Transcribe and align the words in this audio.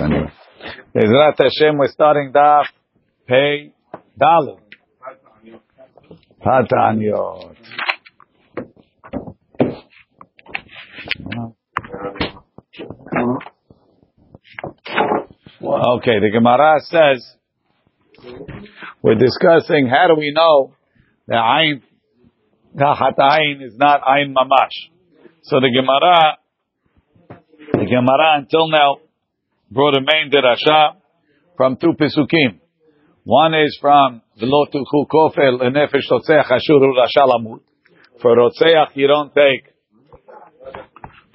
Anyway. 0.00 0.30
Bezrat 0.94 1.38
Hashem, 1.38 1.78
we're 1.78 1.88
starting 1.88 2.32
Daf 2.32 2.64
Pei 3.26 3.72
Dalet. 4.20 4.58
Patanyot. 6.44 7.56
Okay, 15.62 16.20
the 16.20 16.30
Gemara 16.32 16.80
says 16.80 17.36
we're 19.02 19.14
discussing 19.14 19.88
how 19.88 20.08
do 20.08 20.14
we 20.18 20.32
know 20.34 20.72
that 21.26 21.36
Ain 21.36 21.82
Gahat 22.76 23.18
Ain 23.18 23.62
is 23.62 23.76
not 23.76 24.02
Ain 24.06 24.34
Mamash. 24.34 24.90
So 25.42 25.60
the 25.60 25.70
Gemara, 25.70 26.38
the 27.72 27.86
Gemara 27.86 28.38
until 28.38 28.68
now 28.68 28.98
brought 29.76 29.94
a 29.94 30.00
main 30.00 30.30
derasha 30.32 30.96
from 31.56 31.76
two 31.76 31.92
pesukim. 32.00 32.60
One 33.24 33.54
is 33.54 33.76
from 33.80 34.22
V'lo 34.40 34.66
tuchu 34.72 35.06
kofel 35.12 35.60
lenefesh 35.60 36.08
totzeach 36.10 36.50
ashuru 36.50 36.94
rashalamut. 36.96 37.60
For 38.22 38.34
rotzeach 38.36 38.90
you 38.94 39.06
don't 39.06 39.32
take. 39.34 39.64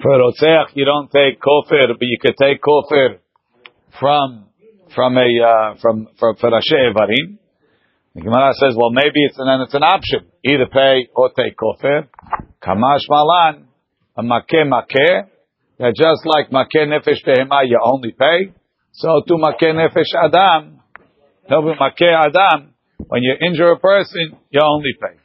For 0.01 0.17
rotzeach 0.23 0.69
you 0.73 0.85
don't 0.85 1.11
take 1.11 1.39
kofir, 1.39 1.87
but 1.89 2.01
you 2.01 2.17
could 2.19 2.35
take 2.41 2.59
kofir 2.61 3.19
from 3.99 4.47
from 4.95 5.17
a 5.17 5.21
uh, 5.21 5.75
from 5.79 6.07
for 6.19 6.35
for 6.35 6.49
Evarim. 6.49 7.37
The 8.15 8.21
Gemara 8.21 8.53
says, 8.55 8.75
well, 8.75 8.89
maybe 8.91 9.23
it's 9.23 9.37
an 9.37 9.61
it's 9.61 9.73
an 9.73 9.83
option. 9.83 10.31
Either 10.43 10.65
pay 10.65 11.07
or 11.15 11.29
take 11.29 11.55
kofir. 11.55 12.07
Kamash 12.61 13.07
malan, 13.07 13.67
a 14.17 14.23
makeh 14.23 14.65
makeh. 14.65 15.27
That 15.81 15.95
just 15.97 16.21
like 16.29 16.51
makeh 16.51 16.85
nefesh 16.85 17.25
behema, 17.25 17.61
you 17.65 17.79
only 17.83 18.11
pay. 18.11 18.53
So 18.91 19.23
to 19.27 19.33
makeh 19.33 19.73
nefesh 19.73 20.13
adam, 20.13 20.79
he'll 21.49 21.63
be 21.63 21.73
makeh 21.73 22.27
adam. 22.27 22.75
When 23.07 23.23
you 23.23 23.33
injure 23.41 23.71
a 23.71 23.79
person, 23.79 24.37
you 24.51 24.61
only 24.63 24.93
pay. 25.01 25.17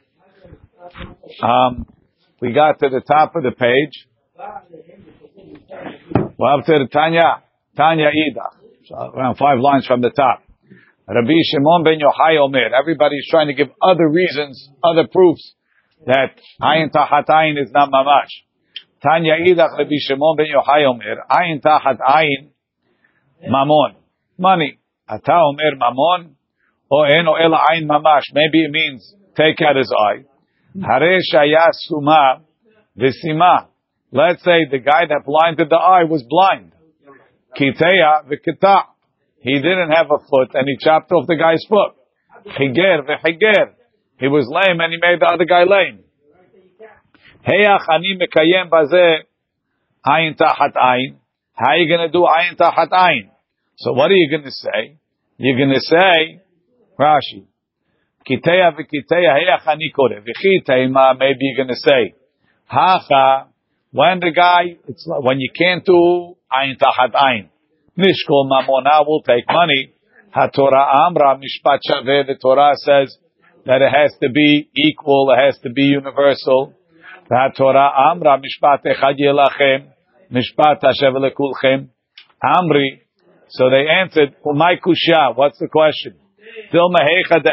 Um, 1.43 1.85
we 2.41 2.53
got 2.53 2.79
to 2.79 2.89
the 2.89 3.01
top 3.01 3.35
of 3.35 3.43
the 3.43 3.51
page. 3.51 4.07
Well, 6.39 6.63
the 6.65 6.87
Tanya, 6.91 7.43
Tanya 7.75 8.07
Ida. 8.07 8.57
So 8.87 8.95
around 8.95 9.35
five 9.37 9.59
lines 9.59 9.85
from 9.85 10.01
the 10.01 10.09
top. 10.09 10.41
Rabbi 11.07 11.33
Shimon 11.51 11.83
ben 11.83 11.99
Yochai 11.99 12.39
Omer. 12.41 12.73
Everybody's 12.73 13.27
trying 13.29 13.47
to 13.47 13.53
give 13.53 13.67
other 13.79 14.09
reasons, 14.09 14.71
other 14.83 15.07
proofs 15.07 15.53
that 16.07 16.33
ayin 16.59 16.89
tahat 16.91 17.27
ayin 17.29 17.61
is 17.61 17.69
not 17.71 17.91
mamash. 17.91 18.46
Tanya 19.01 19.35
idach 19.45 19.77
Rabbi 19.77 19.97
Shimon 19.99 20.35
ben 20.37 20.47
Yochai 20.47 20.85
Omer. 20.89 21.23
Ayin 21.29 21.61
tahat 21.61 21.99
ayin 21.99 22.49
mamon. 23.47 23.95
Money. 24.37 24.79
Ata 25.07 25.33
Omer 25.33 25.77
mamon. 25.77 26.35
O 26.89 27.03
eno 27.03 27.35
ela 27.35 27.59
ayin 27.69 27.87
mamash. 27.87 28.23
Maybe 28.33 28.63
it 28.63 28.71
means 28.71 29.13
take 29.35 29.61
out 29.61 29.75
his 29.75 29.91
eye. 29.91 30.25
Hare 30.81 31.19
shaya 31.31 31.69
suma 31.71 32.41
v'sima. 32.97 33.67
Let's 34.11 34.43
say 34.43 34.65
the 34.71 34.79
guy 34.79 35.05
that 35.07 35.23
blinded 35.25 35.69
the 35.69 35.75
eye 35.75 36.05
was 36.05 36.23
blind. 36.27 36.71
Kiteya 37.55 38.25
v'kita. 38.25 38.83
He 39.41 39.53
didn't 39.59 39.91
have 39.91 40.07
a 40.07 40.17
foot 40.17 40.55
and 40.55 40.67
he 40.67 40.77
chopped 40.83 41.11
off 41.11 41.27
the 41.27 41.35
guy's 41.35 41.63
foot. 41.69 41.93
Chiger 42.57 43.03
v'chiger. 43.03 43.73
He 44.19 44.27
was 44.27 44.47
lame 44.49 44.79
and 44.79 44.91
he 44.91 44.97
made 44.99 45.19
the 45.19 45.29
other 45.31 45.45
guy 45.45 45.63
lame. 45.63 46.03
Heyach 47.43 47.85
ani 47.89 48.17
mekayem 48.17 48.69
bazeh 48.69 49.23
ayin 50.05 50.33
tahat 50.35 50.73
ayin. 50.75 51.17
How 51.53 51.71
are 51.71 51.77
you 51.77 51.87
going 51.87 52.07
to 52.07 52.11
do 52.11 52.23
ayin 52.25 52.55
tahat 52.57 52.89
ayin? 52.89 53.29
So 53.77 53.93
what 53.93 54.11
are 54.11 54.15
you 54.15 54.29
going 54.29 54.43
to 54.43 54.51
say? 54.51 54.97
You're 55.37 55.57
going 55.57 55.73
to 55.73 55.79
say, 55.79 56.41
Rashi, 56.99 57.45
kiteya 58.27 58.73
v'kiteya 58.73 59.37
heyach 59.37 59.67
ani 59.67 59.91
kore. 59.95 60.21
V'chiteima, 60.21 61.17
maybe 61.19 61.37
you're 61.41 61.65
going 61.65 61.75
to 61.75 61.79
say, 61.79 62.15
hacha, 62.65 63.47
when 63.91 64.19
the 64.19 64.31
guy, 64.35 64.77
it's 64.87 65.05
when 65.07 65.39
you 65.39 65.51
can't 65.55 65.85
do 65.85 66.35
ayin 66.51 66.77
tahat 66.77 67.13
ayin. 67.13 67.49
Nishkol 67.97 68.49
mamona 68.49 69.05
will 69.05 69.21
take 69.21 69.45
money. 69.47 69.93
HaTorah 70.35 71.07
amra 71.07 71.39
mishpat 71.39 71.79
shaveh. 71.89 72.27
The 72.27 72.35
Torah 72.41 72.75
says 72.75 73.17
that 73.65 73.81
it 73.81 73.91
has 73.91 74.13
to 74.21 74.29
be 74.29 74.69
equal, 74.75 75.31
it 75.31 75.43
has 75.43 75.57
to 75.63 75.69
be 75.71 75.83
universal. 75.83 76.73
HaTorah 77.31 78.11
amra 78.11 78.39
mishpat 78.39 78.85
echad 78.85 79.19
yelachem, 79.19 79.87
mishpat 80.31 80.81
hashev 80.81 81.15
lekulchem. 81.15 81.89
Amri. 82.43 83.01
So 83.49 83.69
they 83.69 83.85
answered, 83.89 84.35
Umay 84.45 84.79
kusha. 84.79 85.35
What's 85.35 85.57
the 85.59 85.67
question? 85.67 86.15
De 86.71 86.77
efshar 86.77 87.43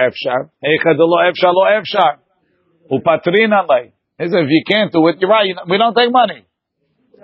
efshar. 0.00 0.50
Heicha 0.62 0.96
de 0.96 1.04
lo 1.04 1.18
efshar 1.18 1.52
lo 1.52 1.64
efshar. 1.64 2.18
Upatrin 2.90 3.52
alay. 3.52 3.92
He 4.18 4.28
said, 4.28 4.44
if 4.44 4.50
you 4.50 4.62
can't 4.68 4.92
do 4.92 5.08
it, 5.08 5.16
you're 5.20 5.30
right. 5.30 5.48
We 5.68 5.78
don't 5.78 5.94
take 5.94 6.12
money. 6.12 6.46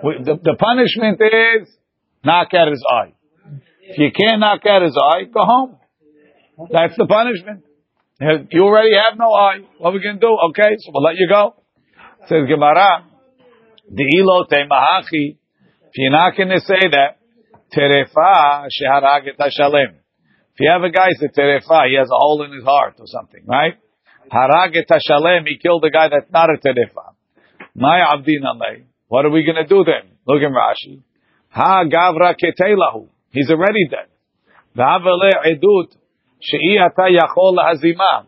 We, 0.03 0.23
the, 0.23 0.35
the 0.43 0.55
punishment 0.59 1.21
is 1.21 1.69
knock 2.23 2.53
out 2.53 2.67
his 2.67 2.83
eye. 2.89 3.13
If 3.81 3.97
you 3.97 4.11
can't 4.11 4.39
knock 4.39 4.65
out 4.65 4.81
his 4.81 4.97
eye, 4.97 5.23
go 5.25 5.41
home. 5.45 5.77
That's 6.71 6.95
the 6.97 7.05
punishment. 7.05 7.63
You 8.51 8.63
already 8.63 8.93
have 8.95 9.17
no 9.17 9.31
eye. 9.33 9.59
What 9.77 9.91
are 9.91 9.93
we 9.93 10.01
going 10.01 10.15
to 10.15 10.21
do? 10.21 10.37
Okay, 10.49 10.75
so 10.79 10.91
we'll 10.93 11.03
let 11.03 11.15
you 11.15 11.27
go. 11.27 11.55
Says 12.27 12.47
Gemara, 12.47 13.05
De'ilo 13.91 14.45
mahachi. 14.49 15.37
If 15.87 15.95
you're 15.95 16.11
not 16.11 16.37
going 16.37 16.49
to 16.49 16.59
say 16.61 16.87
that, 16.91 17.17
terefa 17.75 18.67
sheharaget 18.69 19.37
hashalem. 19.37 19.95
If 20.53 20.59
you 20.59 20.69
have 20.69 20.83
a 20.83 20.91
guy 20.91 21.07
a 21.09 21.27
terefa, 21.27 21.87
he 21.87 21.97
has 21.97 22.07
a 22.07 22.15
hole 22.15 22.43
in 22.43 22.53
his 22.53 22.63
heart 22.63 22.95
or 22.99 23.07
something, 23.07 23.43
right? 23.45 23.73
Haraget 24.31 24.85
hashalem, 24.89 25.47
he 25.47 25.57
killed 25.57 25.83
a 25.83 25.89
guy 25.89 26.07
that's 26.09 26.31
not 26.31 26.49
a 26.49 26.57
terefa. 26.57 27.13
My 27.75 27.99
abdin 28.13 28.43
alay. 28.43 28.83
What 29.07 29.25
are 29.25 29.29
we 29.29 29.43
going 29.43 29.61
to 29.61 29.67
do 29.67 29.83
then? 29.83 30.11
Look 30.27 30.41
at 30.41 30.51
Rashi. 30.51 31.01
Ha 31.49 31.83
gavra 31.85 32.35
ketelahu. 32.35 33.09
He's 33.31 33.49
already 33.49 33.87
dead. 33.89 34.07
V'avele 34.77 35.31
edut 35.45 35.95
she'i 36.39 36.77
ata 36.77 37.09
yachol 37.11 37.57
hazima. 37.57 38.27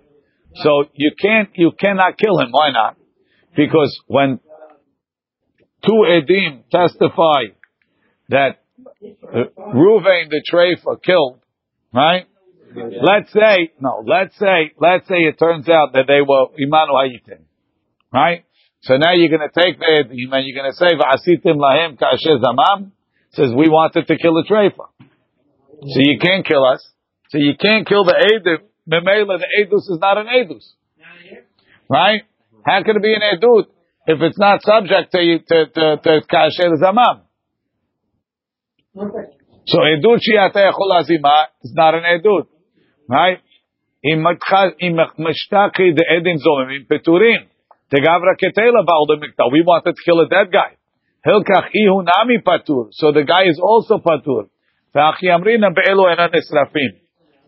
So 0.55 0.85
you 0.93 1.11
can't, 1.19 1.49
you 1.55 1.71
cannot 1.79 2.17
kill 2.17 2.39
him. 2.39 2.49
Why 2.51 2.71
not? 2.71 2.97
Because 3.55 3.99
when 4.07 4.39
two 5.85 6.05
edim 6.07 6.63
testify 6.71 7.53
that 8.29 8.61
uh, 9.03 9.43
Ruvain 9.57 10.29
the 10.29 10.41
Treifa 10.51 11.01
killed, 11.03 11.39
right? 11.93 12.25
Let's 12.75 13.31
say, 13.31 13.71
no, 13.79 14.03
let's 14.05 14.37
say, 14.39 14.71
let's 14.79 15.07
say 15.07 15.29
it 15.29 15.37
turns 15.37 15.69
out 15.69 15.93
that 15.93 16.05
they 16.07 16.21
were 16.21 16.47
Imanu 16.57 16.93
Hayitim, 16.97 17.41
right? 18.11 18.45
So 18.81 18.97
now 18.97 19.13
you're 19.13 19.29
going 19.29 19.47
to 19.47 19.61
take 19.61 19.77
the 19.79 19.85
edim 19.85 20.33
and 20.35 20.45
you're 20.45 20.59
going 20.59 20.71
to 20.71 20.75
say, 20.75 20.87
V'asitim 20.87 21.57
lahim 21.57 21.97
ka'asher 21.97 22.39
zamam, 22.41 22.91
says 23.31 23.53
we 23.55 23.69
wanted 23.69 24.07
to 24.07 24.17
kill 24.17 24.33
the 24.33 24.45
treifa. 24.49 24.87
So 25.81 25.99
you 25.99 26.17
can't 26.19 26.45
kill 26.45 26.65
us. 26.65 26.85
So 27.29 27.37
you 27.37 27.53
can't 27.59 27.87
kill 27.87 28.03
the 28.03 28.13
edus. 28.13 28.59
Memela, 28.89 29.39
the 29.39 29.47
edus 29.61 29.89
is 29.89 29.99
not 30.01 30.17
an 30.17 30.27
edus. 30.27 30.63
Right? 31.89 32.23
How 32.64 32.82
can 32.82 32.96
it 32.96 33.02
be 33.02 33.14
an 33.14 33.22
edut 33.22 33.66
if 34.06 34.20
it's 34.20 34.38
not 34.38 34.62
subject 34.62 35.12
to 35.12 35.38
to 35.50 35.66
to, 35.66 35.96
to 36.04 36.20
kasher 36.32 36.74
zamam? 36.82 37.22
So 39.66 39.78
edut 39.78 40.18
shiata 40.24 40.60
yachol 40.68 40.92
azima 41.00 41.46
is 41.62 41.72
not 41.74 41.94
an 41.94 42.02
edut. 42.02 42.46
Right? 43.08 43.40
אם 44.04 44.24
משתקי 45.18 45.92
דעדים 45.92 46.36
זוממים 46.36 46.84
פטורים. 46.88 47.40
תגברה 47.88 48.34
כתלה 48.38 48.82
באו 48.86 49.06
במקטע. 49.08 49.42
We 49.42 49.62
wanted 49.66 49.94
to 49.96 50.02
kill 50.04 50.20
a 50.20 50.28
dead 50.28 50.52
guy. 50.52 50.72
Hilkach 51.26 51.68
ihu 51.74 52.02
nami 52.02 52.38
patur. 52.46 52.88
So 52.92 53.12
the 53.12 53.24
guy 53.24 53.44
is 53.48 53.58
also 53.60 53.98
patur. 53.98 54.48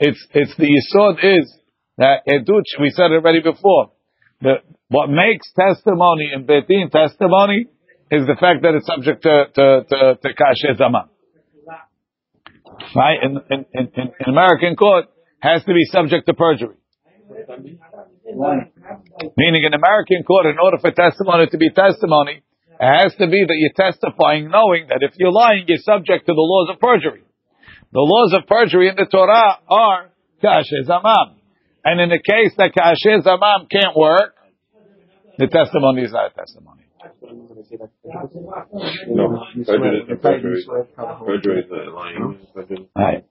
It's, 0.03 0.27
it's 0.33 0.57
the 0.57 0.67
yisod 0.67 1.25
is 1.25 1.59
that 1.99 2.23
educh, 2.29 2.81
we 2.81 2.91
said 2.91 3.11
it 3.13 3.15
already 3.15 3.41
before. 3.41 3.93
the, 4.42 4.56
what 4.90 5.10
makes 5.10 5.52
testimony 5.54 6.32
in 6.34 6.46
betin 6.46 6.92
testimony 6.92 7.68
is 8.12 8.28
the 8.28 8.36
fact 8.40 8.62
that 8.62 8.76
it's 8.76 8.86
subject 8.86 9.24
to, 9.24 9.46
to, 9.56 9.84
to, 9.90 10.18
to 10.22 10.30
kasher 10.34 10.78
zaman. 10.78 11.10
Right? 12.96 13.18
In, 13.24 13.38
in, 13.50 13.66
in, 13.74 13.92
in 13.96 14.28
American 14.28 14.76
court, 14.76 15.06
has 15.40 15.64
to 15.64 15.74
be 15.74 15.86
subject 15.86 16.26
to 16.28 16.34
perjury. 16.34 16.76
Meaning 19.38 19.64
in 19.64 19.74
American 19.74 20.24
court, 20.24 20.46
in 20.48 20.58
order 20.62 20.78
for 20.80 20.92
testimony 20.92 21.48
to 21.48 21.58
be 21.58 21.70
testimony, 21.70 22.42
it 22.80 23.04
has 23.04 23.16
to 23.16 23.28
be 23.28 23.46
that 23.46 23.56
you're 23.56 23.78
testifying 23.78 24.50
knowing 24.50 24.88
that 24.90 25.00
if 25.02 25.14
you're 25.18 25.32
lying, 25.32 25.66
you're 25.68 25.78
subject 25.80 26.26
to 26.26 26.34
the 26.34 26.42
laws 26.42 26.70
of 26.74 26.80
perjury. 26.80 27.24
The 27.92 28.02
laws 28.02 28.34
of 28.38 28.48
perjury 28.48 28.90
in 28.90 28.96
the 28.96 29.06
Torah 29.06 29.60
are 29.70 30.10
kasher 30.44 30.84
zamam. 30.86 31.35
And 31.86 32.02
in 32.02 32.10
the 32.10 32.18
case 32.18 32.54
that 32.58 32.74
kasher 32.74 33.22
zamam 33.22 33.70
can't 33.70 33.96
work, 33.96 34.36
the 35.38 35.48
testimony 35.48 36.02
is 36.02 36.12
not 36.12 36.32
a 36.32 36.34
testimony. 36.34 36.82
No, 39.08 39.46
prejudice 39.64 40.10
and 40.10 40.22
perjury. 40.22 40.66
Perjury 41.26 41.60
is 41.62 41.70
lying. 41.94 42.40
Prejudice. 42.54 42.86
Right. 42.96 43.26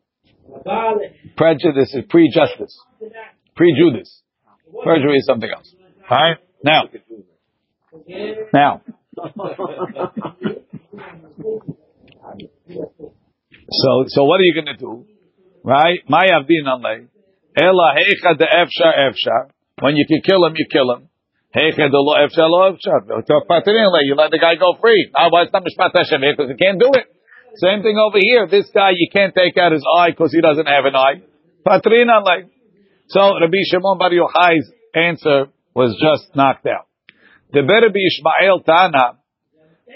Prejudice 1.36 1.94
is 1.94 2.04
prejustice. 2.08 2.78
Prejudice. 3.56 4.22
Perjury 4.84 5.16
is 5.16 5.26
something 5.26 5.50
else. 5.50 5.74
Alright? 6.08 6.38
Now. 6.62 6.82
Now. 8.52 8.82
So, 13.70 14.04
so 14.06 14.24
what 14.24 14.40
are 14.40 14.44
you 14.44 14.54
going 14.54 14.66
to 14.66 14.76
do? 14.76 15.06
Right? 15.64 16.00
My 16.08 16.26
avdin 16.26 16.66
alay. 16.66 17.08
Ela 17.56 17.94
heicha 17.94 18.36
de 18.38 18.46
efshar 18.46 18.98
efshar. 18.98 19.50
When 19.80 19.96
you 19.96 20.06
can 20.06 20.22
kill 20.22 20.44
him, 20.46 20.54
you 20.56 20.66
kill 20.70 20.90
him. 20.92 21.08
Heicha 21.54 21.90
de 21.90 21.98
lo 21.98 22.14
efshar 22.14 22.48
lo 22.48 22.72
efshar. 22.72 23.06
You 23.06 24.14
let 24.16 24.30
the 24.30 24.38
guy 24.38 24.56
go 24.56 24.74
free. 24.80 25.10
Why 25.14 25.46
not 25.52 25.62
mishpat 25.64 25.90
Hashem? 25.94 26.20
Because 26.20 26.50
he 26.50 26.56
can't 26.56 26.80
do 26.80 26.90
it. 26.92 27.06
Same 27.56 27.82
thing 27.82 27.96
over 27.96 28.18
here. 28.20 28.48
This 28.48 28.68
guy, 28.74 28.90
you 28.90 29.08
can't 29.12 29.32
take 29.34 29.56
out 29.56 29.72
his 29.72 29.84
eye 29.98 30.10
because 30.10 30.32
he 30.32 30.40
doesn't 30.40 30.66
have 30.66 30.84
an 30.84 30.96
eye. 30.96 31.22
Patrin 31.64 32.10
alay. 32.10 32.50
So 33.08 33.20
Rabbi 33.40 33.62
Shimon 33.70 33.98
Bar 33.98 34.10
Yochai's 34.10 34.70
answer 34.94 35.46
was 35.74 35.96
just 36.00 36.34
knocked 36.34 36.66
out. 36.66 36.88
The 37.52 37.60
Rabbi 37.62 38.00
Ishmael 38.10 38.60
Tana, 38.66 39.18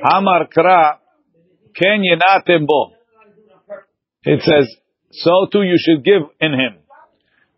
Amar 0.05 0.47
Kra, 0.57 0.99
Ken 1.75 2.03
Yenatim 2.03 2.67
Bo. 2.67 2.93
It 4.23 4.43
says, 4.43 4.77
so 5.11 5.47
too 5.51 5.63
you 5.63 5.77
should 5.79 6.05
give 6.05 6.23
in 6.41 6.53
him. 6.53 6.79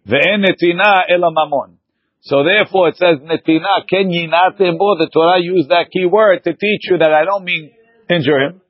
Ve'en 0.07 0.45
netina 0.45 1.05
mamon. 1.11 1.77
So 2.23 2.45
therefore 2.45 2.89
it 2.89 2.97
says 2.97 3.19
netina 3.19 3.87
ken 3.89 4.11
yinatim 4.11 4.79
bo. 4.79 4.97
The 4.99 5.09
Torah 5.13 5.41
used 5.41 5.71
that 5.71 5.91
key 5.93 6.07
word 6.07 6.45
to 6.45 6.53
teach 6.53 6.91
you 6.91 6.99
that 6.99 7.13
I 7.13 7.25
don't 7.25 7.45
mean 7.45 7.71
injure 8.09 8.41
him. 8.41 8.61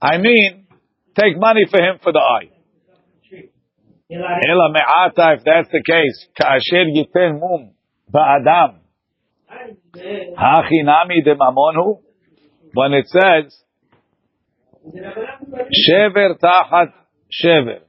I 0.00 0.18
mean 0.18 0.66
take 1.18 1.38
money 1.38 1.66
for 1.70 1.78
him 1.78 1.98
for 2.02 2.12
the 2.12 2.20
eye. 2.20 2.50
Ela 4.10 4.70
me'ata, 4.70 5.34
if 5.38 5.44
that's 5.44 5.68
the 5.72 5.82
case, 5.82 6.28
ka'asher 6.38 6.84
yiten 6.94 7.40
mum 7.40 7.70
ba'adam. 8.12 8.80
Hachinami 10.36 11.24
de 11.24 11.34
mamonhu. 11.34 12.00
When 12.74 12.92
it 12.92 13.06
says, 13.06 13.56
shever 14.84 16.38
tachat 16.38 16.92
shever, 17.32 17.80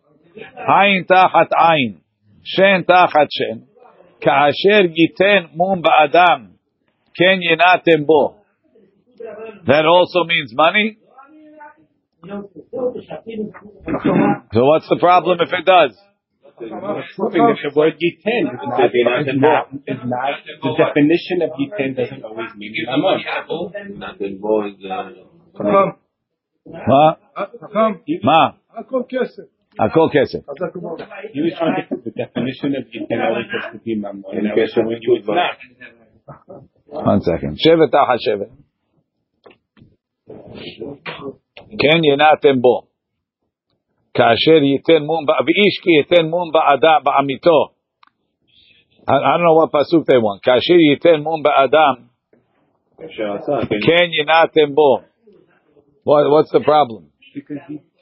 ayin 0.70 1.06
tachat 1.06 1.50
ayin, 1.52 2.02
shen 2.45 2.85
tachat 2.85 3.29
shen, 3.31 3.67
ka'asher 4.23 4.89
yiten 4.89 5.55
mum 5.55 5.83
ba'adam, 5.83 6.53
ken 7.17 7.41
yenatem 7.41 8.07
bo. 8.07 8.37
That 9.67 9.85
also 9.87 10.25
means 10.25 10.53
money? 10.55 10.99
So 14.53 14.65
what's 14.65 14.89
the 14.89 14.99
problem 14.99 15.39
if 15.41 15.53
it 15.53 15.65
does? 15.65 15.97
proving 17.17 17.41
that 17.41 17.57
the 17.65 17.73
word 17.75 17.95
yitin 17.97 18.53
is 18.53 18.61
not, 18.69 18.91
is 18.91 19.41
not, 19.41 19.69
is 19.87 20.01
not, 20.05 20.35
the 20.63 20.77
definition 20.77 21.41
of 21.41 21.51
yitin 21.57 21.97
doesn't 21.97 22.23
always 22.23 22.51
mean 22.57 22.75
mamon. 22.87 23.99
Nothing 23.99 24.39
bo 24.41 24.67
is, 24.67 24.75
uh, 24.85 25.93
מה? 26.69 27.17
מה? 28.23 28.55
הכל 29.79 30.01
כסף. 30.13 30.39
הכל 30.39 30.51
כסף. 30.51 30.51
חזק 30.51 30.77
מאוד. 30.83 31.01
He 31.01 31.41
was 31.47 31.59
trying 31.59 31.87
to 31.89 31.97
the 32.05 32.13
definition 32.23 32.71
of 32.79 32.85
yitin 32.95 33.21
always 33.27 33.49
has 33.55 33.73
to 33.73 33.79
be 33.85 33.95
mamon. 34.03 34.33
אין 34.33 34.47
And 34.47 34.49
I 34.49 34.55
was 34.55 34.71
קשר 34.71 34.81
showing 34.81 35.01
you 35.03 35.17
it's 35.17 35.29
לתשובה. 35.29 35.35
not. 35.35 36.93
One 36.93 37.21
second. 37.21 37.55
שבט 37.57 37.91
תחת 37.93 38.19
שבט. 38.27 38.51
כן 41.81 41.99
ינעתם 42.13 42.61
בו. 42.61 42.83
כאשר 44.15 44.63
ייתן 44.73 45.03
מום, 45.03 45.27
ב- 45.27 45.41
ואיש 45.47 45.75
כי 45.83 45.91
ייתן 45.99 46.27
מום 46.31 46.53
בעדה, 46.53 46.95
בעמיתו. 47.05 47.69
I 49.01 49.13
I 49.13 49.37
don't 49.37 49.45
know 49.47 49.57
what 49.61 49.71
pasuk 49.73 50.03
they 50.11 50.19
want. 50.27 50.41
כאשר 50.43 50.75
ייתן 50.91 51.21
מום 51.23 51.43
באדם, 51.43 51.95
כאשר 52.99 53.33
עשה, 53.33 53.67
כן. 53.69 53.77
כן 53.87 54.07
ינעתם 54.23 54.75
בו. 54.75 54.99
What, 56.09 56.25
what's 56.33 56.51
the 56.59 56.65
problem? 56.65 57.03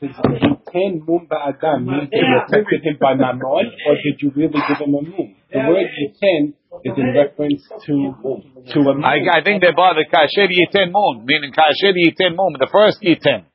Because 0.03 0.35
he, 0.35 0.51
because 0.51 0.67
yitin 0.67 1.07
mum 1.07 1.27
ba'adam 1.31 1.87
means 1.87 2.09
you 2.11 2.27
protected 2.43 2.83
him 2.83 2.97
by 2.99 3.15
mamon, 3.15 3.71
or 3.87 3.95
did 4.03 4.19
you 4.19 4.31
really 4.35 4.59
give 4.67 4.83
him 4.83 4.95
a 4.95 5.01
mum? 5.01 5.35
The 5.47 5.59
word 5.63 5.87
yitin 5.95 6.59
is 6.83 6.93
in 6.97 7.07
reference 7.15 7.63
to 7.87 8.11
to 8.67 8.79
a 8.83 8.93
mum. 8.99 9.05
I, 9.05 9.39
I 9.39 9.43
think 9.47 9.63
they're 9.63 9.75
bothered. 9.75 10.11
Kasher 10.11 10.51
yiten 10.51 10.91
mum, 10.91 11.23
meaning 11.23 11.53
kasher 11.55 11.95
yiten 11.95 12.35
mum, 12.35 12.51
the 12.59 12.67
first 12.67 12.99
yiten. 13.01 13.47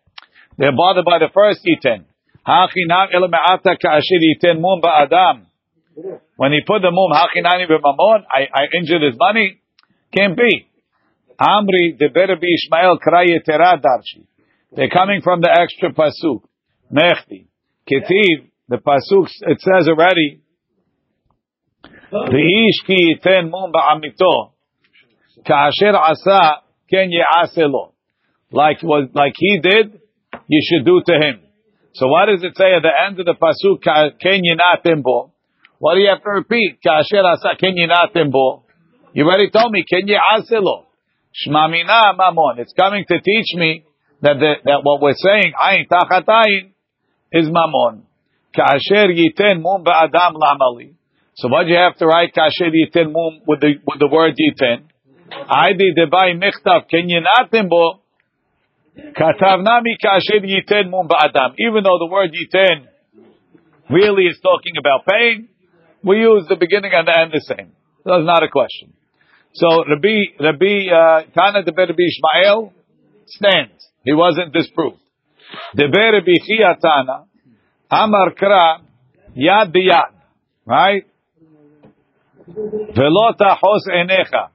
They're 0.57 0.73
bothered 0.75 1.05
by 1.05 1.19
the 1.19 1.29
first 1.35 1.61
yiten. 1.69 2.09
Hachinam 2.49 3.13
el 3.13 3.29
me'ata 3.29 3.77
kasher 3.77 4.21
yiten 4.25 4.61
mum 4.61 4.81
ba'adam. 4.81 5.45
When 6.37 6.53
he 6.53 6.61
put 6.67 6.81
the 6.81 6.91
mum, 6.91 7.13
hachinani 7.13 7.69
b'mamon, 7.69 8.25
I, 8.25 8.49
I 8.55 8.63
injured 8.79 9.03
his 9.03 9.17
money. 9.19 9.61
Can't 10.17 10.35
be. 10.35 10.67
Amri 11.39 11.99
de 11.99 12.09
better 12.09 12.37
be 12.41 12.49
Ishmael 12.55 12.99
krayetera 13.05 13.77
darshi. 13.83 14.25
They're 14.76 14.90
coming 14.90 15.22
from 15.22 15.42
the 15.42 15.52
extra 15.52 15.94
pasuk. 15.94 16.44
Mechti. 16.92 17.48
Ketiv, 17.90 18.50
the 18.70 18.78
pasuk, 18.78 19.28
it 19.42 19.60
says 19.60 19.88
already, 19.88 20.40
ואיש 22.14 22.78
כי 22.86 22.94
ייתן 23.10 23.46
מום 23.50 23.72
בעמיתו, 23.72 24.52
כאשר 25.46 25.98
עשה, 25.98 26.50
כן 26.88 27.08
יעשה 27.12 27.62
לו. 27.62 27.92
Like, 28.54 28.84
was, 28.84 29.10
like 29.16 29.34
he 29.36 29.60
did, 29.60 30.00
you 30.48 30.62
should 30.68 30.86
do 30.86 31.02
to 31.10 31.14
him. 31.14 31.40
So 31.94 32.08
what 32.08 32.26
does 32.28 32.44
it 32.44 32.56
say 32.56 32.74
at 32.78 32.84
the 32.84 32.94
end 33.06 33.20
of 33.20 33.26
the 33.26 33.34
pasuk, 33.34 33.82
כן 34.20 34.40
יינעתם 34.44 35.02
בו? 35.02 35.30
What 35.80 35.96
do 35.96 36.02
you 36.02 36.10
have 36.10 36.24
to 36.24 36.30
repeat? 36.30 36.78
כאשר 36.82 37.28
עשה, 37.34 37.50
כן 37.58 37.78
יינעתם 37.78 38.32
בו. 38.32 38.64
You 39.16 39.26
already 39.26 39.50
told 39.50 39.72
me, 39.72 39.84
כן 39.88 40.08
יעשה 40.08 40.60
לו. 40.60 40.84
שממינה 41.34 42.02
ממון. 42.18 42.60
It's 42.60 42.74
coming 42.74 43.04
to 43.12 43.18
teach 43.18 43.58
me 43.58 43.84
that, 44.23 44.37
the, 44.39 44.53
that 44.65 44.81
what 44.83 45.01
we're 45.01 45.15
saying, 45.15 45.53
ayin 45.55 45.87
tachat 45.89 46.27
ayin, 46.27 46.73
is 47.33 47.47
mammon. 47.51 48.05
Kasher 48.57 49.09
yiten 49.13 49.63
mum 49.63 49.85
ba'adam 49.85 50.35
lamali. 50.35 50.95
So 51.37 51.49
why 51.49 51.65
do 51.65 51.71
you 51.71 51.77
have 51.77 51.97
to 51.99 52.07
write 52.07 52.35
kasher 52.35 52.71
yiten 52.73 53.13
mum 53.13 53.43
with 53.47 53.61
the, 53.61 53.75
with 53.87 53.99
the 54.01 54.09
word 54.11 54.35
yiten? 54.35 54.85
I 55.31 55.73
did 55.73 55.97
Aidi 55.97 56.11
debay 56.11 56.41
michtav 56.41 56.89
kenyinatim 56.93 57.69
bo 57.69 58.01
katavnami 58.97 59.95
kasher 60.03 60.43
yiten 60.43 60.91
mum 60.91 61.07
ba'adam. 61.07 61.55
Even 61.59 61.85
though 61.85 61.99
the 61.99 62.09
word 62.11 62.33
yiten 62.33 62.87
really 63.91 64.25
is 64.25 64.39
talking 64.43 64.75
about 64.79 65.07
pain, 65.07 65.49
we 66.03 66.21
use 66.21 66.47
the 66.49 66.57
beginning 66.57 66.93
and 66.95 67.07
the 67.07 67.19
end 67.19 67.33
the 67.33 67.41
same. 67.41 67.73
That's 68.05 68.25
not 68.25 68.43
a 68.43 68.49
question. 68.49 68.95
So 69.53 69.85
Rabbi 69.85 70.39
Rabbi 70.41 70.89
uh, 70.89 71.23
Tana 71.35 71.63
de 71.63 71.73
Rabbi 71.73 71.93
Ishmael 71.93 72.73
stands. 73.27 73.88
He 74.05 74.13
wasn't 74.13 74.53
disproved. 74.53 75.01
Deber 75.77 76.21
bichiyatana 76.23 77.27
amar 77.91 78.35
kra 78.35 78.81
yad 79.37 79.73
biyad. 79.75 80.13
Right? 80.67 81.05
Velota 82.97 83.39
tahos 83.39 83.87
enecha. 83.89 84.49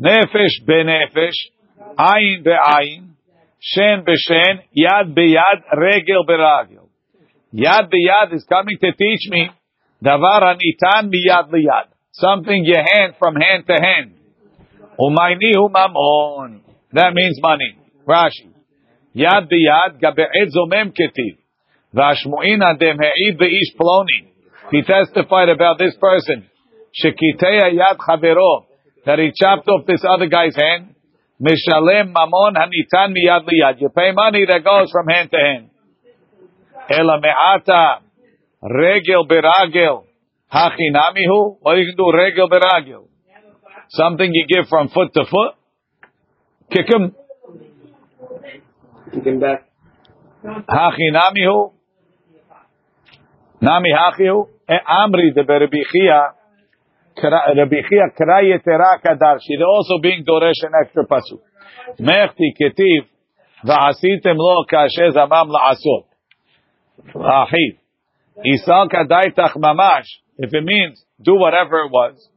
Nefesh 0.00 0.64
benefesh. 0.66 1.38
Ayin 1.98 2.44
be'ayin. 2.44 3.08
Shen 3.60 4.04
beshen, 4.04 4.62
Yad 4.76 5.14
biyad. 5.16 5.62
Regel 5.76 6.24
beragel. 6.26 6.88
Yad 7.54 7.90
biyad 7.92 8.32
is 8.34 8.44
coming 8.48 8.78
to 8.80 8.92
teach 8.92 9.30
me 9.30 9.50
davar 10.02 10.42
anitan 10.42 11.10
miyad 11.10 11.50
liyad. 11.50 11.86
Something 12.12 12.64
your 12.64 12.82
hand 12.82 13.14
from 13.18 13.34
hand 13.36 13.64
to 13.66 13.74
hand. 13.74 14.12
U'maini 14.98 15.54
u'mamon, 15.56 16.60
That 16.92 17.14
means 17.14 17.38
money. 17.40 17.78
Rashi. 18.06 18.51
יד 19.15 19.43
ביד, 19.49 19.97
גבעת 19.97 20.49
זומם 20.49 20.89
כתיב. 20.95 21.35
והשמועינא 21.93 22.73
דמעיד 22.73 23.37
באיש 23.37 23.75
פלוני. 23.77 24.27
He 24.71 24.81
testified 24.81 25.49
about 25.49 25.77
this 25.77 25.95
person. 25.95 26.43
Shekitea 26.99 27.71
yad 27.79 27.97
chavero, 27.97 28.65
that 29.05 29.19
he 29.19 29.31
chopped 29.39 29.67
off 29.69 29.85
this 29.85 30.03
other 30.03 30.27
guy's 30.27 30.55
hand. 30.55 30.95
Mishalem 31.41 32.11
mamon 32.11 32.53
hanitan 32.61 33.13
miyad 33.15 33.43
liyad. 33.47 33.79
You 33.79 33.89
pay 33.89 34.11
money 34.11 34.45
that 34.45 34.63
goes 34.63 34.91
from 34.91 35.07
hand 35.07 35.29
to 35.31 35.37
hand. 35.37 35.69
Ela 36.89 37.19
me'ata 37.21 38.01
regel 38.61 39.25
beragel 39.27 40.03
hachinamihu. 40.51 41.57
What 41.61 41.75
do 41.75 41.81
you 41.81 41.87
can 41.87 41.97
do 41.97 42.11
regel 42.11 42.49
beragel? 42.49 43.07
Something 43.89 44.31
you 44.33 44.45
give 44.47 44.67
from 44.67 44.89
foot 44.89 45.13
to 45.13 45.23
foot. 45.25 45.53
Kick 46.71 46.87
him. 46.93 47.15
Him 49.12 49.40
back. 49.40 49.68
Hachinamihu. 50.44 51.72
Nami 53.60 53.90
hachihu. 53.92 54.48
Amri 54.68 55.34
de 55.34 55.42
berabichia. 55.44 56.32
Rabbi 57.14 57.76
Chia 57.88 58.08
Kraya 58.18 58.58
Teraka 58.66 59.18
Darshi. 59.18 59.58
They're 59.58 59.66
also 59.66 59.98
being 60.02 60.24
Doresh 60.24 60.62
an 60.62 60.72
extra 60.82 61.04
pasuk. 61.06 61.40
Mechti 62.00 62.54
ketiv 62.58 63.06
va'asitem 63.64 64.36
lo 64.36 64.64
kasher 64.64 65.12
zamam 65.14 65.50
la'asot. 65.50 66.04
Ahiv. 67.14 67.78
Isal 68.46 68.88
kadaitach 68.88 69.56
mamash. 69.56 70.06
If 70.38 70.54
it 70.54 70.64
means 70.64 71.04
do 71.22 71.34
whatever 71.34 71.84
it 71.84 71.90
was. 71.90 72.28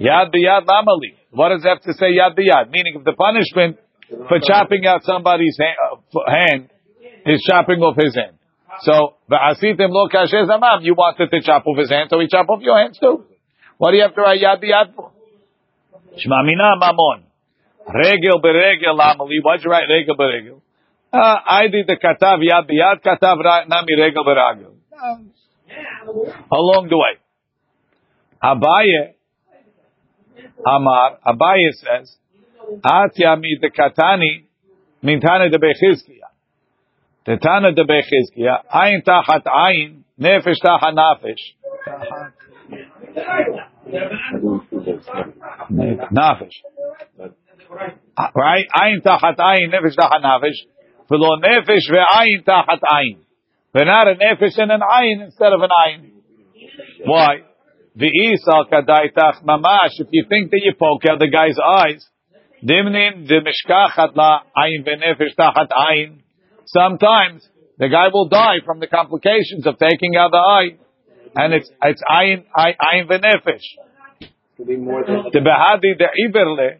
Yad 0.00 0.32
biyad 0.34 0.64
lamali. 0.64 1.16
What 1.30 1.50
does 1.50 1.64
it 1.64 1.68
have 1.68 1.82
to 1.82 1.92
say 1.92 2.12
yad 2.16 2.36
biyad? 2.36 2.70
Meaning 2.70 2.94
if 2.96 3.04
the 3.04 3.12
punishment 3.12 3.76
for 4.08 4.38
chopping 4.46 4.86
out 4.86 5.02
somebody's 5.04 5.56
hand 5.58 6.68
is 7.26 7.42
chopping 7.48 7.80
off 7.80 7.96
his 7.96 8.14
hand. 8.14 8.36
So. 8.82 9.14
You 9.30 10.94
wanted 10.94 11.30
to 11.30 11.40
chop 11.42 11.66
off 11.66 11.78
his 11.78 11.90
hand, 11.90 12.10
so 12.10 12.20
he 12.20 12.28
chop 12.28 12.48
off 12.48 12.60
your 12.60 12.78
hands 12.78 12.98
too. 12.98 13.24
What 13.78 13.90
do 13.90 13.96
you 13.96 14.02
have 14.02 14.14
to 14.14 14.20
write 14.20 14.40
yad 14.40 14.62
biyad 14.62 14.94
for? 14.94 15.10
Shmamina 16.14 16.78
mamon. 16.80 17.22
Regel 17.86 18.40
beregel 18.40 18.94
lamali. 18.98 19.40
Why'd 19.42 19.62
you 19.64 19.70
write 19.70 19.88
regel 19.88 20.16
beregel? 20.16 20.60
Uh, 21.12 21.36
I 21.46 21.68
did 21.68 21.86
the 21.86 21.96
katav 21.96 22.38
yad 22.42 22.68
biyad, 22.68 23.02
katav 23.04 23.68
nami 23.68 23.94
regel 23.98 24.24
beregel. 24.24 24.74
Along 26.52 26.88
the 26.88 26.96
way. 26.96 27.18
Abaye, 28.42 29.14
Amar, 30.66 31.18
Abaye 31.26 31.72
says, 31.72 32.16
Atya 32.82 33.36
mi 33.36 33.58
katani, 33.70 34.44
mintane 35.02 35.50
de 35.50 35.58
bechizkiya. 35.58 36.28
Tetana 37.26 37.74
de 37.74 37.84
bechizkiya, 37.84 38.62
ayin 38.70 39.02
tachat 39.02 39.46
ayin, 39.46 40.04
nefesh 40.20 40.60
tachat 40.64 40.94
nafesh. 40.94 41.44
Nafesh. 46.12 46.56
Right? 48.34 48.66
Ayin 48.80 49.00
tachat 49.02 49.38
ayin, 49.38 49.70
nefesh 49.72 49.96
tachat 49.96 50.22
nafesh. 50.22 50.60
V'lo 51.10 51.40
nefesh 51.40 51.86
ve'ayin 51.94 52.44
tachat 52.44 52.80
ayin. 52.92 53.18
not 53.74 54.08
a 54.08 54.14
nefesh 54.14 54.58
and 54.58 54.72
an 54.72 54.80
ayin 54.80 55.24
instead 55.24 55.52
of 55.52 55.60
an 55.60 55.70
ayin. 55.70 56.10
Why? 57.04 57.36
The 57.96 58.06
V'isal 58.06 58.68
kadaitach 58.70 59.44
mamash. 59.44 59.94
If 59.98 60.08
you 60.10 60.24
think 60.28 60.50
that 60.50 60.60
you 60.62 60.72
poke 60.78 61.04
out 61.08 61.18
the 61.20 61.28
guy's 61.28 61.56
eyes, 61.58 62.04
dimnin 62.68 63.26
demishkachat 63.28 64.16
la 64.16 64.42
ayin 64.56 64.84
ve'nefesh 64.86 65.34
tachat 65.38 65.70
ayin. 65.70 66.20
Sometimes 66.66 67.48
the 67.78 67.88
guy 67.88 68.08
will 68.12 68.28
die 68.28 68.58
from 68.64 68.80
the 68.80 68.86
complications 68.86 69.66
of 69.66 69.78
taking 69.78 70.16
out 70.16 70.30
the 70.30 70.44
eye, 70.58 70.70
and 71.36 71.54
it's 71.54 71.70
it's 71.82 72.02
ayin 72.10 72.44
ayin 72.56 73.06
v'nefesh. 73.10 73.66
The 74.56 75.40
behadi 75.48 75.98
the 75.98 76.08
iberle, 76.24 76.78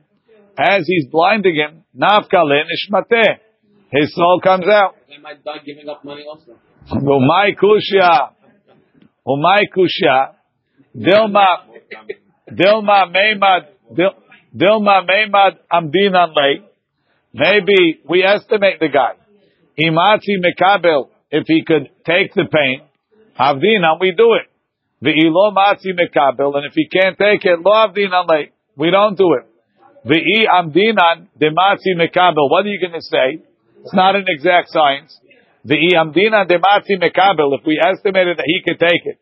as 0.59 0.85
he's 0.87 1.07
blinding 1.11 1.57
him, 1.57 1.85
nafkale 1.97 2.63
nishmate. 2.71 3.39
His 3.91 4.15
soul 4.15 4.41
comes 4.43 4.67
out. 4.67 4.95
They 5.09 5.19
might 5.19 5.45
die 5.45 5.59
giving 5.65 5.89
up 5.89 6.05
money 6.05 6.25
also. 6.29 6.53
Umay 6.91 7.55
kushya. 7.61 8.31
Umay 9.27 9.63
kushya. 9.75 10.35
Dilma. 10.97 11.47
Dilma 12.51 13.07
meimad. 13.15 13.67
Dil- 13.95 14.17
Dilma 14.55 15.07
meimad 15.09 15.59
amdinan 15.73 16.35
lay. 16.35 16.63
Maybe 17.33 18.01
we 18.09 18.23
estimate 18.23 18.79
the 18.79 18.89
guy. 18.89 19.15
Imatzi 19.79 20.39
mekabel. 20.39 21.09
If 21.31 21.45
he 21.49 21.65
could 21.67 21.91
take 22.07 22.33
the 22.35 22.45
pain. 22.51 22.83
Avdinan, 23.39 23.99
we 24.01 24.13
do 24.17 24.35
it. 24.35 24.47
Ve'ilo 25.03 25.53
matzi 25.53 25.91
mekabel. 25.93 26.55
And 26.55 26.67
if 26.67 26.75
he 26.75 26.87
can't 26.89 27.19
take 27.19 27.45
it, 27.45 27.59
lo 27.59 27.73
avdinan 27.73 28.29
lay. 28.29 28.53
We 28.77 28.91
don't 28.91 29.19
do 29.19 29.35
it. 29.35 29.47
Ve'i 30.07 30.47
amdinan 30.47 31.27
dematzi 31.41 31.97
mekabel. 31.97 32.49
What 32.49 32.65
are 32.65 32.69
you 32.69 32.79
going 32.79 32.93
to 32.93 33.03
say? 33.03 33.43
It's 33.83 33.95
not 33.95 34.15
an 34.15 34.27
exact 34.29 34.71
science. 34.71 35.19
Ve'i 35.67 35.93
amdinan 35.95 36.47
dematzi 36.49 37.03
mekabel. 37.03 37.59
If 37.59 37.67
we 37.67 37.81
estimated 37.85 38.39
that 38.39 38.47
he 38.47 38.61
could 38.65 38.79
take 38.79 39.05
it. 39.05 39.19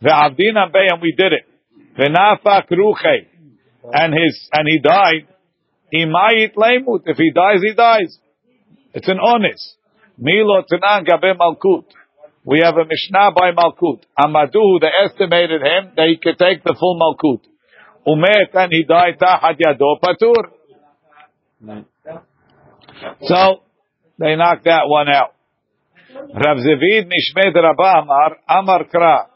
Ve'avdinan 0.00 0.72
bey, 0.72 0.86
and 0.92 1.02
we 1.02 1.12
did 1.16 1.32
it. 1.32 1.46
Ve'nafak 1.98 2.70
ruche. 2.70 3.26
And 3.84 4.12
his, 4.12 4.48
and 4.52 4.66
he 4.68 4.78
died. 4.80 5.28
Imayit 5.92 6.54
lemut. 6.54 7.02
If 7.06 7.16
he 7.16 7.30
dies, 7.30 7.60
he 7.62 7.74
dies. 7.74 8.18
It's 8.94 9.08
an 9.08 9.18
honest. 9.22 9.76
Milo 10.18 10.62
tanan 10.62 11.06
gabe 11.06 11.36
malkut. 11.38 11.84
We 12.44 12.60
have 12.64 12.76
a 12.76 12.84
Mishnah 12.86 13.32
by 13.36 13.52
Malkut. 13.52 14.00
Amadu, 14.18 14.80
they 14.80 14.88
estimated 15.04 15.60
him 15.60 15.92
that 15.96 16.06
he 16.08 16.16
could 16.16 16.38
take 16.38 16.64
the 16.64 16.74
full 16.80 16.98
Malkut. 16.98 17.42
Umet, 18.06 18.54
and 18.54 18.72
he 18.72 18.84
died 18.84 19.18
tahat 19.20 19.58
yado 19.60 20.00
patur. 20.00 20.48
So, 23.20 23.62
they 24.18 24.34
knocked 24.36 24.64
that 24.64 24.84
one 24.86 25.10
out. 25.10 25.34
Rav 26.14 26.56
Zevid 26.56 27.10
Nishmed 27.12 27.54
Rabba 27.54 28.00
Amar, 28.00 28.38
Amar 28.48 28.84
Kra, 28.84 29.26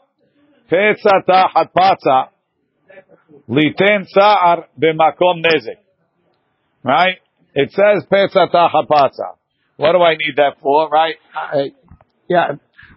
Petza 0.71 1.21
tahat 1.29 1.69
patza, 1.71 2.29
liten 3.47 4.05
sa'ar 4.07 4.67
b'makom 4.79 5.41
nezek. 5.43 5.79
Right? 6.83 7.17
It 7.55 7.71
says 7.71 8.05
Petza 8.11 8.49
tahat 8.51 8.87
patza. 8.87 9.37
What 9.77 9.93
do 9.93 10.01
I 10.01 10.13
need 10.13 10.35
that 10.37 10.57
for, 10.61 10.89
right? 10.89 11.15
Uh, 11.35 11.63
yeah, 12.27 12.51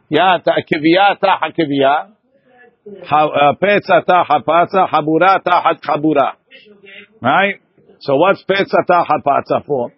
yeah, 0.09 0.38
kiviyah 0.38 1.19
tahat 1.21 1.55
kiviyah. 1.57 2.12
Petza 3.61 4.05
tahat 4.05 4.45
patza, 4.45 4.88
habura 4.88 5.40
tahat 5.43 5.81
habura. 5.83 6.33
Right? 7.21 7.61
So 8.00 8.16
what's 8.16 8.45
Petza 8.45 8.85
tahat 8.88 9.23
patza 9.25 9.64
for? 9.66 9.93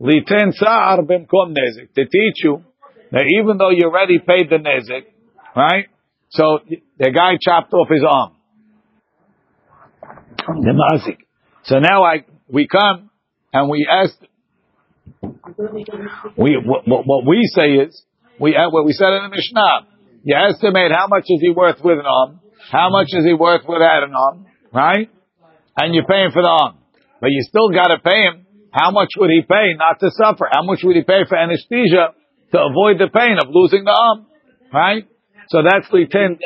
Liten 0.00 0.52
sa'ar 0.52 1.02
b'mkom 1.02 1.54
nezek. 1.54 1.92
To 1.94 2.04
teach 2.04 2.44
you 2.44 2.62
that 3.10 3.24
even 3.40 3.58
though 3.58 3.70
you 3.70 3.86
already 3.86 4.18
paid 4.18 4.50
the 4.50 4.56
nezek, 4.56 5.06
right? 5.56 5.86
So 6.30 6.58
the 6.98 7.10
guy 7.10 7.38
chopped 7.40 7.72
off 7.72 7.88
his 7.88 8.04
arm. 8.08 8.33
The 10.46 10.72
mazik. 10.72 11.18
So 11.64 11.78
now 11.78 12.04
I, 12.04 12.24
we 12.48 12.68
come 12.68 13.10
and 13.52 13.70
we 13.70 13.86
ask, 13.90 14.14
we, 16.36 16.58
what, 16.62 16.82
what 16.86 17.26
we 17.26 17.42
say 17.54 17.72
is, 17.84 18.02
we, 18.40 18.54
uh, 18.56 18.68
what 18.70 18.84
we 18.84 18.92
said 18.92 19.12
in 19.14 19.22
the 19.24 19.30
Mishnah, 19.30 19.88
you 20.24 20.36
estimate 20.36 20.92
how 20.92 21.06
much 21.08 21.24
is 21.28 21.40
he 21.40 21.50
worth 21.50 21.78
with 21.82 21.98
an 21.98 22.06
arm, 22.06 22.40
how 22.70 22.90
much 22.90 23.08
is 23.08 23.24
he 23.24 23.34
worth 23.34 23.62
without 23.66 24.02
an 24.02 24.14
arm, 24.14 24.46
right? 24.72 25.10
And 25.76 25.94
you're 25.94 26.06
paying 26.06 26.30
for 26.32 26.42
the 26.42 26.48
arm. 26.48 26.78
But 27.20 27.30
you 27.30 27.42
still 27.42 27.70
gotta 27.70 27.98
pay 28.04 28.22
him 28.22 28.44
how 28.74 28.90
much 28.90 29.10
would 29.16 29.30
he 29.30 29.42
pay 29.42 29.78
not 29.78 30.00
to 30.00 30.10
suffer? 30.10 30.48
How 30.50 30.64
much 30.64 30.80
would 30.82 30.96
he 30.96 31.02
pay 31.02 31.22
for 31.28 31.38
anesthesia 31.38 32.10
to 32.52 32.58
avoid 32.58 32.98
the 32.98 33.06
pain 33.06 33.38
of 33.40 33.48
losing 33.48 33.84
the 33.84 33.94
arm? 33.94 34.26
Right? 34.72 35.06
So 35.48 35.62
that's 35.62 35.86
litin, 35.94 36.40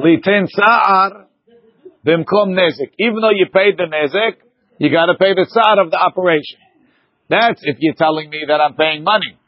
litin 0.00 0.48
sa'ar 0.48 1.28
bimkom 2.06 2.54
nezek. 2.54 2.92
Even 2.98 3.20
though 3.20 3.34
you 3.34 3.46
paid 3.52 3.76
the 3.76 3.84
nezek, 3.84 4.36
you 4.78 4.90
gotta 4.90 5.14
pay 5.18 5.34
the 5.34 5.46
sa'ar 5.48 5.80
of 5.84 5.90
the 5.90 5.98
operation. 5.98 6.58
That's 7.28 7.60
if 7.62 7.76
you're 7.80 7.94
telling 7.94 8.30
me 8.30 8.44
that 8.48 8.60
I'm 8.60 8.74
paying 8.74 9.02
money. 9.02 9.38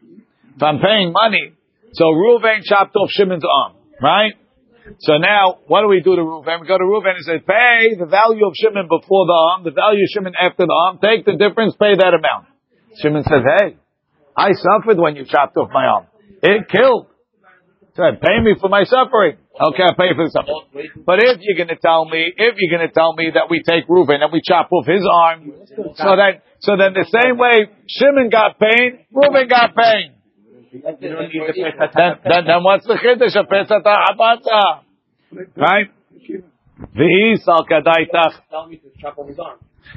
If 0.57 0.63
I'm 0.63 0.79
paying 0.79 1.13
money, 1.13 1.53
so 1.93 2.05
Ruvain 2.05 2.63
chopped 2.65 2.97
off 2.97 3.11
Shimon's 3.11 3.45
arm, 3.45 3.75
right? 4.01 4.33
So 5.01 5.19
now, 5.19 5.59
what 5.67 5.83
do 5.83 5.89
we 5.89 6.01
do 6.01 6.15
to 6.17 6.23
Reuven? 6.23 6.61
We 6.61 6.67
go 6.67 6.79
to 6.79 6.85
Reuven 6.85 7.17
and 7.17 7.25
say, 7.25 7.39
pay 7.41 7.97
the 7.99 8.07
value 8.07 8.47
of 8.47 8.53
Shimon 8.55 8.87
before 8.89 9.27
the 9.27 9.39
arm, 9.51 9.65
the 9.65 9.73
value 9.73 10.05
of 10.05 10.11
Shimon 10.15 10.35
after 10.39 10.65
the 10.65 10.73
arm, 10.73 10.99
take 11.03 11.27
the 11.27 11.37
difference, 11.37 11.75
pay 11.75 11.97
that 11.97 12.15
amount. 12.15 12.47
Shimon 13.03 13.25
says, 13.25 13.43
hey, 13.59 13.77
I 14.37 14.53
suffered 14.53 14.99
when 14.99 15.17
you 15.17 15.25
chopped 15.25 15.57
off 15.57 15.71
my 15.73 15.85
arm. 15.85 16.07
It 16.43 16.69
killed. 16.69 17.09
Said, 17.97 18.21
pay 18.21 18.45
me 18.45 18.53
for 18.61 18.69
my 18.69 18.85
suffering. 18.85 19.41
Okay, 19.57 19.83
I'll 19.89 19.97
pay 19.97 20.13
for 20.13 20.29
the 20.29 20.33
suffering. 20.37 20.69
But 21.09 21.17
if 21.25 21.41
you're 21.41 21.57
gonna 21.57 21.81
tell 21.81 22.05
me, 22.05 22.29
if 22.37 22.55
you're 22.61 22.77
gonna 22.77 22.93
tell 22.93 23.17
me 23.17 23.33
that 23.33 23.49
we 23.49 23.63
take 23.65 23.89
Reuven 23.89 24.21
and 24.21 24.31
we 24.31 24.43
chop 24.45 24.69
off 24.71 24.85
his 24.85 25.01
arm, 25.01 25.51
so 25.97 26.13
that, 26.13 26.45
so 26.61 26.77
then 26.77 26.93
the 26.93 27.09
same 27.09 27.41
way 27.41 27.73
Shimon 27.89 28.29
got 28.29 28.61
pain, 28.61 29.01
Reuven 29.09 29.49
got 29.49 29.75
pain. 29.75 30.13
Then, 30.85 32.21
then, 32.21 32.45
then 32.45 32.61
what's 32.61 32.85
the 32.85 33.01
chiddush 33.01 33.33
of 33.33 33.49
Pesach 33.49 33.81
Habata? 33.81 34.85
Right? 35.57 35.89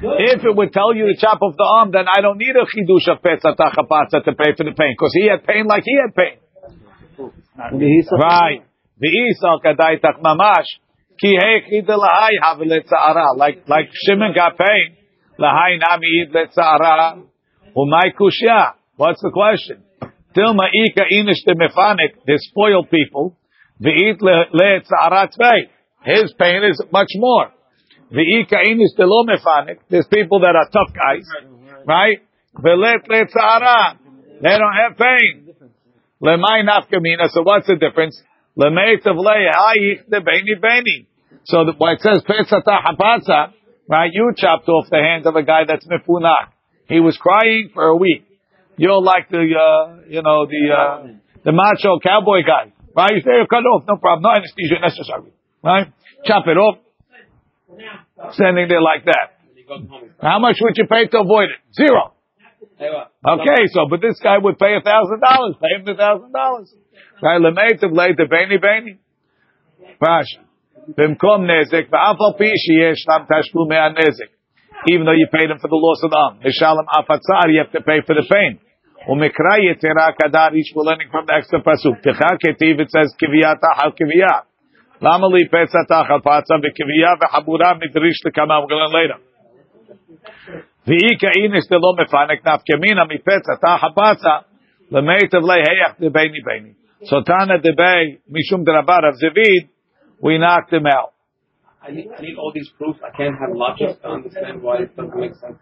If 0.00 0.40
it 0.44 0.56
would 0.56 0.72
tell 0.72 0.94
you 0.96 1.12
to 1.12 1.16
chop 1.20 1.42
off 1.42 1.54
the 1.56 1.68
arm, 1.68 1.90
then 1.92 2.06
I 2.08 2.22
don't 2.22 2.38
need 2.38 2.56
a 2.56 2.64
chidush 2.64 3.12
of 3.12 3.20
Pesach 3.22 3.58
Habata 3.58 4.24
to 4.24 4.32
pay 4.32 4.56
for 4.56 4.64
the 4.64 4.72
pain, 4.72 4.96
because 4.96 5.12
he 5.12 5.28
had 5.28 5.44
pain 5.44 5.66
like 5.66 5.84
he 5.84 5.92
had 6.00 6.14
pain. 6.16 6.40
Right. 8.12 8.62
V'isal 9.02 9.60
kadaitach 9.64 10.20
mamash. 10.22 10.66
Ki 11.20 11.36
hechid 11.36 11.86
lahai 11.86 12.32
havelet 12.42 12.86
sa'ara. 12.88 13.36
Like, 13.36 13.68
like 13.68 13.88
Shimon 14.06 14.32
got 14.34 14.56
pain. 14.56 14.96
Lahai 15.38 15.78
nami 15.78 16.06
id 16.22 16.34
let 16.34 16.52
sa'ara. 16.54 17.22
Umay 17.76 18.14
kushya. 18.18 18.74
What's 18.96 19.20
the 19.22 19.30
question? 19.30 19.82
Tilma 20.36 20.68
ika 20.72 21.04
inish 21.12 21.42
mefanik, 21.48 22.24
they 22.26 22.36
spoil 22.36 22.84
people. 22.84 23.36
V'it 23.82 24.20
le 24.20 24.80
tza'arat 24.80 25.32
His 26.04 26.34
pain 26.38 26.62
is 26.64 26.82
much 26.92 27.10
more. 27.16 27.50
V'ika 28.12 28.64
inish 28.66 28.98
lo 28.98 29.24
mefanik, 29.24 29.78
there's 29.88 30.06
people 30.06 30.40
that 30.40 30.54
are 30.54 30.68
tough 30.70 30.94
guys, 30.94 31.26
right? 31.86 32.20
velet 32.58 33.06
letzara. 33.08 33.96
They 34.42 34.56
don't 34.56 34.74
have 34.74 34.96
pain. 34.96 35.49
Lemay 36.22 36.64
nafkamina. 36.64 37.28
So 37.30 37.42
what's 37.42 37.66
the 37.66 37.76
difference? 37.76 38.20
Lemay 38.58 39.02
tavlei 39.02 39.50
hayich 39.50 40.08
de 40.10 40.20
beni. 40.20 41.06
So 41.44 41.64
the, 41.64 41.72
when 41.78 41.94
it 41.94 42.00
says 42.00 42.22
pesata 42.28 42.78
hapatza, 42.84 43.52
right? 43.88 44.10
You 44.12 44.32
chopped 44.36 44.68
off 44.68 44.86
the 44.90 44.98
hand 44.98 45.26
of 45.26 45.34
a 45.36 45.42
guy 45.42 45.62
that's 45.66 45.86
mifunach. 45.86 46.52
He 46.88 47.00
was 47.00 47.16
crying 47.16 47.70
for 47.72 47.84
a 47.84 47.96
week. 47.96 48.26
You're 48.76 49.00
like 49.00 49.28
the, 49.30 49.38
uh, 49.38 50.08
you 50.08 50.22
know, 50.22 50.46
the 50.46 50.62
uh, 50.72 51.06
the 51.44 51.52
macho 51.52 51.98
cowboy 52.02 52.42
guy, 52.46 52.72
right? 52.94 53.10
You 53.14 53.20
say 53.20 53.46
cut 53.48 53.64
off, 53.64 53.84
no 53.86 53.96
problem, 53.96 54.22
no 54.22 54.30
anesthesia 54.30 54.80
necessary, 54.80 55.32
right? 55.62 55.92
Chop 56.24 56.44
it 56.46 56.56
off, 56.56 56.78
standing 58.32 58.68
there 58.68 58.82
like 58.82 59.04
that. 59.04 59.38
How 60.20 60.38
much 60.38 60.56
would 60.60 60.76
you 60.76 60.86
pay 60.86 61.06
to 61.06 61.20
avoid 61.20 61.50
it? 61.50 61.60
Zero. 61.74 62.14
Okay, 62.60 63.62
so 63.72 63.86
but 63.88 64.00
this 64.00 64.20
guy 64.22 64.38
would 64.38 64.58
pay 64.58 64.76
a 64.76 64.80
thousand 64.80 65.20
dollars. 65.20 65.54
Pay 65.60 65.80
him 65.80 65.84
the 65.84 65.94
thousand 65.94 66.32
dollars. 66.32 66.74
Right? 67.22 67.40
Lemeitiv 67.40 67.92
later, 67.92 68.26
beni 68.28 68.58
beni. 68.58 68.98
Rashi. 70.00 70.40
Bimkom 70.96 71.44
nezek, 71.44 71.90
ba'afal 71.90 72.36
pi 72.38 72.52
sheyesh 72.56 73.04
tam 73.06 73.26
tashlu 73.26 73.68
me'a. 73.68 73.92
Even 74.88 75.04
though 75.04 75.12
you 75.12 75.28
paid 75.30 75.50
him 75.50 75.58
for 75.58 75.68
the 75.68 75.76
loss 75.76 76.00
of 76.02 76.10
the 76.10 76.16
arm. 76.16 76.40
mishalom 76.40 76.88
afatzar, 76.88 77.52
you 77.52 77.60
have 77.60 77.72
to 77.72 77.82
pay 77.82 78.00
for 78.06 78.14
the 78.14 78.24
pain. 78.28 78.58
Umikra 79.08 79.60
yetera 79.60 80.12
kadar, 80.16 80.54
each 80.54 80.72
we're 80.74 80.84
learning 80.84 81.08
from 81.10 81.26
the 81.26 81.34
extra 81.34 81.60
pasuk. 81.62 82.00
Tichaketiv 82.04 82.80
it 82.80 82.90
says 82.90 83.14
kiviyata 83.20 83.76
hal 83.76 83.92
kiviyah. 83.92 84.44
Lama 85.00 85.26
li 85.26 85.48
pesatach 85.48 86.10
al 86.10 86.20
patza 86.20 86.56
v'kiviyah 86.60 87.16
v'habura 87.20 87.78
midrish 87.78 88.24
l'kama. 88.24 88.60
We're 88.60 88.68
going 88.68 88.80
to 88.80 88.88
learn 88.88 88.92
later. 88.92 89.18
So 97.04 97.22
Tana 97.22 97.58
debay 97.58 98.18
mishum 98.30 98.64
derabar 98.64 99.08
of 99.08 99.14
Zevid, 99.20 99.68
we 100.22 100.38
knocked 100.38 100.72
him 100.72 100.86
out. 100.86 101.12
I 101.82 101.92
need, 101.92 102.08
I 102.16 102.20
need 102.20 102.36
all 102.36 102.52
these 102.54 102.68
proofs. 102.76 102.98
I 103.02 103.10
can't 103.16 103.36
have 103.38 103.56
logic 103.56 104.02
to 104.02 104.08
understand 104.08 104.62
why 104.62 104.82
it 104.82 104.94
doesn't 104.96 105.16
make 105.18 105.34
sense. 105.36 105.56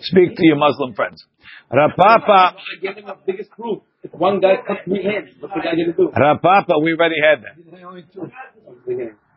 Speak 0.00 0.34
to 0.36 0.46
your 0.46 0.56
Muslim 0.56 0.94
friends. 0.94 1.26
Rapapa. 1.70 2.54
I 2.56 2.56
gave 2.80 2.96
him 2.96 3.04
the 3.06 3.16
biggest 3.26 3.50
proof. 3.50 3.82
If 4.02 4.14
one 4.14 4.40
guy 4.40 4.56
cut 4.66 4.78
three 4.84 5.04
hands, 5.04 5.28
what 5.40 5.52
the 5.54 5.60
guy 5.60 5.74
didn't 5.76 5.96
do? 5.96 6.08
Rapapa, 6.08 6.82
we 6.82 6.94
already 6.94 7.16
had 7.20 7.42
that. 7.44 7.56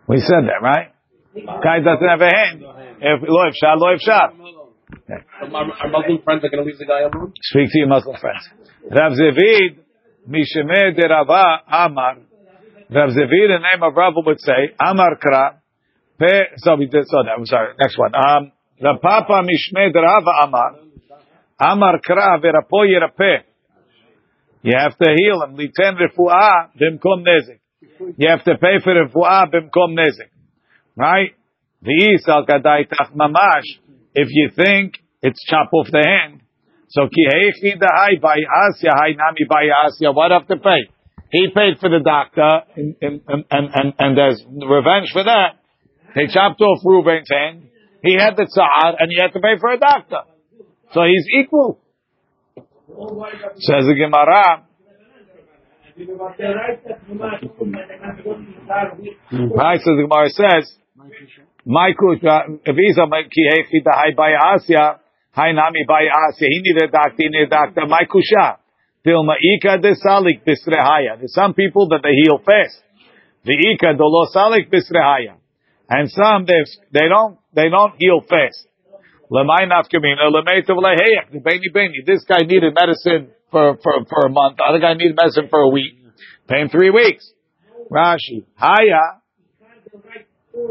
We 0.07 0.17
said 0.19 0.47
that, 0.47 0.61
right? 0.61 0.93
Guy 1.35 1.79
doesn't 1.83 2.07
have 2.07 2.21
a 2.21 2.31
hand. 2.31 2.63
If 3.01 3.21
loif 3.27 3.53
shah, 3.59 3.75
loif 3.75 3.99
shah. 3.99 4.29
Speak 7.41 7.69
to 7.71 7.79
your 7.79 7.87
Muslim 7.87 8.15
friends. 8.19 8.49
Rav 8.89 9.11
Zevid, 9.13 9.79
Mishemeh 10.27 10.95
de 10.95 11.07
Rava 11.07 11.61
Amar. 11.67 12.17
Rav 12.89 13.09
Zevid, 13.09 13.49
the 13.49 13.59
name 13.59 13.83
of 13.83 13.95
Rava 13.95 14.21
would 14.25 14.39
say, 14.39 14.73
Amar 14.79 15.17
Kra. 15.17 15.59
Pe, 16.19 16.55
so 16.57 16.75
we 16.75 16.87
did, 16.87 17.05
so 17.05 17.17
that, 17.23 17.35
I'm 17.37 17.45
sorry, 17.45 17.73
next 17.79 17.97
one. 17.97 18.15
Um, 18.15 18.51
the 18.79 18.97
Papa 19.01 19.43
Mishmeh 19.43 19.91
de 19.91 19.99
Rava 19.99 20.31
Amar. 20.45 20.75
Amar 21.59 21.99
Kra 21.99 22.39
verapo 22.39 22.85
yerape. 22.85 23.43
You 24.61 24.73
have 24.77 24.97
to 24.97 25.15
heal 25.15 25.43
him. 25.43 25.55
Liten 25.57 25.97
refuah 25.97 26.71
bimkom 26.79 27.23
nezik. 27.23 27.59
You 28.17 28.29
have 28.29 28.43
to 28.43 28.57
pay 28.57 28.79
for 28.83 28.93
refuah 28.93 29.51
bimkom 29.51 29.95
nezik. 29.95 30.29
Right? 30.95 31.31
V'is 31.83 32.27
al 32.27 32.45
kadai 32.45 32.87
tach 32.89 33.11
mamash. 33.13 33.86
If 34.17 34.29
you 34.31 34.49
think 34.55 34.97
it's 35.21 35.43
chop 35.45 35.69
off 35.73 35.87
the 35.91 36.01
hand. 36.01 36.41
So 36.89 37.07
ki 37.07 37.23
heichi 37.29 37.77
dahai 37.77 38.19
by 38.19 38.37
asya, 38.37 38.89
hai 38.89 39.11
nami 39.13 39.45
by 39.47 39.69
asya. 39.85 40.15
What 40.15 40.31
have 40.31 40.47
to 40.47 40.57
pay? 40.57 40.89
He 41.31 41.47
paid 41.53 41.77
for 41.79 41.89
the 41.89 41.99
doctor, 42.03 42.63
and, 42.75 42.95
and, 43.01 43.21
and, 43.27 43.69
and, 43.75 43.93
and 43.99 44.17
there's 44.17 44.43
revenge 44.47 45.11
for 45.11 45.23
that. 45.23 45.59
They 46.15 46.27
chopped 46.33 46.61
off 46.61 46.79
Reuben's 46.83 47.29
hand. 47.29 47.67
He 48.01 48.13
had 48.13 48.37
the 48.37 48.47
tzar, 48.47 48.95
and 48.97 49.11
he 49.11 49.19
had 49.21 49.33
to 49.33 49.39
pay 49.39 49.59
for 49.59 49.71
a 49.73 49.77
doctor. 49.77 50.21
So 50.93 51.01
he's 51.03 51.25
equal. 51.43 51.79
Says 53.57 53.85
the 53.85 53.93
Gemara. 53.93 54.63
Right, 59.31 59.79
so 59.83 59.95
the 59.95 60.07
Gemara 60.07 60.29
says, 60.29 60.77
Michael, 61.67 62.15
visa 62.15 63.03
äh, 63.03 63.27
ki 63.27 63.43
hechi 63.51 63.83
dahai 63.83 64.15
by 64.15 64.31
asya, 64.31 64.99
hai 65.35 65.51
nami 65.51 65.83
by 65.85 66.07
asya. 66.07 66.47
He 66.47 66.73
a 66.81 66.87
doctor, 66.87 67.11
he 67.17 67.43
a 67.43 67.45
doctor. 67.45 67.85
My 67.87 68.07
kusha. 68.07 68.57
Dilma 69.05 69.35
ika 69.35 69.77
de 69.77 69.93
salik 69.95 70.45
bisrehaya. 70.47 71.17
There's 71.17 71.33
some 71.33 71.53
people 71.53 71.89
that 71.89 71.99
they 72.03 72.15
heal 72.23 72.39
fast. 72.39 72.81
The 73.43 73.51
ika 73.51 73.97
dolo 73.97 74.27
salik 74.33 74.71
bisrehaya. 74.71 75.35
And 75.89 76.09
some 76.09 76.45
they 76.45 77.07
don't 77.09 77.37
they 77.53 77.67
don't 77.67 77.95
heal 77.99 78.21
fast. 78.21 78.65
Lemay 79.29 79.67
nafkamina 79.67 80.31
lemetav 80.31 80.79
leheyach 80.79 81.31
the 81.33 81.39
beni 81.39 81.67
beni. 81.73 82.03
This 82.05 82.23
guy 82.23 82.47
needed 82.47 82.73
medicine 82.79 83.31
for 83.51 83.75
for 83.83 84.05
for 84.07 84.25
a 84.25 84.29
month. 84.29 84.55
The 84.55 84.63
other 84.63 84.79
guy 84.79 84.93
needed 84.93 85.17
medicine 85.21 85.49
for 85.49 85.59
a 85.59 85.69
week. 85.69 85.99
Pay 86.47 86.61
him 86.61 86.69
three 86.69 86.91
weeks. 86.91 87.29
Rashi 87.91 88.45
haya 88.55 89.19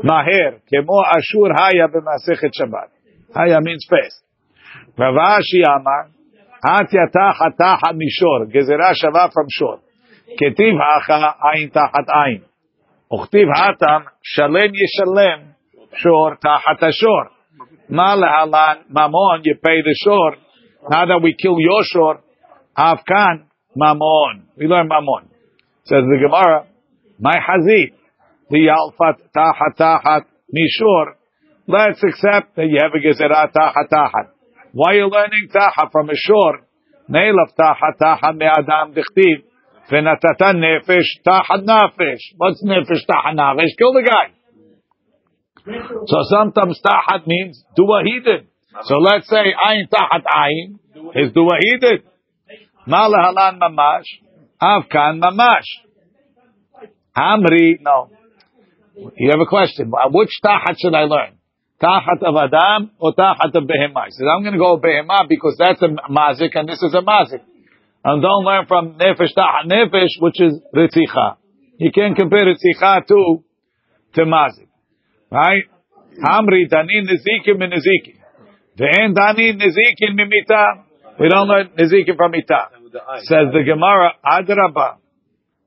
maher 0.03 0.61
kemo 0.69 0.99
ashur 1.17 1.49
haya 1.57 1.87
b'masechet 1.87 2.53
Shabbat. 2.59 2.89
Haya 3.35 3.59
means 3.61 3.85
fast. 3.89 4.23
Ravashi 4.97 5.63
amar. 5.65 6.11
את 6.65 6.93
יתחת 6.93 7.57
תחת 7.57 7.93
מישור, 7.95 8.45
גזירה 8.47 8.95
שווה 8.95 9.25
from 9.25 9.49
shore. 9.57 9.79
כתיב 10.37 10.75
האחה 10.81 11.31
עין 11.41 11.69
תחת 11.69 12.07
עין. 12.09 12.41
וכתיב 13.13 13.47
האטם 13.55 14.01
שלם 14.23 14.71
ישלם 14.81 15.39
שור 15.95 16.29
תחת 16.35 16.83
השור. 16.83 17.23
מה 17.89 18.15
להלן 18.15 18.75
ממון 18.89 19.39
you 19.39 19.55
pay 19.65 19.81
the 19.81 19.95
shore. 20.05 20.35
Now 20.89 21.05
that 21.05 21.21
we 21.23 21.33
kill 21.33 21.57
your 21.59 21.83
shore, 21.93 22.17
אף 22.73 23.03
כאן 23.05 23.37
ממון. 23.75 24.41
We 24.57 24.67
learn 24.67 24.87
ממון. 24.87 25.23
Says 25.83 26.03
the 26.11 26.17
Gemara, 26.23 26.65
my 27.19 27.37
hazit, 27.37 27.93
The 28.50 28.56
liyalfat 28.58 29.18
tahat 29.34 29.76
tahat 29.78 30.24
mishur. 30.54 31.14
Let's 31.66 32.02
accept 32.02 32.54
that 32.56 32.66
you 32.66 32.78
have 32.80 32.92
a 32.94 33.00
gezerah 33.02 33.50
tahat 33.52 33.88
tahat. 33.90 34.30
Why 34.72 34.92
are 34.92 34.94
you 34.94 35.08
learning 35.10 35.48
tahat 35.52 35.90
from 35.90 36.08
mishur? 36.08 36.62
Neilaf 37.10 37.54
tahat 37.58 37.98
tahat 38.00 38.36
me'adam 38.36 38.94
dichtiv. 38.94 39.42
Venatata 39.90 40.54
nefesh 40.54 41.10
tahat 41.26 41.64
nefesh. 41.64 42.22
What's 42.36 42.62
nefesh 42.62 43.04
tahat 43.10 43.34
nefesh? 43.34 43.76
Kill 43.78 43.92
the 43.92 44.02
guy. 44.02 44.32
So 46.06 46.18
sometimes 46.30 46.80
tahat 46.84 47.26
means 47.26 47.64
do 47.76 47.84
what 47.84 48.04
he 48.04 48.20
did. 48.20 48.46
So 48.84 48.98
let's 48.98 49.28
say 49.28 49.54
ain 49.68 49.88
tahat 49.92 50.22
ain 50.34 50.78
is 51.14 51.32
do 51.32 51.42
what 51.44 51.58
he 51.60 51.78
did. 51.78 52.02
Malahalan 52.86 53.58
mamash, 53.58 54.06
avkan 54.62 55.20
mamash. 55.20 55.66
Amri, 57.16 57.80
no. 57.80 58.10
You 58.96 59.30
have 59.30 59.40
a 59.40 59.46
question. 59.46 59.92
Uh, 59.92 60.08
which 60.10 60.30
tahat 60.44 60.76
should 60.80 60.94
I 60.94 61.04
learn? 61.04 61.36
Tahat 61.82 62.22
of 62.24 62.34
Adam 62.34 62.90
or 62.98 63.14
Tahat 63.14 63.52
of 63.54 63.64
Behemah? 63.64 64.06
He 64.06 64.12
says, 64.12 64.26
I'm 64.32 64.42
going 64.42 64.54
to 64.54 64.58
go 64.58 64.80
Behemah 64.80 65.28
because 65.28 65.56
that's 65.58 65.82
a 65.82 65.88
mazik 66.10 66.56
and 66.56 66.66
this 66.68 66.82
is 66.82 66.94
a 66.94 67.02
mazik. 67.02 67.44
And 68.04 68.22
don't 68.22 68.44
learn 68.44 68.66
from 68.66 68.94
Nefesh 68.94 69.36
Tahat 69.36 69.70
Nefesh, 69.70 70.20
which 70.20 70.40
is 70.40 70.54
Ritzicha. 70.74 71.36
You 71.78 71.92
can't 71.92 72.16
compare 72.16 72.40
Ritzicha 72.40 73.06
to, 73.06 73.44
to 74.14 74.20
mazik. 74.22 74.68
Right? 75.30 75.64
Hamri 76.24 76.66
Dani 76.70 77.04
Nezikim 77.04 77.58
min 77.58 77.70
Nezikim. 77.70 78.16
Ve'en 78.78 79.14
Dani 79.14 79.60
Nezikim 79.60 80.16
mimita. 80.18 80.84
We 81.20 81.28
don't 81.28 81.48
learn 81.48 81.70
Nezikim 81.78 82.16
from 82.16 82.32
Mita. 82.32 82.68
Says 83.24 83.52
the 83.52 83.62
Gemara, 83.64 84.12
Adraba. 84.24 84.96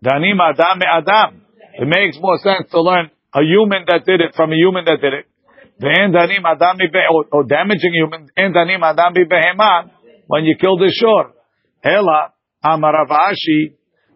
Danim 0.04 0.38
Adam 0.40 0.82
Adam. 0.82 1.42
It 1.74 1.88
makes 1.88 2.18
more 2.20 2.38
sense 2.38 2.70
to 2.72 2.82
learn 2.82 3.12
a 3.34 3.42
human 3.42 3.86
that 3.88 4.06
did 4.06 4.22
it 4.22 4.34
from 4.36 4.52
a 4.52 4.56
human 4.56 4.86
that 4.86 5.00
did 5.02 5.14
it. 5.14 5.26
Ve'en 5.82 6.12
danim 6.12 6.44
adam 6.46 6.78
or, 7.32 7.44
damaging 7.44 7.94
human, 7.94 8.30
En 8.36 8.54
danim 8.54 8.82
adam 8.84 9.14
behema 9.14 9.90
when 10.28 10.46
you 10.46 10.56
kill 10.60 10.78
the 10.78 10.92
shore. 10.92 11.32
Ela 11.84 12.34
amaravashi 12.64 13.76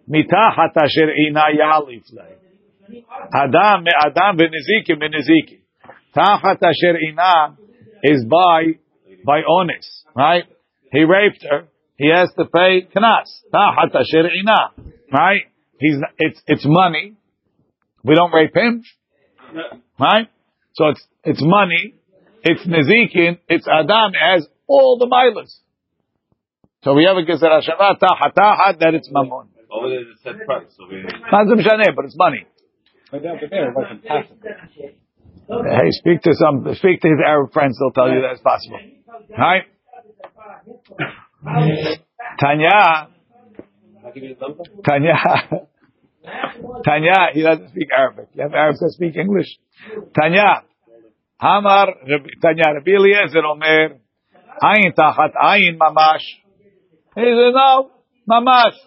mitachat 0.10 0.76
asher 0.76 1.10
ina 1.28 1.44
yalif 1.56 2.04
Adam 3.34 3.86
adam 4.06 4.38
v'niziki 4.38 4.98
v'niziki. 4.98 5.62
Tachat 6.16 6.62
asher 6.62 6.98
ina 6.98 7.58
is 8.04 8.26
by 8.26 8.80
by 9.26 9.42
honest, 9.48 10.06
right? 10.16 10.44
He 10.92 11.04
raped 11.04 11.44
her. 11.50 11.68
He 11.98 12.10
has 12.10 12.30
to 12.38 12.46
pay 12.46 12.88
knas. 12.94 13.30
Tachat 13.54 13.96
asher 13.96 14.28
ina, 14.28 14.94
right? 15.12 15.42
He's 15.80 15.96
it's 16.20 16.42
it's 16.48 16.66
money. 16.66 17.16
We 18.04 18.16
don't 18.16 18.34
rape 18.34 18.56
him, 18.56 18.84
right? 20.00 20.28
So 20.74 20.88
it's 20.88 21.04
it's 21.24 21.42
money, 21.42 21.96
it's 22.44 22.66
Nezikin, 22.66 23.40
it's 23.48 23.68
Adam, 23.68 24.12
it 24.14 24.36
has 24.36 24.48
all 24.68 24.98
the 24.98 25.06
milas. 25.06 25.54
So 26.84 26.94
we 26.94 27.06
have 27.06 27.18
a 27.18 27.22
gezerah 27.22 27.62
shava 27.62 27.98
tahat 28.00 28.34
tahat 28.38 28.80
that 28.80 28.94
it's 28.94 29.10
mamon. 29.10 29.48
Over 29.72 29.90
there, 29.90 30.02
it's 30.02 30.20
a 30.20 30.24
set 30.24 30.46
price. 30.46 30.68
So 30.78 30.84
shaneh, 30.86 31.96
but 31.96 32.06
it's 32.06 32.18
money. 32.18 32.46
But 33.12 33.26
over 33.26 33.40
there, 33.50 33.70
it 33.70 33.76
wasn't 33.76 34.06
possible. 34.06 34.38
Hey, 35.48 35.92
speak 35.92 36.22
to 36.24 36.34
some, 36.34 36.66
speak 36.76 37.02
to 37.02 37.08
his 37.10 37.20
Arab 37.26 37.52
friends. 37.52 37.78
They'll 37.80 37.92
tell 37.92 38.14
you 38.14 38.22
that's 38.22 38.42
possible. 38.42 38.80
Right? 39.38 39.64
Tanya, 42.40 43.10
I'll 44.06 44.14
give 44.14 44.24
you 44.24 44.36
the 44.36 44.48
number. 44.48 44.64
Tanya, 44.88 45.68
Tanya. 46.86 47.34
He 47.34 47.42
doesn't 47.42 47.70
speak 47.70 47.90
Arabic. 47.96 48.30
You 48.34 48.44
have 48.44 48.54
Arabs 48.54 48.80
that 48.80 48.92
speak 48.92 49.16
English. 49.16 49.48
Tanya, 50.18 50.64
Hamar, 51.40 51.88
Tanya, 52.42 52.74
Rabbi 52.76 52.92
Eliezer 52.92 53.46
Omer, 53.46 54.00
Ayin 54.62 54.94
tachat 54.94 55.34
ayin 55.36 55.78
mamash. 55.78 56.24
He 57.16 57.22
says 57.22 57.54
no, 57.54 57.92
mamash. 58.30 58.78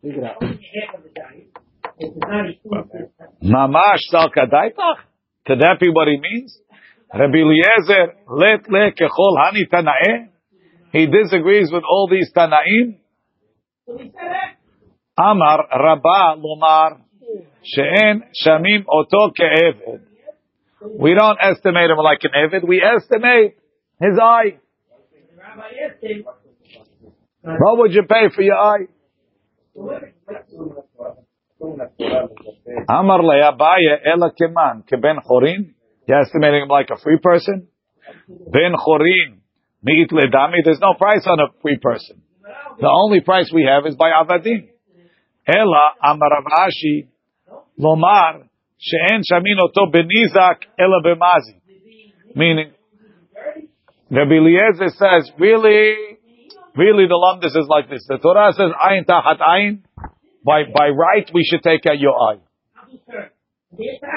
Figure 0.00 0.22
it 0.22 0.24
out. 0.24 0.42
Mamash? 3.42 4.10
Could 5.46 5.60
that 5.60 5.76
be 5.80 5.90
what 5.90 6.08
he 6.08 6.18
means? 6.18 6.58
Rabbi 7.12 7.38
Eliezer, 7.38 8.14
let 8.28 8.68
le 8.68 8.92
kechol 8.92 9.36
hani 9.38 9.68
tanae? 9.70 10.28
He 10.92 11.06
disagrees 11.06 11.70
with 11.72 11.84
all 11.88 12.08
these 12.10 12.32
tanaim. 12.32 12.98
Amar 15.16 15.68
Rabba 15.70 16.40
Lomar, 16.42 17.00
she'en 17.62 18.24
shamim 18.44 18.84
oto 18.88 19.30
ke'eved. 19.30 20.00
We 20.98 21.14
don't 21.14 21.38
estimate 21.40 21.90
him 21.90 21.98
like 21.98 22.18
an 22.24 22.32
Evid, 22.36 22.66
we 22.66 22.82
estimate 22.82 23.56
his 24.00 24.18
eye. 24.20 24.58
What 27.42 27.78
would 27.78 27.92
you 27.92 28.02
pay 28.08 28.28
for 28.34 28.42
your 28.42 28.56
eye? 28.56 28.86
Amar 32.88 33.22
le 33.22 33.52
Abaye 33.52 33.98
ela 34.04 34.32
keman 34.32 34.82
keben 34.90 35.18
chorin. 35.24 35.74
You're 36.08 36.20
estimating 36.20 36.62
him 36.62 36.68
like 36.68 36.90
a 36.90 36.98
free 37.00 37.18
person? 37.22 37.68
Ben 38.28 38.72
chorin 38.74 39.38
mi'it 39.82 40.10
ledami. 40.10 40.58
There's 40.64 40.80
no 40.80 40.94
price 40.94 41.24
on 41.26 41.38
a 41.38 41.46
free 41.62 41.78
person. 41.80 42.22
The 42.80 42.88
only 42.88 43.20
price 43.20 43.50
we 43.54 43.64
have 43.70 43.86
is 43.86 43.94
by 43.94 44.10
avadim. 44.10 44.73
Ela 45.46 45.94
amar 46.02 46.30
Rav 46.30 46.68
Ashi 46.68 47.08
lomar 47.78 48.48
she'en 48.78 49.22
shamin 49.30 49.60
oto 49.62 49.90
benizak 49.92 50.64
ela 50.78 51.02
bemazi. 51.04 51.60
Meaning, 52.34 52.72
Rabbi 54.10 54.34
Eliezer 54.34 54.88
says, 54.88 55.30
really, 55.38 55.94
really 56.76 57.06
the 57.06 57.14
lumdus 57.14 57.56
is 57.56 57.68
like 57.68 57.88
this. 57.88 58.04
The 58.08 58.18
Torah 58.18 58.52
says, 58.52 58.72
ayin 58.84 59.06
tahat 59.06 59.38
ayin. 59.38 59.82
By, 60.44 60.64
by 60.64 60.88
right, 60.88 61.30
we 61.32 61.44
should 61.44 61.62
take 61.62 61.86
out 61.86 61.98
your 61.98 62.12
eye. 62.12 62.40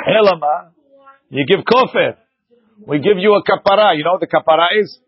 Elama, 0.09 0.71
you 1.29 1.45
give 1.45 1.63
kofir. 1.63 2.17
We 2.85 2.99
give 2.99 3.17
you 3.17 3.33
a 3.35 3.43
kapara. 3.43 3.97
You 3.97 4.03
know 4.03 4.11
what 4.13 4.21
the 4.21 4.27
kapara 4.27 4.67
is? 4.79 4.99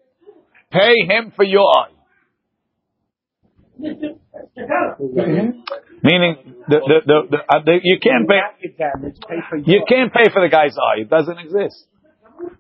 Pay 0.72 1.06
him 1.08 1.32
for 1.36 1.44
your 1.44 1.66
eye. 1.78 1.92
Meaning, 6.04 6.64
the, 6.68 6.80
the, 6.80 6.98
the, 7.06 7.18
the, 7.32 7.40
uh, 7.44 7.60
the, 7.66 7.80
you 7.84 8.00
can't 8.00 8.28
pay, 8.28 8.40
Rapid 8.40 8.78
damage, 8.78 9.18
pay 9.28 9.40
for 9.50 9.58
you 9.58 9.84
can't 9.88 10.14
pay 10.14 10.32
for 10.32 10.42
the 10.42 10.52
guy's 10.52 10.78
eye. 10.78 11.02
It 11.04 11.10
doesn't 11.10 11.38
exist. 11.40 11.88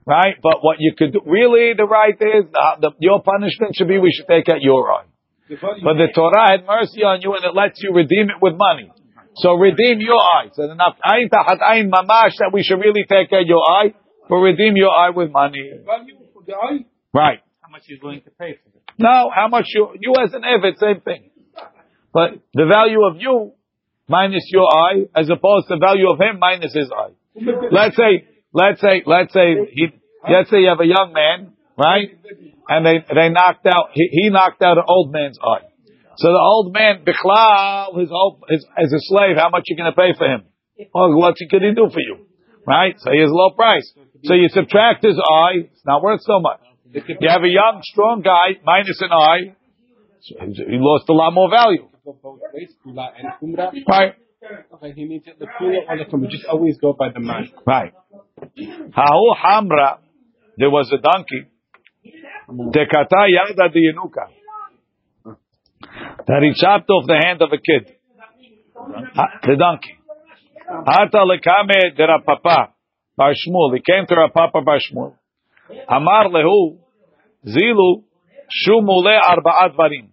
Right? 0.06 0.36
But 0.44 0.60
what 0.60 0.78
you 0.80 0.94
could 0.98 1.14
do, 1.14 1.22
really 1.26 1.72
the 1.72 1.86
right 1.86 2.16
is, 2.20 2.52
uh, 2.52 2.80
the, 2.82 2.92
your 3.00 3.24
punishment 3.24 3.76
should 3.76 3.88
be 3.88 3.98
we 3.98 4.12
should 4.12 4.28
take 4.28 4.50
out 4.50 4.62
your 4.62 4.92
eye. 4.92 5.08
But 5.50 5.96
the 5.98 6.12
Torah 6.14 6.52
had 6.52 6.68
mercy 6.68 7.02
on 7.02 7.22
you 7.22 7.34
and 7.34 7.44
it 7.44 7.56
lets 7.56 7.82
you 7.82 7.94
redeem 7.94 8.30
it 8.30 8.38
with 8.42 8.54
money. 8.58 8.92
So 9.36 9.56
redeem 9.56 10.00
your 10.00 10.20
eye. 10.20 10.50
So 10.54 10.70
enough 10.70 10.98
ayin 11.00 11.30
tahat 11.32 11.60
ayin 11.64 11.90
mamash 11.90 12.38
that 12.40 12.52
we 12.52 12.62
should 12.62 12.80
really 12.80 13.06
take 13.08 13.32
out 13.32 13.46
your 13.46 13.64
eye, 13.64 13.96
but 14.28 14.36
redeem 14.36 14.76
your 14.76 14.92
eye 14.92 15.10
with 15.10 15.32
money. 15.32 15.72
Value 15.86 16.18
for 16.34 16.44
the 16.46 16.54
eye. 16.54 16.86
Right. 17.14 17.40
How 17.62 17.70
much 17.72 17.84
he's 17.86 18.02
willing 18.02 18.22
to 18.22 18.32
pay 18.32 18.60
for 18.62 18.70
it. 18.70 18.84
No, 19.00 19.32
how 19.34 19.48
much 19.48 19.66
you, 19.74 19.96
you 20.00 20.14
as 20.22 20.34
an 20.34 20.42
Evid, 20.42 20.78
same 20.78 21.02
thing. 21.02 21.29
But 22.14 22.40
the 22.54 22.66
value 22.66 23.06
of 23.06 23.18
you 23.20 23.54
minus 24.08 24.44
your 24.52 24.66
eye 24.66 25.06
as 25.16 25.30
opposed 25.30 25.68
to 25.68 25.76
the 25.76 25.80
value 25.80 26.10
of 26.10 26.20
him 26.20 26.40
minus 26.40 26.74
his 26.74 26.90
eye. 26.92 27.14
Let's 27.72 27.96
say, 27.96 28.26
let's 28.54 28.82
say, 28.82 29.04
let's 29.06 29.34
say, 29.34 29.54
he, 29.72 29.88
let's 30.30 30.50
say 30.50 30.62
you 30.62 30.70
have 30.70 30.80
a 30.82 30.88
young 30.90 31.14
man, 31.14 31.54
right? 31.78 32.10
And 32.68 32.86
they, 32.86 33.06
they 33.14 33.30
knocked 33.30 33.66
out, 33.68 33.90
he, 33.94 34.10
he 34.12 34.30
knocked 34.30 34.62
out 34.62 34.78
an 34.78 34.84
old 34.88 35.12
man's 35.12 35.38
eye. 35.42 35.66
So 36.18 36.28
the 36.34 36.40
old 36.42 36.74
man, 36.74 37.06
Bichlal, 37.06 38.00
his, 38.00 38.10
old- 38.12 38.44
his, 38.50 38.66
as 38.78 38.92
a 38.92 39.00
slave, 39.00 39.38
how 39.38 39.50
much 39.50 39.64
you 39.68 39.78
to 39.78 39.92
pay 39.94 40.14
for 40.18 40.26
him? 40.28 40.44
Well, 40.94 41.16
what 41.16 41.36
can 41.38 41.62
he 41.62 41.74
do 41.74 41.90
for 41.94 42.00
you? 42.02 42.26
Right? 42.68 42.96
So 43.00 43.12
he 43.12 43.20
has 43.20 43.30
a 43.30 43.34
low 43.34 43.52
price. 43.52 43.92
So 44.26 44.34
you 44.34 44.50
subtract 44.50 45.04
his 45.06 45.18
eye, 45.18 45.70
it's 45.72 45.86
not 45.86 46.04
worth 46.04 46.22
so 46.22 46.40
much. 46.40 46.60
You 46.94 47.30
have 47.30 47.44
a 47.44 47.48
young, 47.48 47.82
strong 47.84 48.22
guy, 48.22 48.60
minus 48.66 49.00
an 49.02 49.12
eye, 49.12 49.56
he 50.22 50.78
lost 50.82 51.08
a 51.10 51.14
lot 51.14 51.32
more 51.32 51.50
value. 51.50 51.88
Go 52.10 52.18
both 52.24 52.40
ways, 52.54 52.74
kula 52.84 53.10
and 53.18 53.28
kumra. 53.40 53.72
Right? 53.88 54.16
Okay, 54.74 54.94
he 54.96 55.04
needs 55.06 55.28
it 55.28 55.38
the 55.38 55.46
kula 55.46 55.88
or 55.88 55.98
the 55.98 56.06
kumra. 56.06 56.28
Just 56.28 56.46
always 56.46 56.76
go 56.82 56.94
by 56.94 57.10
the 57.14 57.20
man. 57.20 57.52
Right. 57.68 57.94
Hahu 58.98 59.36
Hamra, 59.38 60.00
there 60.58 60.72
was 60.72 60.92
a 60.92 60.98
donkey. 60.98 61.52
Tekata 62.50 63.28
yada 63.28 63.70
diyanuka. 63.70 64.26
That 66.26 66.42
he 66.42 66.54
chopped 66.60 66.90
off 66.90 67.06
the 67.06 67.22
hand 67.24 67.44
of 67.44 67.50
a 67.54 67.58
kid. 67.58 67.96
The 69.44 69.56
donkey. 69.56 70.00
Ata 70.68 71.26
lekame 71.30 71.96
de 71.96 72.08
Rapapa 72.08 72.74
bar 73.16 73.34
Shmuel. 73.34 73.76
He 73.76 73.82
came 73.82 74.08
to 74.08 74.16
Rapapa 74.16 74.66
bar 74.66 74.80
Shmuel. 74.80 75.14
Amar 75.88 76.26
lehu 76.30 76.80
zilu 77.46 78.04
shumule 78.50 79.20
arba'at 79.22 79.76
varim. 79.78 80.10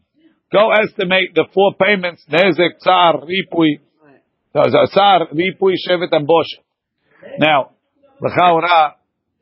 Go 0.52 0.70
estimate 0.72 1.34
the 1.34 1.46
four 1.52 1.74
payments. 1.74 2.24
Nezek, 2.30 2.78
tsar, 2.78 3.20
ripui. 3.22 3.80
Tsar, 4.54 5.28
ripui, 5.32 5.74
shevet, 5.74 6.12
and 6.12 6.26
boshet. 6.26 6.62
Now, 7.38 7.70
l'chaura, 8.20 8.94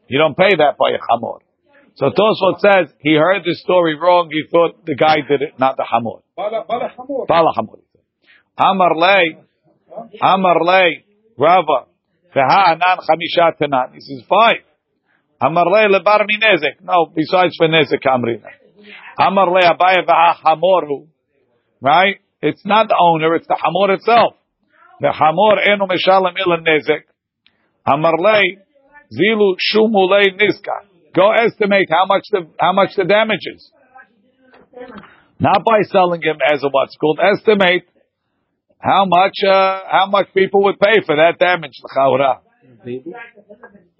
you 0.08 0.18
don't 0.18 0.36
pay 0.36 0.56
that 0.56 0.76
by 0.78 0.90
a 0.90 0.98
chamor. 0.98 1.40
So 1.96 2.06
Tosfot 2.06 2.58
says 2.60 2.92
he 3.00 3.14
heard 3.14 3.42
the 3.44 3.54
story 3.54 3.96
wrong. 3.96 4.28
He 4.30 4.42
thought 4.50 4.84
the 4.84 4.96
guy 4.96 5.16
did 5.28 5.42
it, 5.42 5.58
not 5.58 5.76
the 5.76 5.86
hamor. 5.88 6.22
Bala, 6.36 6.64
hamor. 6.96 7.26
Bala 7.28 7.52
hamor. 7.54 7.78
Amar 8.58 8.96
lei, 8.96 9.38
Amar 10.20 10.64
lei, 10.64 11.04
Rava, 11.38 11.86
v'ha 12.34 12.72
anan 12.72 12.98
chamisha 12.98 13.52
tanan. 13.60 13.94
He 13.94 14.00
says 14.00 14.22
five. 14.28 14.62
Amar 15.40 15.66
lei 15.66 15.86
lebar 15.86 16.26
minezek. 16.26 16.82
No, 16.82 17.06
besides 17.14 17.54
for 17.56 17.68
nezek 17.68 18.02
amrina. 18.06 18.48
Amar 19.18 19.48
lei 19.50 19.68
abaya 19.68 20.04
v'ha 20.06 20.34
hamoru. 20.44 21.06
Right? 21.80 22.16
It's 22.40 22.64
not 22.64 22.88
the 22.88 22.96
owner, 23.00 23.34
it's 23.36 23.46
the 23.46 23.56
hamor 23.56 23.94
itself. 23.94 24.34
The 25.00 25.12
hamor 25.12 25.58
enu 25.60 25.86
meshalem 25.86 26.34
ila 26.38 26.58
nezek. 26.58 27.04
Amar 27.86 28.18
lei, 28.18 28.58
zilu 29.12 29.56
shumu 29.58 30.08
lei 30.08 30.30
niska. 30.32 30.86
Go 31.14 31.30
estimate 31.32 31.88
how 31.90 32.06
much 32.06 32.24
the 32.30 32.46
how 32.58 32.72
much 32.72 32.90
the 32.96 33.04
damage 33.04 33.46
is. 33.54 33.72
Not 35.38 35.64
by 35.64 35.82
selling 35.82 36.22
him 36.22 36.36
as 36.52 36.62
a 36.62 36.68
what's 36.68 36.96
called. 36.96 37.20
Estimate 37.22 37.86
how 38.78 39.04
much 39.06 39.34
uh, 39.46 39.80
how 39.90 40.06
much 40.10 40.28
people 40.34 40.64
would 40.64 40.78
pay 40.78 41.00
for 41.06 41.16
that 41.16 41.38
damage. 41.38 41.72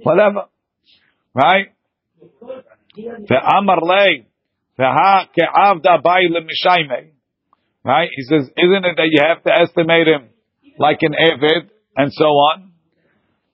Whatever, 0.03 0.47
right? 1.35 1.69
The 2.97 3.37
amar 3.59 3.79
lei, 3.83 4.27
Right? 7.85 8.09
He 8.17 8.23
says, 8.23 8.51
isn't 8.57 8.85
it 8.85 8.97
that 8.97 9.09
you 9.11 9.21
have 9.23 9.43
to 9.45 9.53
estimate 9.53 10.09
him 10.09 10.31
like 10.79 10.99
an 11.03 11.13
evid 11.13 11.71
and 11.97 12.13
so 12.13 12.25
on? 12.25 12.73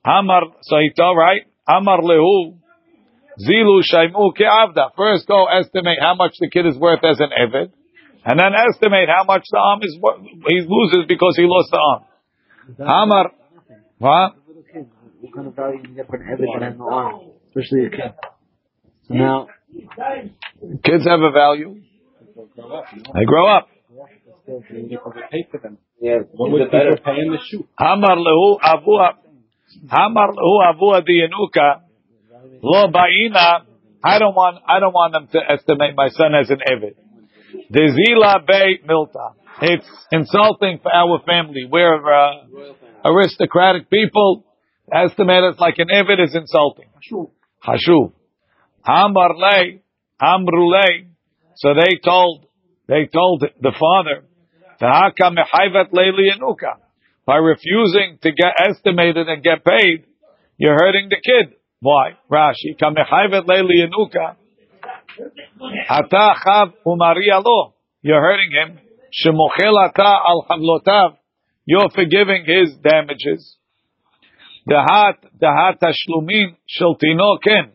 Amar, 0.03 0.41
so 0.63 0.77
he 0.77 0.89
told, 0.97 1.17
right? 1.17 1.41
Amar 1.67 1.99
lehu, 1.99 2.57
zilu 3.39 3.81
shaymu 3.83 4.33
ke'avda. 4.33 4.89
First 4.97 5.27
go 5.27 5.45
estimate 5.45 5.99
how 6.01 6.15
much 6.15 6.35
the 6.39 6.49
kid 6.49 6.65
is 6.65 6.77
worth 6.77 7.03
as 7.03 7.19
an 7.19 7.29
evid, 7.29 7.71
and 8.25 8.39
then 8.39 8.53
estimate 8.67 9.09
how 9.15 9.23
much 9.25 9.45
the 9.51 9.57
arm 9.59 9.81
is 9.83 9.97
worth. 10.01 10.21
He 10.47 10.61
loses 10.67 11.05
because 11.07 11.35
he 11.37 11.43
lost 11.45 11.69
the 11.71 11.77
arm. 11.77 12.03
Amar, 12.79 13.31
what? 13.99 14.35
What 15.19 15.33
kind 15.35 15.47
of 15.47 15.55
value 15.55 15.83
you 15.87 15.95
get 15.95 16.07
for 16.07 16.15
an 16.15 16.81
arm? 16.81 17.31
Especially 17.47 17.85
a 17.85 17.89
kid. 17.91 18.13
So 19.07 19.13
now, 19.13 19.47
Kids 20.83 21.05
have 21.05 21.21
a 21.21 21.31
value. 21.31 21.81
They 22.35 23.25
grow 23.25 23.47
up. 23.47 23.67
Still, 24.43 24.63
you 24.71 24.83
need 24.83 24.89
to 24.91 25.11
pay 25.31 25.47
for 25.51 25.59
them. 25.59 25.77
Yeah, 25.99 26.19
What 26.31 26.51
would 26.51 26.71
people 26.71 26.97
pay 27.03 27.21
in 27.25 27.31
the 27.31 27.39
shoe? 27.47 27.67
Amar 27.77 28.17
lehu 28.17 28.57
avua, 28.59 29.13
Amar 29.89 30.29
lehu 30.33 30.61
avua 30.65 31.01
diyanuka, 31.01 31.81
lo 32.61 32.87
ba'ina. 32.91 33.65
I 34.03 34.17
don't 34.17 34.33
want, 34.33 34.63
I 34.67 34.79
don't 34.79 34.93
want 34.93 35.13
them 35.13 35.27
to 35.31 35.39
estimate 35.51 35.95
my 35.95 36.09
son 36.09 36.33
as 36.33 36.49
an 36.49 36.59
evid. 36.67 36.95
Dezila 37.71 38.45
Bay 38.47 38.79
Milta. 38.87 39.33
It's 39.61 39.87
insulting 40.11 40.79
for 40.81 40.91
our 40.91 41.21
family. 41.25 41.67
We're 41.69 42.01
uh, 42.11 42.31
aristocratic 43.05 43.89
people. 43.89 44.45
Estimate 44.91 45.43
us 45.43 45.59
like 45.59 45.75
an 45.77 45.87
Evid 45.89 46.23
is 46.23 46.35
insulting. 46.35 46.87
Hashuv. 47.63 48.11
Amar 48.11 48.20
lay, 48.87 49.81
Amrulay. 50.21 51.07
So 51.55 51.73
they 51.73 51.99
told, 52.03 52.45
they 52.87 53.07
told 53.11 53.43
the 53.61 53.71
father. 53.79 54.23
By 57.25 57.35
refusing 57.35 58.17
to 58.23 58.31
get 58.31 58.53
estimated 58.67 59.27
and 59.29 59.43
get 59.43 59.63
paid, 59.63 60.05
you're 60.57 60.73
hurting 60.73 61.09
the 61.09 61.17
kid. 61.17 61.55
Why? 61.81 62.11
Rashi. 62.31 62.75
Kamehayvet 62.79 63.45
leili 63.47 63.83
yanuka. 63.83 64.35
Ata 65.89 66.35
chav. 66.45 66.73
You're 68.01 68.21
hurting 68.21 68.51
him. 68.51 68.79
You're 71.65 71.89
forgiving 71.89 72.45
his 72.45 72.75
damages. 72.77 73.57
Dahat 74.69 75.17
dahat 75.41 75.79
tashlumin 75.79 76.55
shel 76.67 76.95
tinoken. 76.95 77.71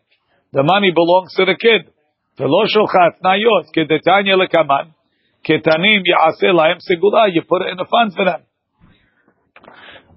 The 0.53 0.63
money 0.63 0.91
belongs 0.95 1.33
to 1.35 1.45
the 1.45 1.55
kid. 1.59 1.91
Velo 2.37 2.65
shulchat 2.65 3.19
nayot 3.23 3.71
kedetanya 3.75 4.37
lekaman. 4.37 4.93
Ketanim 5.47 6.03
ya'aseh 6.05 6.53
lahem 6.53 6.79
segula. 6.79 7.29
You 7.33 7.41
put 7.47 7.63
it 7.63 7.69
in 7.71 7.77
the 7.77 7.85
fund 7.89 8.13
for 8.13 8.25
them. 8.25 8.43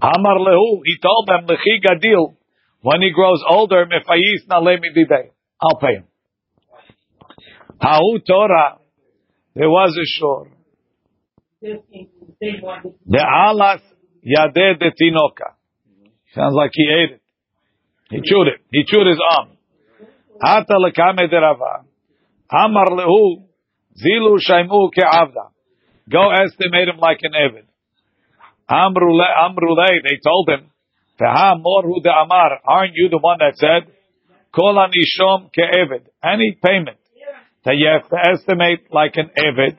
Amar 0.00 0.38
lehu. 0.38 0.80
He 0.84 0.96
told 1.02 1.28
them 1.28 1.46
lechi 1.46 1.80
gadil. 1.82 2.36
When 2.82 3.02
he 3.02 3.10
grows 3.10 3.42
older, 3.48 3.86
mefayis 3.86 4.48
na 4.48 4.60
lemi 4.60 4.90
bibei. 4.96 5.30
I'll 5.60 5.78
pay 5.78 5.96
him. 5.96 6.04
Ha'u 7.80 8.18
Torah. 8.26 8.78
There 9.54 9.68
was 9.68 9.96
a 9.96 10.06
shore. 10.18 10.48
The 11.60 13.18
alas 13.18 13.80
de 14.22 14.90
tinoka. 14.92 15.54
Sounds 16.34 16.54
like 16.54 16.70
he 16.72 16.86
ate 16.88 17.12
it. 17.16 17.22
He 18.10 18.20
chewed 18.24 18.48
it. 18.48 18.60
He 18.70 18.84
chewed 18.84 19.06
his 19.06 19.20
arm. 19.38 19.56
Hata 20.42 20.74
lekame 20.74 21.28
de 21.28 21.36
Rava. 21.36 21.84
Amar 22.50 22.86
lehu 22.86 23.44
zilu 23.94 24.38
shaimu 24.40 24.90
ke'avda. 24.96 25.50
Go 26.08 26.30
estimate 26.30 26.88
him 26.88 26.98
like 26.98 27.20
an 27.22 27.32
Evid. 27.32 27.66
Amrule, 28.70 29.26
Amrule, 29.44 29.86
they 30.02 30.18
told 30.24 30.48
him, 30.48 30.70
Teha 31.20 31.54
morhu 31.60 32.02
de 32.02 32.10
Amar, 32.10 32.60
aren't 32.66 32.94
you 32.94 33.08
the 33.10 33.18
one 33.18 33.38
that 33.38 33.56
said, 33.56 33.92
Kol 34.52 34.74
anishom 34.74 35.50
ke'evid. 35.56 36.06
Any 36.24 36.56
payment 36.64 36.98
that 37.64 37.76
you 37.76 37.86
have 37.86 38.08
to 38.08 38.16
estimate 38.32 38.92
like 38.92 39.14
an 39.16 39.30
Evid, 39.36 39.76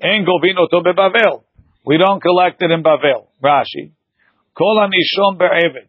en 0.00 0.24
govino 0.24 0.68
to 0.70 0.80
bebavel. 0.80 1.42
We 1.84 1.98
don't 1.98 2.20
collect 2.20 2.62
it 2.62 2.70
in 2.70 2.82
Bavel. 2.82 3.28
Rashi. 3.42 3.92
Kol 4.56 4.80
anishom 4.80 5.38
be'evid. 5.38 5.86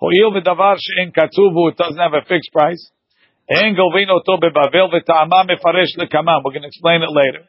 Ho'il 0.00 0.30
v'davar 0.32 0.76
she'en 0.78 1.12
katzuvu, 1.12 1.70
it 1.70 1.76
doesn't 1.76 1.98
have 1.98 2.14
a 2.14 2.24
fixed 2.28 2.52
price. 2.52 2.90
En 3.52 3.74
govino 3.76 4.22
to 4.24 4.38
bebavel 4.40 4.88
v'ta'ama 4.88 5.44
mefaresh 5.44 5.92
lekamam. 5.98 6.40
We're 6.42 6.52
going 6.52 6.62
to 6.62 6.68
explain 6.68 7.02
it 7.02 7.10
later. 7.10 7.44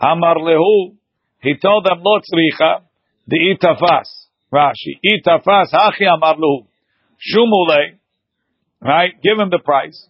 Amar 0.00 0.36
lehu, 0.36 0.96
he 1.42 1.54
told 1.56 1.84
them, 1.84 2.00
lo 2.02 2.20
the 3.26 3.38
itafas. 3.52 4.08
Rashi. 4.52 4.98
Itafas, 5.04 5.72
hachi 5.72 6.06
amar 6.06 6.36
lehu. 6.36 6.66
Shumule, 7.18 7.98
right? 8.80 9.20
Give 9.20 9.38
him 9.38 9.50
the 9.50 9.58
price. 9.58 10.06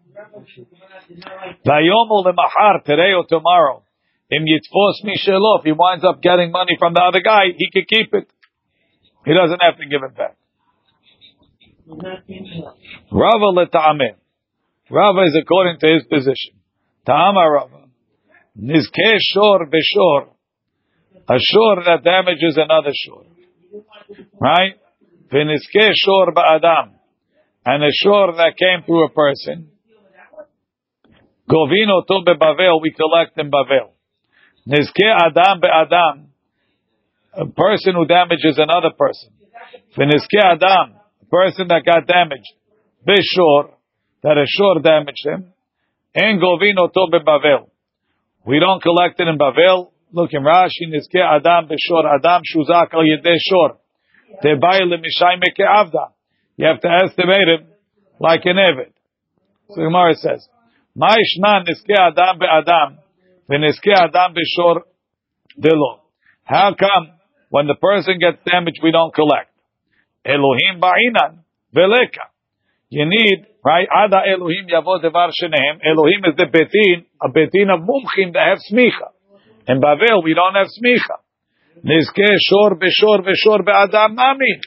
Vayomu 1.67 2.85
today 2.85 3.13
or 3.17 3.25
tomorrow. 3.27 3.83
Im 4.31 4.45
yitfos 4.45 5.03
mishelo, 5.05 5.59
if 5.59 5.65
he 5.65 5.73
winds 5.73 6.05
up 6.05 6.21
getting 6.21 6.53
money 6.53 6.77
from 6.79 6.95
the 6.95 7.01
other 7.01 7.21
guy, 7.21 7.47
he 7.57 7.71
can 7.71 7.85
keep 7.89 8.15
it. 8.15 8.29
He 9.25 9.35
doesn't 9.35 9.61
have 9.61 9.77
to 9.79 9.87
give 9.87 10.03
it 10.03 10.17
back. 10.17 10.37
Rava 13.11 13.47
leta'ameh. 13.47 14.20
Rava 14.91 15.23
is 15.23 15.39
according 15.41 15.79
to 15.81 15.87
his 15.87 16.05
position. 16.05 16.59
Ta'ama 17.07 17.49
Rava. 17.49 17.87
Nizke 18.59 19.19
shor 19.33 19.67
b'shor. 19.67 20.29
A 21.29 21.39
shor 21.39 21.85
that 21.85 22.03
damages 22.03 22.59
another 22.59 22.91
shor. 22.93 23.25
Right? 24.41 24.75
V'nizke 25.33 25.91
shor 25.95 26.33
ba'adam. 26.35 26.93
And 27.65 27.85
a 27.85 27.91
shor 27.93 28.33
that 28.33 28.55
came 28.59 28.85
through 28.85 29.07
a 29.07 29.11
person. 29.11 29.71
Govino 31.49 32.05
to 32.07 32.21
bebavel, 32.27 32.81
we 32.83 32.93
collect 32.93 33.39
in 33.39 33.51
Bavel. 33.51 33.91
Nizke 34.67 35.07
adam 35.07 35.61
be'adam. 35.61 36.27
A 37.33 37.47
person 37.47 37.95
who 37.95 38.07
damages 38.07 38.59
another 38.59 38.91
person. 38.99 39.31
V'nizke 39.97 40.43
adam. 40.43 40.97
A 41.23 41.27
person 41.27 41.69
that 41.69 41.83
got 41.87 42.09
damaged. 42.09 42.53
B'shor. 43.07 43.75
That 44.23 44.39
a 44.39 44.45
shor 44.47 44.81
damaged 44.81 45.25
him. 45.25 45.53
En 46.15 46.41
govino 46.41 46.93
to 46.93 47.07
bebavel. 47.13 47.71
We 48.45 48.59
don't 48.59 48.83
collect 48.83 49.21
it 49.21 49.29
in 49.29 49.39
Bavel. 49.39 49.91
Look 50.13 50.31
in 50.33 50.43
Rashi, 50.43 50.89
Nizke 50.89 51.21
Adam 51.21 51.69
Beshor 51.69 52.05
Adam 52.19 52.43
Shuzak 52.43 52.93
Al 52.95 53.05
Yedeh 53.05 53.37
Shor. 53.39 53.77
Tebai. 54.43 54.81
You 56.57 56.67
have 56.67 56.81
to 56.81 56.89
estimate 57.05 57.49
him 57.49 57.67
like 58.19 58.41
an 58.45 58.57
Evid. 58.57 58.93
So 59.69 59.83
Gemara 59.83 60.15
says, 60.15 60.49
Ma'ishna 60.97 61.65
Nizke 61.65 61.97
Adam 61.97 62.39
Be 62.39 62.47
Adam, 62.47 62.99
Nizke 63.51 63.95
Adam 63.95 64.35
Beshor 64.35 64.81
Delo. 65.59 66.01
How 66.45 66.75
come 66.79 67.13
when 67.51 67.67
the 67.67 67.75
person 67.75 68.19
gets 68.19 68.39
damaged 68.51 68.81
we 68.83 68.91
don't 68.91 69.15
collect? 69.15 69.51
Elohim 70.25 70.81
Ba'inan 70.81 71.45
Veleka. 71.75 72.31
You 72.89 73.07
need, 73.07 73.47
right? 73.64 73.88
Ada 73.88 74.24
Elohim 74.34 74.68
Yavo 74.68 75.02
Devar 75.02 75.30
Shenehem. 75.32 75.80
Elohim 75.84 76.22
is 76.26 76.36
the 76.38 76.46
betin, 76.46 77.06
a 77.22 77.30
betin 77.30 77.74
of 77.74 77.82
mumchim 77.82 78.34
that 78.34 78.46
have 78.48 78.60
smicha. 78.72 79.12
In 79.68 79.82
Bavel, 79.82 80.24
we 80.24 80.34
don't 80.34 80.56
have 80.56 80.68
smicha. 80.68 81.18
Nizke 81.84 82.28
shor 82.50 82.78
b'shor 82.78 83.26
v'shor 83.26 83.66
be'adam 83.66 84.16
nami. 84.16 84.62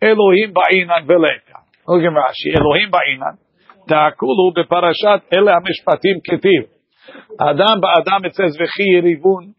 Elohim 0.00 0.52
ba'inan 0.52 1.06
veleka. 1.06 1.64
Look 1.86 2.02
at 2.02 2.12
Rashi. 2.12 2.54
Elohim 2.54 2.90
ba'inan. 2.90 3.38
Ta'akulu 3.88 4.54
beparashat 4.56 5.22
ele 5.32 5.50
hamishpatim 5.50 6.20
ketiv. 6.26 6.68
Adam 7.40 7.80
ba'adam 7.80 8.26
it 8.26 8.34
says 8.34 8.56
v'chi 8.56 8.86
yirivun. 8.96 9.54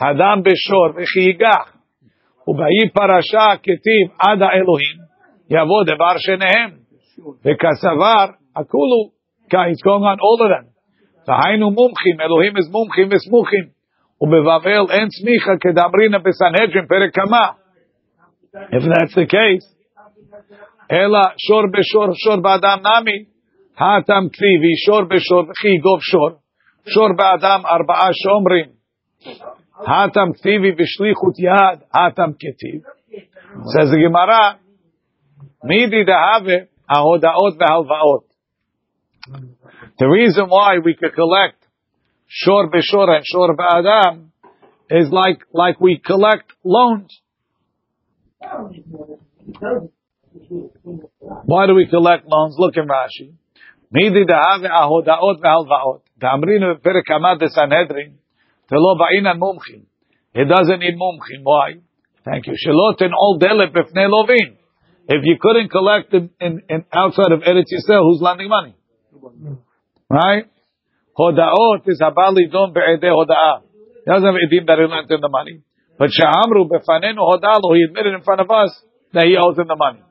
Adam 0.00 0.42
b'shor 0.42 0.94
v'chi 0.96 1.34
yigach. 1.34 1.74
ובאי 2.48 2.88
פרשה 2.94 3.56
כתיב 3.62 4.06
עד 4.18 4.42
האלוהים 4.42 4.98
יבוא 5.50 5.84
דבר 5.84 6.14
שניהם 6.18 6.70
וכסבר 7.44 8.26
הכולו 8.56 9.14
it's 9.46 9.82
going 9.86 10.04
on 10.12 10.18
all 10.26 10.40
of 10.44 10.50
them 10.52 10.66
והיינו 11.28 11.70
מומחים 11.70 12.20
אלוהים 12.20 12.56
is 12.56 12.70
מומחים 12.70 13.08
וסמוכים 13.12 13.64
ובבבל 14.20 14.84
אין 14.90 15.08
סמיכה 15.10 15.52
כדאמרינא 15.60 16.18
בסנהדרין 16.18 16.86
פרק 16.86 17.14
כמה 17.14 17.44
if 18.54 18.82
that's 18.82 19.14
the 19.14 19.26
case 19.26 19.66
אלא 20.92 21.22
שור 21.36 21.62
בשור 21.72 22.06
שור 22.14 22.36
באדם 22.36 22.78
נמי 22.86 23.24
האטם 23.78 24.24
כתיבי 24.32 24.74
שור 24.86 25.02
בשור 25.02 25.42
וכי 25.50 25.78
גוב 25.78 26.00
שור 26.02 26.30
שור 26.88 27.08
באדם 27.16 27.60
ארבעה 27.66 28.08
שומרים 28.12 28.66
האטם 29.86 30.32
כתיבי 30.34 30.72
בשליחות 30.72 31.34
יד 31.38 31.78
האטם 31.94 32.30
כתיב 32.40 32.80
says 33.72 33.90
the 33.90 33.98
Gemara 34.04 34.54
מידי 35.64 36.04
דהווה 36.04 36.67
ahodaot 36.89 37.57
vehalvaot. 37.61 38.23
The 39.99 40.07
reason 40.07 40.45
why 40.47 40.79
we 40.83 40.95
could 40.95 41.13
collect 41.13 41.65
shor 42.27 42.69
b'shor 42.69 43.09
and 43.15 43.25
shor 43.25 43.55
b'adam 43.55 44.29
is 44.89 45.09
like 45.11 45.41
like 45.53 45.79
we 45.79 46.01
collect 46.03 46.51
loans. 46.63 47.21
Why 51.45 51.67
do 51.67 51.75
we 51.75 51.87
collect 51.87 52.25
loans? 52.27 52.55
Look 52.57 52.75
in 52.77 52.87
Rashi. 52.87 53.33
Midi 53.91 54.25
dehave 54.25 54.69
ahodaot 54.69 55.39
vehalvaot. 55.43 56.01
Damrinu 56.19 56.79
perek 56.81 57.07
hamad 57.09 57.41
Sanhedrin. 57.47 58.17
Telo 58.71 58.97
ba'inan 58.97 59.39
mumchim. 59.39 59.83
It 60.33 60.47
doesn't 60.47 60.79
need. 60.79 60.95
Why? 61.43 61.75
Thank 62.23 62.47
you. 62.47 62.53
Shelotin 62.53 63.11
all 63.13 63.39
delep 63.39 63.73
b'fnei. 63.73 64.58
If 65.09 65.21
you 65.23 65.37
couldn't 65.41 65.69
collect 65.69 66.13
in, 66.13 66.29
in, 66.39 66.61
in 66.69 66.85
outside 66.93 67.31
of 67.31 67.41
Eretz 67.41 67.73
Yisrael, 67.73 68.05
who's 68.05 68.21
lending 68.21 68.47
money? 68.47 68.75
Right? 70.07 70.45
Hodaot 71.17 71.81
is 71.87 71.99
habali 71.99 72.45
don 72.51 72.73
be'edeh 72.73 73.09
hoda'ah. 73.09 73.63
He 74.05 74.11
doesn't 74.11 74.23
have 74.23 74.35
edim 74.37 74.67
that 74.67 74.77
he 74.77 74.85
lent 74.85 75.09
him 75.09 75.21
the 75.21 75.29
money. 75.29 75.63
But 75.97 76.11
sha'amru 76.13 76.69
befanenu 76.69 77.17
hodalo, 77.17 77.75
he 77.75 77.83
admitted 77.89 78.13
in 78.13 78.21
front 78.21 78.41
of 78.41 78.51
us 78.51 78.69
that 79.13 79.25
he 79.25 79.35
owes 79.35 79.57
him 79.57 79.67
the 79.67 79.75
money. 79.75 80.01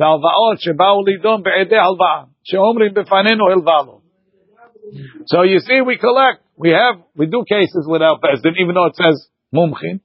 V'alva'ot 0.00 0.56
sheba'u 0.64 1.04
lidon 1.04 1.44
be'edeh 1.44 1.76
halva'ah. 1.76 2.28
She'omrim 2.42 2.94
befanenu 2.94 3.52
hilvalo. 3.52 4.00
So 5.26 5.42
you 5.42 5.58
see, 5.58 5.82
we 5.82 5.98
collect. 5.98 6.40
we 6.56 6.70
have, 6.70 7.02
we 7.14 7.26
do 7.26 7.44
cases 7.46 7.86
without 7.86 8.22
Bezdin, 8.22 8.56
even 8.58 8.74
though 8.74 8.86
it 8.86 8.96
says 8.96 9.28
Mumchin. 9.54 10.00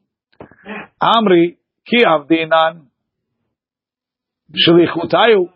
Amri, 1.01 1.57
Ki 1.87 2.03
Avdinan, 2.05 2.87
Shlichutayu. 4.53 5.49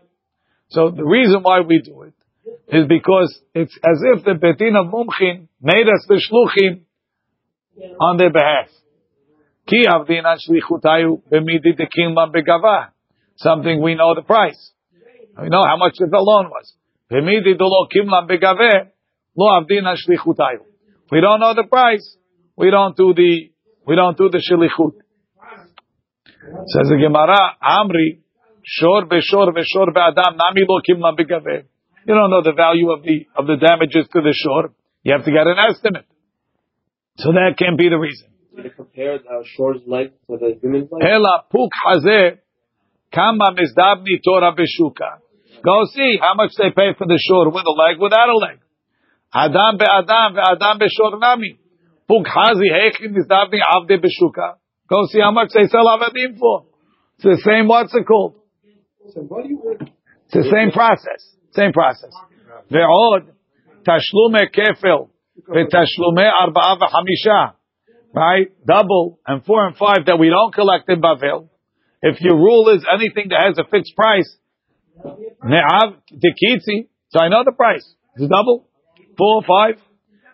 So 0.70 0.92
the 0.92 1.04
reason 1.04 1.42
why 1.42 1.62
we 1.62 1.82
do 1.82 2.04
it 2.04 2.14
is 2.70 2.88
because 2.88 3.40
it's 3.54 3.76
as 3.78 4.02
if 4.04 4.24
the 4.26 4.32
Betin 4.32 4.76
of 4.76 4.92
Mumchin 4.92 5.48
made 5.62 5.88
us 5.88 6.06
the 6.08 6.22
Shluchim 6.22 6.82
on 8.00 8.18
their 8.18 8.32
behalf. 8.32 8.70
Ki 9.68 9.86
Avdinan 9.88 10.38
Shlichutayu, 10.38 11.22
Bemidi 11.32 11.78
Dekimba 11.78 12.32
Begava. 12.34 12.90
Something 13.38 13.82
we 13.82 13.96
know 13.96 14.16
the 14.16 14.24
price. 14.24 14.72
We 15.40 15.50
know 15.50 15.64
how 15.64 15.78
much 15.78 15.96
the 16.00 16.08
loan 16.12 16.50
was. 16.50 16.74
Bemidi 17.12 17.58
Dolo 17.58 17.88
Kimlam 17.94 18.28
Begave, 18.28 18.90
Lo 19.36 19.62
Avdinan 19.62 19.96
Shlichutayu. 19.96 20.66
We 21.12 21.22
don't 21.22 21.40
know 21.40 21.54
the 21.54 21.68
price. 21.70 22.18
We 22.58 22.72
don't 22.72 22.98
do 22.98 23.14
the 23.14 23.52
we 23.88 23.96
don't 23.96 24.18
do 24.18 24.30
the 24.30 24.44
shilichut. 24.44 24.96
Says 26.68 26.90
the 26.90 26.98
Gemara, 27.02 27.56
Amri, 27.64 28.20
shor 28.68 29.06
beshor 29.08 29.48
beshor 29.56 29.88
be'adam 29.96 30.36
nami 30.44 30.64
lo 30.68 30.82
kimla 30.88 31.16
b'gaveh. 31.16 31.64
You 32.06 32.14
don't 32.16 32.30
know 32.30 32.44
the 32.44 32.54
value 32.54 32.92
of 32.92 33.04
the 33.04 33.28
of 33.36 33.48
the 33.48 33.56
damages 33.56 34.08
to 34.14 34.20
the 34.22 34.34
shor. 34.36 34.74
You 35.04 35.14
have 35.14 35.24
to 35.24 35.32
get 35.32 35.48
an 35.48 35.60
estimate. 35.72 36.06
So 37.18 37.32
that 37.32 37.56
can't 37.58 37.78
be 37.78 37.90
the 37.90 37.98
reason. 37.98 38.28
Did 38.56 38.66
you 38.66 38.72
compare 38.72 39.18
the 39.20 39.44
shor's 39.56 39.82
leg 39.88 40.12
to 40.28 40.38
the 40.38 40.60
human's 40.62 40.92
leg? 40.92 41.02
Ela 41.04 41.46
puk 41.50 41.72
hazeh 41.86 42.40
kama 43.14 43.56
mizdabni 43.56 44.20
Torah 44.24 44.54
beshuka. 44.54 45.24
Go 45.64 45.86
see 45.94 46.18
how 46.22 46.36
much 46.36 46.52
they 46.58 46.70
pay 46.76 46.94
for 46.98 47.08
the 47.08 47.20
shore 47.28 47.50
with 47.50 47.66
a 47.66 47.72
leg, 47.72 48.00
without 48.00 48.30
a 48.30 48.38
leg. 48.38 48.60
Adam 49.34 49.78
be'adam 49.78 50.36
ve'adam 50.36 50.76
beshor 50.80 51.20
nami. 51.20 51.60
Puk 52.08 52.28
hazi 52.28 52.70
heichin 52.70 53.16
mizdabni 53.16 53.60
avde 53.64 53.98
beshuka. 54.04 54.56
Go 54.90 55.08
see 55.12 55.20
how 55.20 55.32
much 55.32 55.50
they 55.54 55.68
sell 55.68 55.86
avadim 55.86 56.38
for. 56.38 56.66
It's 57.18 57.24
the 57.24 57.42
same, 57.44 57.68
what's 57.68 57.94
it 57.96 58.06
called? 58.06 58.36
It's 59.07 60.35
the 60.35 60.51
same 60.51 60.71
process. 60.71 61.21
Same 61.53 61.73
process. 61.73 62.15
ועוד, 62.71 63.23
תשלומי 63.83 64.47
כפל 64.53 65.03
ותשלומי 65.49 66.29
ארבעה 66.41 66.75
וחמישה. 66.81 67.45
Right? 68.15 68.49
Double 68.67 69.19
and 69.27 69.45
four 69.45 69.67
and 69.67 69.77
five 69.77 70.05
that 70.07 70.19
we 70.19 70.29
don't 70.29 70.55
collect 70.55 70.89
in 70.89 71.01
Bavel. 71.01 71.49
If 72.03 72.21
your 72.21 72.37
rule 72.37 72.69
is 72.69 72.85
anything 72.93 73.29
that 73.31 73.41
has 73.47 73.59
a 73.59 73.65
fixed 73.71 73.95
price, 73.97 74.37
ne'av 75.45 75.97
tekitzi, 76.13 76.89
so 77.09 77.21
I 77.21 77.29
know 77.29 77.43
the 77.45 77.53
price. 77.53 77.87
It's 78.17 78.29
double. 78.29 78.69
Four, 79.17 79.43
five. 79.43 79.77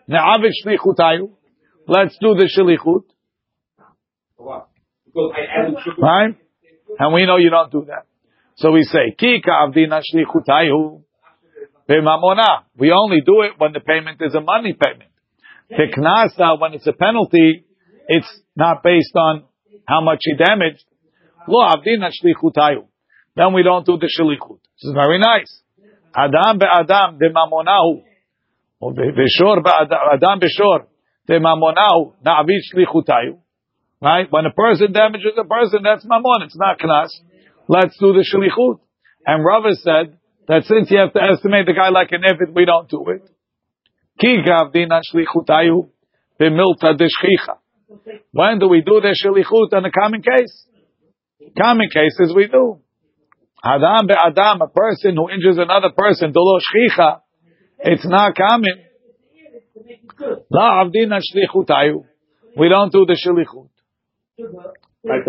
Ne'av 0.09 0.41
shlichutayu. 0.59 1.31
Let's 1.87 2.17
do 2.19 2.35
the 2.35 2.49
shlichut. 2.53 3.03
Right? 5.97 6.35
And 6.99 7.13
we 7.13 7.25
know 7.25 7.37
you 7.37 7.49
don't 7.49 7.71
do 7.71 7.85
that. 7.87 8.05
So 8.56 8.70
we 8.70 8.82
say, 8.82 9.14
Kika 9.18 9.50
avdina 9.50 10.00
shlichutayu 10.00 11.02
b'mamona. 11.88 12.64
We 12.78 12.92
only 12.92 13.20
do 13.24 13.42
it 13.42 13.52
when 13.58 13.72
the 13.72 13.80
payment 13.80 14.20
is 14.20 14.34
a 14.34 14.40
money 14.40 14.74
payment. 14.74 15.10
Tiknasa, 15.70 16.60
when 16.60 16.74
it's 16.74 16.86
a 16.86 16.92
penalty, 16.92 17.64
it's 18.06 18.40
not 18.54 18.82
based 18.82 19.14
on 19.16 19.44
how 19.86 20.00
much 20.00 20.20
he 20.20 20.34
damaged. 20.36 20.84
Lo 21.48 21.66
avdina 21.66 22.10
shlichutayu. 22.10 22.86
Then 23.36 23.52
we 23.52 23.64
don't 23.64 23.84
do 23.84 23.98
the 23.98 24.06
shlichut. 24.06 24.60
This 24.62 24.90
is 24.90 24.94
very 24.94 25.18
nice. 25.18 25.62
Adam 26.14 26.58
be'adam 26.58 27.18
b'mamonahu. 27.18 28.02
Or 28.78 28.92
b'shor 28.92 29.64
be'adam 29.64 30.40
b'shor 30.40 30.86
b'mamonahu 31.28 32.14
na'avid 32.24 32.60
shlichutayu. 32.72 33.38
Right? 34.00 34.28
When 34.30 34.46
a 34.46 34.52
person 34.52 34.92
damages 34.92 35.32
a 35.38 35.44
person, 35.44 35.82
that's 35.82 36.04
mamon. 36.04 36.44
It's 36.44 36.56
not 36.56 36.78
knas. 36.78 37.08
Let's 37.68 37.96
do 37.98 38.12
the 38.12 38.24
shlichut. 38.24 38.80
And 39.26 39.44
Rava 39.44 39.74
said 39.74 40.18
that 40.48 40.64
since 40.64 40.90
you 40.90 40.98
have 40.98 41.12
to 41.14 41.22
estimate 41.22 41.66
the 41.66 41.72
guy 41.72 41.88
like 41.88 42.12
an 42.12 42.22
ifit, 42.22 42.54
we 42.54 42.64
don't 42.64 42.88
do 42.88 43.04
it. 43.08 43.28
Ki 44.20 44.38
gavdinan 44.46 45.00
shlichutayu 45.12 45.88
b'milta 46.40 46.94
deshchicha. 46.94 47.58
When 48.32 48.58
do 48.58 48.68
we 48.68 48.82
do 48.82 49.00
the 49.00 49.16
shlichut 49.16 49.78
in 49.78 49.84
a 49.84 49.90
common 49.90 50.22
case? 50.22 50.66
Common 51.56 51.88
cases 51.88 52.34
we 52.34 52.48
do. 52.48 52.80
Adam 53.64 54.06
be'adam, 54.06 54.60
a 54.60 54.68
person 54.68 55.16
who 55.16 55.30
injures 55.30 55.56
another 55.56 55.90
person, 55.96 56.32
dolo 56.32 56.58
shchicha, 56.58 57.20
it's 57.78 58.06
not 58.06 58.34
common. 58.36 58.84
La 60.50 60.84
avdinan 60.84 61.20
shlichutayu. 61.20 62.04
We 62.56 62.68
don't 62.68 62.92
do 62.92 63.06
the 63.06 63.14
shlichut. 63.14 63.70
Right, 65.02 65.24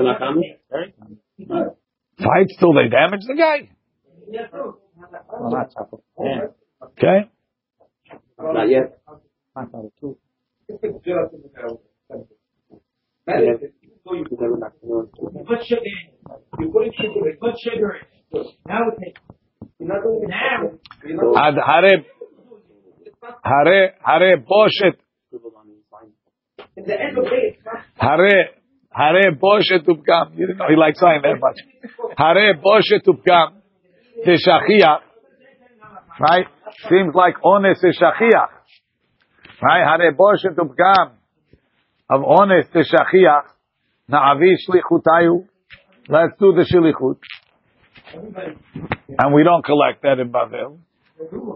they're 2.18 2.28
not 2.28 2.28
common? 2.28 2.48
Fight 2.48 2.48
till 2.60 2.74
they 2.74 2.88
damage 2.90 3.26
the 3.28 3.36
guy. 3.36 3.70
Okay? 6.84 7.30
Not 8.40 8.70
yet. 8.70 9.00
Put 15.48 15.64
sugar 15.66 15.82
in. 15.84 16.00
You 16.60 16.72
put 16.72 16.86
sugar. 16.96 17.20
You 17.26 17.38
put 17.40 17.56
sugar 17.60 17.92
in. 17.96 18.44
Now 18.68 18.90
it 18.90 18.98
takes. 19.04 19.22
Now. 19.80 20.02
Ad 21.36 21.56
hare 21.56 22.06
hare 23.44 23.94
hare 24.00 24.38
boshet 24.38 24.98
At 26.78 26.86
the 26.86 27.02
end 27.02 27.18
of 27.18 27.24
the 27.24 27.30
day, 27.30 27.58
hare 27.96 28.50
hare 28.92 29.32
boshet 29.32 29.86
upgam. 29.86 30.38
You 30.38 30.48
didn't 30.48 30.58
know 30.58 30.68
he 30.70 30.76
likes 30.76 31.00
saying 31.00 31.22
that 31.24 31.40
much. 31.40 31.60
Hare 32.17 32.55
boshet 32.55 33.07
upgam. 33.07 33.61
Teshachiach. 34.27 35.01
Right? 36.21 36.47
Seems 36.89 37.15
like 37.15 37.35
honest 37.45 37.85
is 37.85 37.99
shachiach. 38.01 38.53
Right? 39.63 39.85
Hare 39.85 40.15
boshet 40.15 40.57
upgam. 40.57 41.13
Of 42.11 42.25
honest 42.25 42.71
is 42.75 42.93
shachiach. 42.93 43.47
Na'avi 44.11 44.55
shlichutayu. 44.69 45.47
Let's 46.09 46.33
do 46.41 46.53
the 46.53 46.67
shlichut. 46.71 47.19
And 49.19 49.35
we 49.35 49.45
don't 49.45 49.65
collect 49.65 50.03
that 50.03 50.19
in 50.19 50.33
Bavel. 50.33 50.79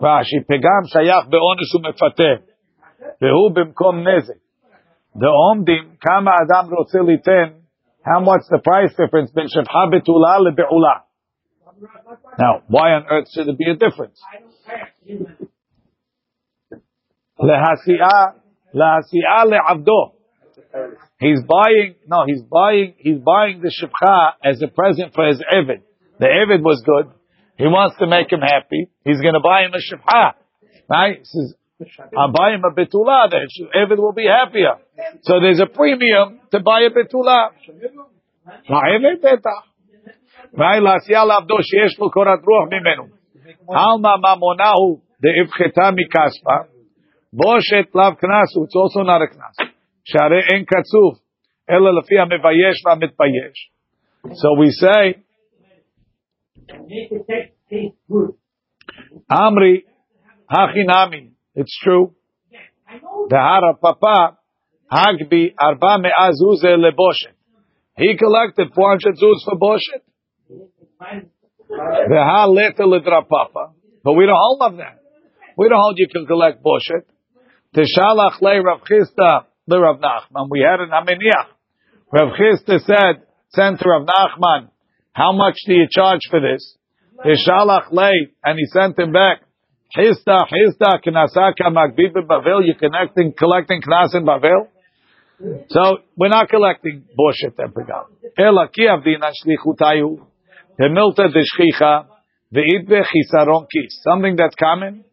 Rashi, 0.01 0.45
פגם 0.47 0.83
שייך 0.87 1.27
באונס 1.29 1.75
ומפתה, 1.75 2.53
והוא 3.23 3.51
במקום 3.55 4.09
נזק. 4.09 4.35
דעומדים, 5.17 5.95
כמה 6.01 6.31
אדם 6.31 6.75
רוצה 6.75 6.99
ליתן, 7.07 7.58
how 8.10 8.20
much 8.20 8.42
the 8.50 8.58
price 8.58 8.92
difference 8.98 9.32
between 9.32 9.50
shevha 9.50 9.92
betula 9.94 10.40
le? 10.40 10.52
Now, 12.38 12.64
why 12.68 12.92
on 12.94 13.06
earth 13.10 13.28
should 13.32 13.48
there 13.48 13.56
be 13.56 13.70
a 13.70 13.76
difference? 13.76 14.20
Lehasia, 17.40 18.34
le'avdo. 18.76 20.14
He's 21.20 21.40
buying, 21.44 21.96
no, 22.08 22.26
he's 22.26 22.42
buying, 22.42 22.96
he's 22.98 23.20
buying 23.20 23.62
the 23.62 23.72
shivcha 23.72 24.34
as 24.44 24.62
a 24.62 24.68
present 24.68 25.14
for 25.14 25.28
his 25.28 25.42
Eved. 25.54 25.82
The 26.20 26.26
Evid 26.26 26.62
was 26.62 26.84
good. 26.86 27.12
He 27.58 27.66
wants 27.66 27.98
to 28.00 28.08
make 28.08 28.32
him 28.32 28.42
happy. 28.42 28.90
He's 29.04 29.22
going 29.22 29.34
to 29.34 29.40
buy 29.40 29.64
him 29.64 29.74
a 29.74 29.78
shivcha. 29.78 30.34
Right? 30.90 31.20
He 31.20 31.26
says, 31.26 31.56
Abayim 31.82 32.62
a 32.66 32.72
betula, 32.76 33.30
the 33.30 33.48
Eved 33.74 33.98
will 33.98 34.12
be 34.12 34.26
happier. 34.26 34.76
So 35.22 35.40
there's 35.40 35.62
a 35.62 35.66
premium 35.66 36.42
to 36.52 36.60
buy 36.60 36.82
a 36.82 36.90
betula. 36.90 37.52
Ha'eved 38.68 39.22
betach. 39.22 39.64
Right? 40.58 40.82
La'asiyah 40.82 41.26
la'avdo 41.26 41.60
sheyesh 41.60 41.98
lo 42.00 42.10
korat 42.10 42.44
ruach 42.44 42.70
mimenu. 42.70 43.10
Alma 43.70 44.18
mamonahu 44.18 45.02
de'ivcheta 45.24 45.94
mikaspa. 45.94 46.68
Boshet 47.34 47.94
lav 47.94 48.18
knasu. 48.18 48.66
It's 48.66 48.76
also 48.76 49.04
not 49.04 49.22
a 49.22 49.28
knas. 49.28 49.70
Share 50.04 50.56
en 50.56 50.66
katsuf. 50.66 51.20
Ela 51.68 51.92
lafi 51.94 52.18
ha'mevayesh 52.18 52.84
va'mitbayesh. 52.86 54.34
So 54.34 54.56
we 54.60 54.72
say, 54.72 55.24
Amri, 59.32 59.84
hachinami 60.52 61.32
it's 61.60 61.78
true. 61.84 62.16
The 63.30 63.36
Hara 63.36 63.76
Papa, 63.76 64.38
Hagbi 64.90 65.54
Arba 65.60 66.00
Me'azuze 66.00 66.72
leboshet. 66.86 67.36
He 67.98 68.16
collected 68.18 68.70
400 68.74 69.16
zuz 69.18 69.44
for 69.44 69.58
boshet. 69.60 70.04
The 70.88 72.22
Ha 72.30 72.46
Leta 72.48 73.22
Papa. 73.30 73.74
But 74.06 74.14
we 74.14 74.26
don't 74.26 74.40
hold 74.40 74.62
of 74.62 74.78
that. 74.78 75.00
We 75.58 75.68
don't 75.68 75.82
hold 75.82 75.96
you 75.98 76.08
can 76.08 76.26
collect 76.26 76.64
boshet. 76.64 77.04
Teshalach 77.76 78.42
Le 78.42 78.64
Rav 78.64 78.80
Chisda 78.90 79.44
Le 79.68 79.80
Rav 79.82 80.00
Nachman. 80.00 80.48
We 80.50 80.62
had 80.62 80.80
an 80.80 80.92
Aminiach. 80.92 81.50
Rav 82.14 82.30
Chisda 82.40 82.80
said, 82.80 83.24
send 83.50 83.80
to 83.80 83.90
Rav 83.90 84.08
Nachman, 84.08 84.70
how 85.12 85.34
much 85.34 85.58
do 85.68 85.74
you 85.74 85.88
charge 85.92 86.22
for 86.30 86.40
this? 86.40 86.78
The 87.18 87.38
Teshalach 87.38 87.92
Le, 87.92 88.12
and 88.46 88.58
he 88.58 88.66
sent 88.68 88.98
him 88.98 89.12
back, 89.12 89.42
Hista, 89.96 90.38
hista, 90.46 91.00
knasaka 91.04 91.70
magbi 91.72 92.14
Bavel. 92.14 92.62
You're 92.64 92.76
connecting, 92.76 93.34
collecting 93.38 93.82
knas 93.82 94.14
in 94.14 94.24
Bavel. 94.24 94.68
So 95.70 96.00
we're 96.16 96.30
not 96.30 96.50
collecting 96.50 97.06
that 97.58 97.72
we 97.76 97.84
got. 97.86 98.08
Ela 98.38 98.68
ki 98.68 98.84
avdina 98.84 99.32
shlichutayu. 99.32 100.20
Hemilta 100.80 101.30
deshchicha. 101.30 102.06
Ve'itbe 102.54 103.02
chisaron 103.02 103.66
kis. 103.72 104.00
Something 104.04 104.36
that's 104.36 104.56
common. 104.56 105.06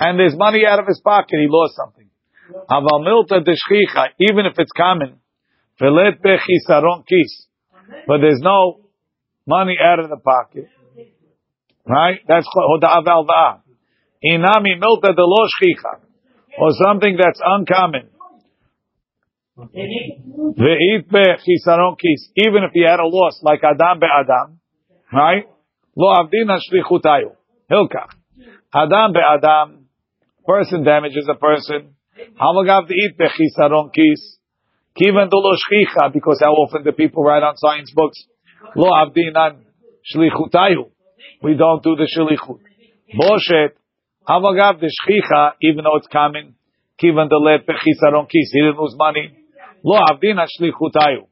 And 0.00 0.18
there's 0.18 0.36
money 0.36 0.64
out 0.66 0.80
of 0.80 0.86
his 0.86 1.00
pocket. 1.04 1.38
He 1.38 1.46
lost 1.48 1.76
something. 1.76 2.08
Aval 2.68 3.04
milta 3.06 3.44
deshchicha. 3.46 4.08
Even 4.18 4.46
if 4.46 4.54
it's 4.58 4.72
common. 4.76 5.20
Ve'let 5.80 6.20
be 6.22 6.30
chisaron 6.30 7.04
kis. 7.06 7.46
But 8.06 8.18
there's 8.18 8.40
no 8.40 8.80
money 9.46 9.76
out 9.80 10.00
of 10.00 10.08
the 10.08 10.16
pocket. 10.16 10.68
Right? 11.86 12.18
That's 12.26 12.46
hoda'av 12.46 13.04
alva'ah. 13.04 13.60
Inami 14.24 14.78
milta 14.78 15.14
lo 15.16 15.46
shchicha. 15.46 16.00
Or 16.58 16.70
something 16.72 17.16
that's 17.16 17.40
uncommon. 17.44 18.08
Ve'it 19.58 21.08
be 21.08 21.24
chisaron 21.44 21.96
kis. 21.98 22.30
Even 22.36 22.64
if 22.64 22.72
he 22.72 22.82
had 22.82 23.00
a 23.00 23.06
loss, 23.06 23.40
like 23.42 23.62
Adam 23.62 24.00
be 24.00 24.06
Adam. 24.06 24.60
Right? 25.12 25.46
Lo 25.96 26.14
avdina 26.14 26.58
shlichutayu. 26.58 27.32
Hilkach. 27.70 28.10
Adam 28.74 29.12
be 29.12 29.20
Adam. 29.20 29.86
Person 30.46 30.84
damages 30.84 31.28
a 31.30 31.34
person. 31.34 31.94
Hamagav 32.40 32.88
de'it 32.88 33.16
be 33.16 33.24
chisaron 33.24 33.92
kis. 33.92 34.38
Kivan 35.00 35.28
lo 35.32 35.54
shchicha. 35.54 36.12
Because 36.12 36.40
how 36.42 36.52
often 36.52 36.82
do 36.82 36.92
people 36.92 37.22
write 37.22 37.42
on 37.42 37.56
science 37.56 37.92
books? 37.94 38.24
Lo 38.74 38.90
avdinan 38.90 39.64
shlichutayu. 40.12 40.90
We 41.42 41.54
don't 41.54 41.82
do 41.82 41.94
the 41.96 42.08
shlichut. 42.16 42.60
Boshet. 43.14 43.72
Hamagav 44.28 44.80
the 44.80 44.92
shchicha, 44.92 45.52
even 45.62 45.84
though 45.84 45.96
it's 45.96 46.08
common. 46.12 46.54
Kivan 47.02 47.28
the 47.28 47.36
let 47.36 47.66
bechisaron 47.66 48.28
kis. 48.28 48.50
He 48.52 48.60
didn't 48.60 48.78
lose 48.78 48.94
money. 48.96 49.32
Lo 49.84 49.98
avdina 49.98 50.46
shlichutayu. 50.46 51.26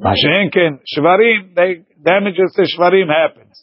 Mashenken 0.00 0.80
shvarim, 0.96 1.54
they 1.54 1.84
damages 2.02 2.54
to 2.54 2.62
shvarim 2.62 3.08
happens. 3.08 3.62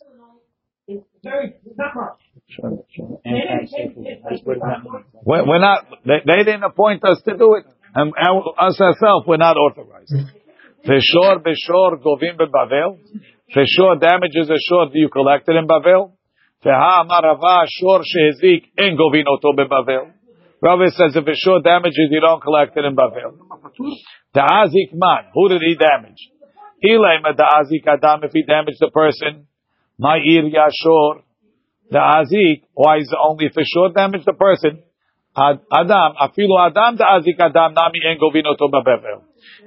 We're, 5.26 5.60
not. 5.60 5.86
They, 6.06 6.20
they 6.26 6.44
didn't 6.44 6.64
appoint 6.64 7.04
us 7.06 7.22
to 7.26 7.38
do 7.38 7.56
it, 7.56 7.66
um, 7.96 8.14
and, 8.16 8.16
and 8.16 8.44
us 8.60 8.80
ourselves 8.80 9.26
we're 9.28 9.38
not 9.38 9.56
authorized. 9.58 10.14
Feshor 10.86 11.42
beshor 11.42 12.04
govim 12.04 12.38
bebavel. 12.38 13.00
Feshor 13.56 14.00
damages 14.00 14.50
a 14.50 14.58
shor 14.60 14.88
do 14.88 15.00
you 15.00 15.10
collect 15.10 15.50
it 15.50 15.56
in 15.56 15.68
Bavel? 15.68 16.12
Feha 16.66 17.06
amarava 17.06 17.66
shor 17.70 18.02
shehezik 18.02 18.72
en 18.78 18.98
govin 18.98 19.26
oto 19.28 19.54
bebavel. 19.54 20.16
Rabbi 20.62 20.88
says 20.98 21.16
if 21.16 21.28
a 21.28 21.36
shor 21.36 21.62
damages 21.62 22.10
you 22.10 22.20
don't 22.20 22.42
collect 22.42 22.76
it 22.76 22.86
in 22.86 22.96
Bavel. 22.96 23.38
Ta'azik 24.34 24.94
man, 24.94 25.26
who 25.34 25.50
did 25.50 25.62
he 25.62 25.76
damage? 25.76 26.18
Ilema 26.84 27.38
da'azik 27.38 27.86
adam 27.86 28.24
if 28.24 28.32
he 28.34 28.44
damaged 28.44 28.78
the 28.80 28.90
person. 28.90 29.46
Ma'ir 30.02 30.50
yashor. 30.52 31.22
The 31.92 32.00
azik, 32.00 32.64
why 32.74 32.98
is 32.98 33.12
it 33.12 33.18
only 33.22 33.46
if 33.46 33.58
a 33.58 33.64
shor 33.64 33.92
damaged 33.94 34.26
the 34.26 34.34
person? 34.34 34.82
Ad- 35.38 35.62
Adam, 35.72 36.16
afilu 36.20 36.58
Adam 36.58 36.98
da'azik 36.98 37.40
Adam 37.40 37.74
nami 37.74 38.00
en 38.10 38.18
govin 38.18 38.48
oto 38.48 38.68
bebavel. 38.68 39.22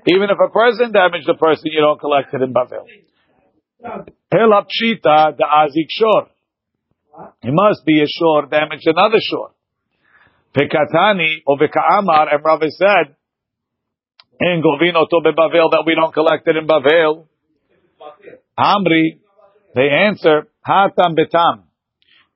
Even 0.06 0.30
if 0.30 0.38
a 0.42 0.50
person 0.50 0.90
damaged 0.90 1.28
the 1.28 1.34
person, 1.34 1.66
you 1.66 1.80
don't 1.80 2.00
collect 2.00 2.34
it 2.34 2.42
in 2.42 2.52
Bavel. 2.52 2.86
Hela 4.32 4.66
pshita 4.66 5.36
the 5.36 5.44
azik 5.44 5.86
shor. 5.90 6.26
It 7.42 7.52
must 7.52 7.84
be 7.84 8.02
a 8.02 8.06
shor 8.06 8.46
damaged 8.46 8.86
another 8.86 9.18
shor. 9.20 9.50
Pekatani 10.54 11.42
or 11.46 11.58
veka'amar, 11.58 12.32
and 12.32 12.44
Rabbi 12.44 12.68
said, 12.68 13.16
in 14.40 14.62
govino 14.62 15.08
to 15.08 15.20
bebavel 15.24 15.70
that 15.72 15.82
we 15.84 15.94
don't 15.94 16.14
collect 16.14 16.46
it 16.46 16.56
in 16.56 16.66
Bavel. 16.66 17.26
Amri, 18.58 19.20
they 19.74 19.88
answer, 19.88 20.48
hatam 20.66 21.16
betam. 21.16 21.64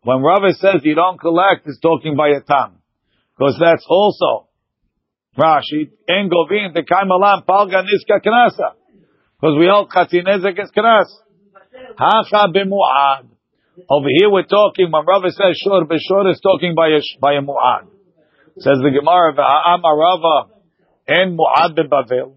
When 0.03 0.23
Rabbi 0.23 0.51
says 0.53 0.81
you 0.83 0.95
don't 0.97 1.19
collect, 1.19 1.65
he's 1.65 1.79
talking 1.81 2.17
by 2.17 2.31
a 2.31 2.41
tam. 2.41 2.79
Because 3.39 3.57
that's 3.61 3.87
also 3.89 4.49
Rashi, 5.39 5.91
en 6.09 6.29
govin 6.29 6.75
the 6.75 6.83
kaimalam 6.83 7.47
palga 7.47 7.83
niska 7.83 8.21
knasa. 8.21 8.75
Because 9.41 9.57
we 9.59 9.67
hold 9.67 9.91
chatinezek 9.91 10.63
is 10.63 10.71
knas. 10.77 11.07
Hacha 11.97 12.49
b'mu'ad. 12.53 13.32
Over 13.89 14.09
here 14.09 14.31
we're 14.31 14.45
talking, 14.45 14.91
when 14.91 15.05
Rava 15.07 15.31
says 15.31 15.59
shor, 15.63 15.85
b'shor 15.87 16.31
is 16.31 16.41
talking 16.43 16.75
by 16.75 16.89
a, 16.89 17.01
by 17.21 17.35
a 17.35 17.41
mu'ad. 17.41 17.89
Says 18.59 18.79
the 18.83 18.91
Gemara, 18.91 19.33
v'ha'am 19.33 19.83
Rava 19.83 20.51
en 21.09 21.37
mu'ad 21.37 21.77
b'bavel. 21.77 22.35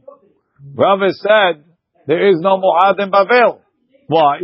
Rava 0.76 1.12
said, 1.12 1.64
there 2.08 2.30
is 2.30 2.40
no 2.40 2.58
mu'ad 2.58 3.00
in 3.00 3.12
Bavel. 3.12 3.60
Why? 4.08 4.42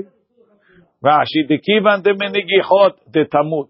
Rashi, 1.03 1.47
dekivan 1.49 2.03
de 2.03 2.13
minigichot 2.13 3.11
de 3.11 3.25
tamut. 3.25 3.69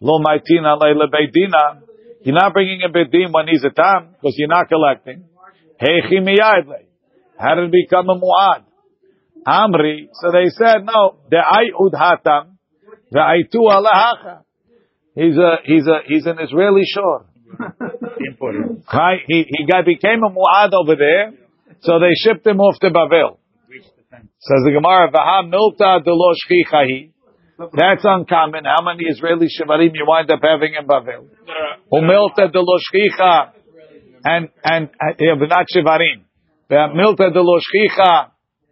Lo 0.00 0.18
maitina 0.18 0.76
leile 0.78 1.06
beidina. 1.06 1.82
You're 2.22 2.34
not 2.34 2.52
bringing 2.52 2.82
a 2.82 2.88
bedim 2.88 3.32
when 3.32 3.48
he's 3.48 3.64
a 3.64 3.70
tam, 3.70 4.10
because 4.12 4.34
you're 4.36 4.48
not 4.48 4.68
collecting. 4.68 5.24
How 5.78 5.86
did 7.54 7.64
it 7.64 7.72
become 7.72 8.08
a 8.10 8.14
mu'ad? 8.14 8.64
Amri, 9.46 10.08
so 10.12 10.30
they 10.30 10.48
said, 10.50 10.84
no, 10.84 11.16
the 11.30 11.38
ayud 11.38 11.92
hatam, 11.94 12.56
the 13.10 13.18
aitu 13.18 13.60
alahacha. 13.60 14.42
He's 15.14 15.36
a, 15.36 15.56
he's 15.64 15.86
a, 15.86 15.98
he's 16.06 16.26
an 16.26 16.38
Israeli 16.40 16.82
shor. 16.84 17.26
Right? 18.92 19.20
He, 19.26 19.44
he 19.46 19.66
got, 19.66 19.84
became 19.84 20.22
a 20.24 20.30
mu'ad 20.30 20.72
over 20.72 20.96
there, 20.96 21.32
so 21.80 21.98
they 21.98 22.14
shipped 22.14 22.46
him 22.46 22.60
off 22.60 22.78
to 22.80 22.90
Bavel. 22.90 23.38
Says 24.10 24.62
the 24.64 24.72
Gemara, 24.72 25.10
Vaha 25.10 25.44
milta 25.44 26.02
de 26.02 26.10
lo 26.12 26.32
shchichahi. 26.32 27.12
That's 27.58 28.02
uncommon. 28.04 28.64
How 28.64 28.82
many 28.82 29.04
Israeli 29.04 29.46
shivarim 29.46 29.90
you 29.94 30.06
wind 30.06 30.30
up 30.30 30.40
having 30.42 30.74
in 30.80 30.86
Bavel? 30.86 31.28
Umilta 31.92 32.50
de 32.50 32.60
lo 32.60 32.78
shchicha. 32.78 33.52
And, 34.24 34.48
and, 34.64 34.88
uh, 34.88 35.14
yeah, 35.18 35.34
but 35.38 35.48
not 35.48 35.66
shivarim. 35.74 36.24
Milta 36.70 37.32
de 37.32 37.40
lo 37.40 37.58
shchicha. 37.58 38.30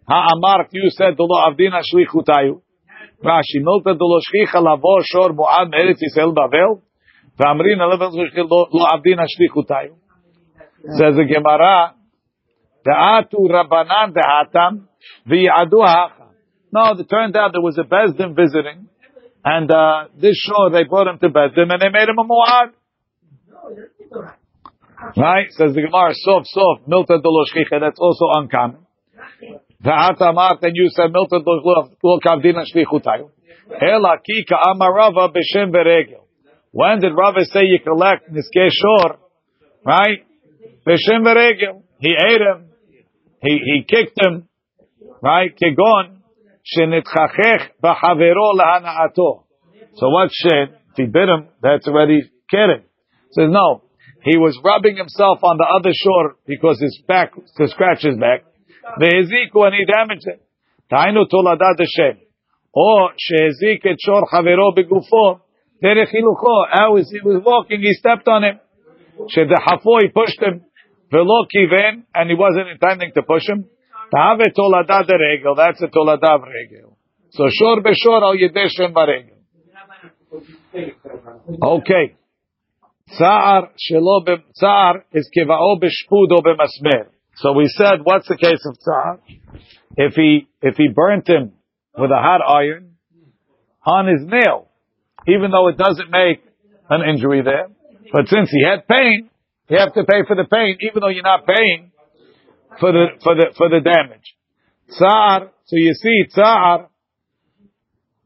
Ha'amar, 0.08 0.68
you 0.72 0.88
said 0.88 1.16
de 1.16 1.22
lo 1.22 1.36
avdina 1.44 1.82
shlichutayu. 1.84 2.62
Rashi, 3.22 3.60
milta 3.60 3.92
de 3.92 4.04
lo 4.04 4.18
shchicha 4.20 4.62
lavo 4.62 5.02
shor 5.04 5.34
mu'ad 5.34 5.68
me'eretz 5.70 6.00
Yisrael 6.00 6.32
Bavel. 6.34 6.80
V'amrin 7.38 7.78
alevel 7.78 8.10
lo 8.48 8.86
avdina 8.86 9.26
shlichutayu. 9.28 9.96
Says 10.96 11.14
the 11.14 11.24
Gemara, 11.24 11.94
Da'atu 12.86 13.50
Rabbanan 13.50 14.14
Da'atam 14.14 14.86
V'yadu 15.28 15.86
Hacha. 15.86 16.28
No, 16.72 16.92
it 16.92 17.08
turned 17.10 17.36
out 17.36 17.52
there 17.52 17.60
was 17.60 17.76
a 17.76 17.82
Bezdin 17.82 18.34
visiting, 18.34 18.88
and 19.44 19.70
uh, 19.70 20.04
this 20.18 20.36
shor 20.36 20.70
they 20.70 20.84
brought 20.84 21.06
him 21.06 21.18
to 21.18 21.28
Bezdin 21.28 21.70
and 21.70 21.82
they 21.82 21.90
made 21.90 22.08
him 22.08 22.18
a 22.18 22.24
Mu'ad. 22.24 22.72
Right? 25.16 25.50
Says 25.50 25.74
the 25.74 25.82
Gemara, 25.82 26.14
sof, 26.14 26.44
sof, 26.46 26.80
milta 26.88 27.20
de 27.20 27.28
lo 27.28 27.44
shchicha, 27.44 27.78
that's 27.78 28.00
also 28.00 28.24
uncommon. 28.40 28.87
V'ata 29.84 30.32
amart, 30.32 30.58
and 30.62 30.72
you 30.74 30.88
said 30.90 31.10
milta 31.12 31.42
de 31.42 31.96
lo 32.02 32.20
kavdina 32.20 32.64
shlichutayu. 32.64 33.30
Ela 33.80 34.16
ki 34.24 34.44
ka'ama 34.48 34.90
Rava 34.90 35.28
b'shem 35.28 35.72
v'regel. 35.72 36.22
When 36.72 37.00
did 37.00 37.12
Rava 37.12 37.44
say 37.44 37.64
you 37.64 37.78
collect 37.84 38.30
niskei 38.32 38.70
shor? 38.70 39.18
Right? 39.84 40.26
B'shem 40.86 41.22
v'regel. 41.22 41.82
He 42.00 42.10
ate 42.10 42.40
him. 42.40 42.70
He, 43.42 43.58
he 43.64 43.84
kicked 43.84 44.18
him. 44.20 44.48
Right? 45.22 45.54
Kegon. 45.56 46.16
Shenitchachech 46.76 47.70
b'chavero 47.82 48.54
lahana'ato. 48.54 49.44
So 49.94 50.08
what 50.10 50.30
shen? 50.32 50.74
If 50.90 50.96
he 50.96 51.04
bit 51.06 51.28
him, 51.28 51.48
that's 51.62 51.86
already 51.86 52.22
kidding. 52.50 52.84
Says 53.30 53.48
no. 53.48 53.82
He 54.24 54.36
was 54.36 54.58
rubbing 54.64 54.96
himself 54.96 55.38
on 55.42 55.56
the 55.56 55.64
other 55.64 55.92
shor 55.94 56.36
because 56.46 56.80
his 56.80 57.00
back, 57.06 57.32
to 57.34 57.68
scratch 57.68 58.02
his 58.02 58.16
back. 58.16 58.44
Ve'eziku 59.00 59.66
and 59.66 59.74
he 59.74 59.84
damaged 59.84 60.26
it. 60.26 60.42
Tainu 60.90 61.26
toladat 61.30 61.78
Hashem. 61.78 62.18
Or 62.72 63.10
she'ezik 63.16 63.84
et 63.84 63.96
shor 64.00 64.26
chavero 64.32 64.74
begufo. 64.76 65.40
Derech 65.82 66.08
hilucho. 66.08 66.66
As 66.72 67.10
he 67.10 67.20
was 67.20 67.42
walking, 67.44 67.80
he 67.80 67.92
stepped 67.94 68.26
on 68.28 68.44
him. 68.44 68.60
Shedehafo, 69.34 70.02
he 70.02 70.08
pushed 70.08 70.40
him. 70.40 70.64
Velo 71.10 71.46
kiven, 71.54 72.04
and 72.14 72.30
he 72.30 72.36
wasn't 72.36 72.68
intending 72.68 73.12
to 73.14 73.22
push 73.22 73.48
him. 73.48 73.64
Tolada 74.12 75.06
de 75.06 75.14
regel, 75.18 75.54
that's 75.54 75.80
a 75.82 75.86
of 75.86 76.42
regel. 76.42 76.96
So 77.30 77.44
shor 77.50 77.82
beshor 77.82 78.22
al 78.22 78.36
yedeshem 78.36 78.92
baregel. 78.94 79.38
Okay. 81.62 82.16
Tsar 83.10 83.70
shelo 83.78 84.24
be 84.24 84.36
tsar 84.54 85.04
is 85.12 85.30
kivao 85.34 85.78
beshpudo 85.80 86.42
b'masmer. 86.42 87.08
So 87.40 87.52
we 87.52 87.68
said, 87.68 88.00
what's 88.02 88.26
the 88.26 88.36
case 88.36 88.64
of 88.66 88.78
tsar? 88.80 89.20
If 89.96 90.14
he 90.14 90.48
if 90.60 90.76
he 90.76 90.88
burnt 90.88 91.28
him 91.28 91.52
with 91.96 92.10
a 92.10 92.20
hot 92.20 92.40
iron 92.42 92.94
on 93.86 94.06
his 94.06 94.26
nail, 94.26 94.68
even 95.26 95.50
though 95.50 95.68
it 95.68 95.76
doesn't 95.76 96.10
make 96.10 96.42
an 96.90 97.02
injury 97.08 97.42
there. 97.42 97.68
But 98.12 98.26
since 98.28 98.50
he 98.50 98.64
had 98.64 98.88
pain, 98.88 99.30
you 99.68 99.78
have 99.78 99.94
to 99.94 100.04
pay 100.04 100.22
for 100.26 100.34
the 100.34 100.46
pain, 100.50 100.78
even 100.80 101.00
though 101.00 101.08
you're 101.08 101.22
not 101.22 101.46
paying 101.46 101.92
for 102.80 102.92
the 102.92 103.06
for 103.22 103.34
the 103.34 103.46
for 103.56 103.68
the 103.68 103.80
damage. 103.80 104.34
Tsar, 104.90 105.50
so 105.64 105.76
you 105.76 105.94
see, 105.94 106.24
tsar, 106.30 106.88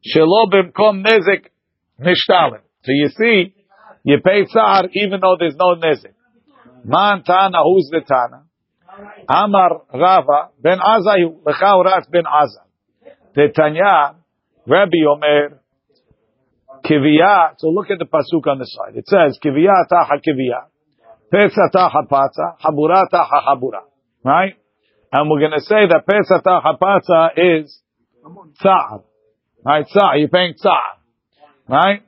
shelo 0.06 0.46
bimkom 0.50 1.04
nezik 1.04 1.48
nishtalim. 2.00 2.60
So 2.84 2.92
you 2.92 3.08
see, 3.08 3.54
you 4.04 4.18
pay 4.24 4.46
tsar 4.46 4.84
even 4.92 5.20
though 5.20 5.36
there's 5.38 5.56
no 5.56 5.74
nezik. 5.74 6.14
Man 6.84 7.24
tana, 7.24 7.58
who's 7.62 7.88
the 7.90 8.00
tana? 8.06 8.44
Amar 9.28 9.82
Rava 9.92 10.50
ben 10.62 10.78
Azayu 10.78 11.42
lecha 11.44 11.76
uras 11.76 12.06
ben 12.10 12.24
Azal. 12.24 12.66
Tetanya, 13.36 14.16
Rabbi 14.66 15.00
Omer, 15.08 15.60
Kiviyah. 16.84 17.54
So 17.58 17.68
look 17.68 17.90
at 17.90 17.98
the 17.98 18.04
pasuk 18.04 18.46
on 18.46 18.58
the 18.58 18.66
side. 18.66 18.96
It 18.96 19.06
says 19.06 19.38
Kiviyah 19.42 19.88
taha 19.88 20.18
kiviyah, 20.18 20.66
Pesa 21.32 21.70
taha 21.72 22.02
patza, 22.10 22.58
Habura 22.62 23.08
taha 23.10 23.40
habura. 23.48 23.82
Right? 24.24 24.54
And 25.12 25.30
we're 25.30 25.40
going 25.40 25.52
to 25.52 25.64
say 25.64 25.86
that 25.88 26.04
Pesa 26.06 26.42
taha 26.42 27.30
is 27.36 27.80
tzar. 28.60 29.02
Right? 29.64 29.86
Tzar. 29.86 30.18
You're 30.18 30.28
paying 30.28 30.54
tzar. 30.54 30.98
Right? 31.68 32.02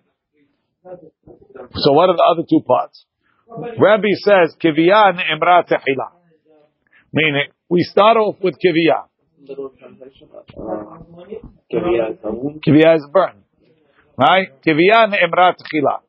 So 1.76 1.92
what 1.92 2.10
are 2.10 2.16
the 2.16 2.26
other 2.30 2.46
two 2.48 2.60
parts? 2.66 3.06
Rabbi 3.48 4.08
says 4.18 4.56
Kiviyah 4.62 5.14
ne'emra 5.14 5.64
tehila. 5.66 6.23
Meaning, 7.14 7.46
we 7.68 7.82
start 7.84 8.16
off 8.16 8.34
with 8.42 8.54
Kiviyah. 8.58 9.06
Kiviyah 11.72 12.10
is 12.10 12.18
a 12.24 12.32
wound. 12.32 12.60
Kiviyah 12.66 12.96
is 12.96 13.06
burn. 13.12 13.44
Right? 14.18 14.48
Kiviyah 14.66 15.06
ne'emra 15.12 15.54
techila. 15.54 16.00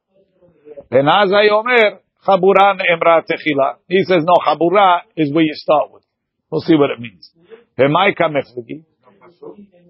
And 0.89 1.07
Azai 1.07 1.51
Omer, 1.51 1.99
Chabura 2.25 2.73
ne'emra 2.75 3.21
techila. 3.21 3.75
He 3.87 4.03
says, 4.03 4.23
no, 4.25 4.33
Chabura 4.43 5.01
is 5.15 5.31
where 5.31 5.43
you 5.43 5.53
start 5.53 5.91
with. 5.91 6.01
We'll 6.49 6.61
see 6.61 6.73
what 6.73 6.89
it 6.89 6.99
means. 6.99 7.31
V'maika 7.77 8.27
mefligi. 8.27 8.83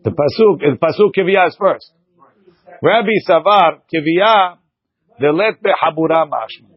The 0.04 0.12
pasuk, 0.12 0.60
the 0.60 0.78
pasuk 0.82 1.16
Kiviyah 1.18 1.48
is 1.48 1.56
first. 1.58 1.94
Rabbi 2.82 3.20
Savar, 3.26 3.80
Kiviyah, 3.94 4.58
the 5.22 5.32
let 5.32 5.64
be 5.64 5.70
Habura 5.82 6.28
mashma. 6.28 6.75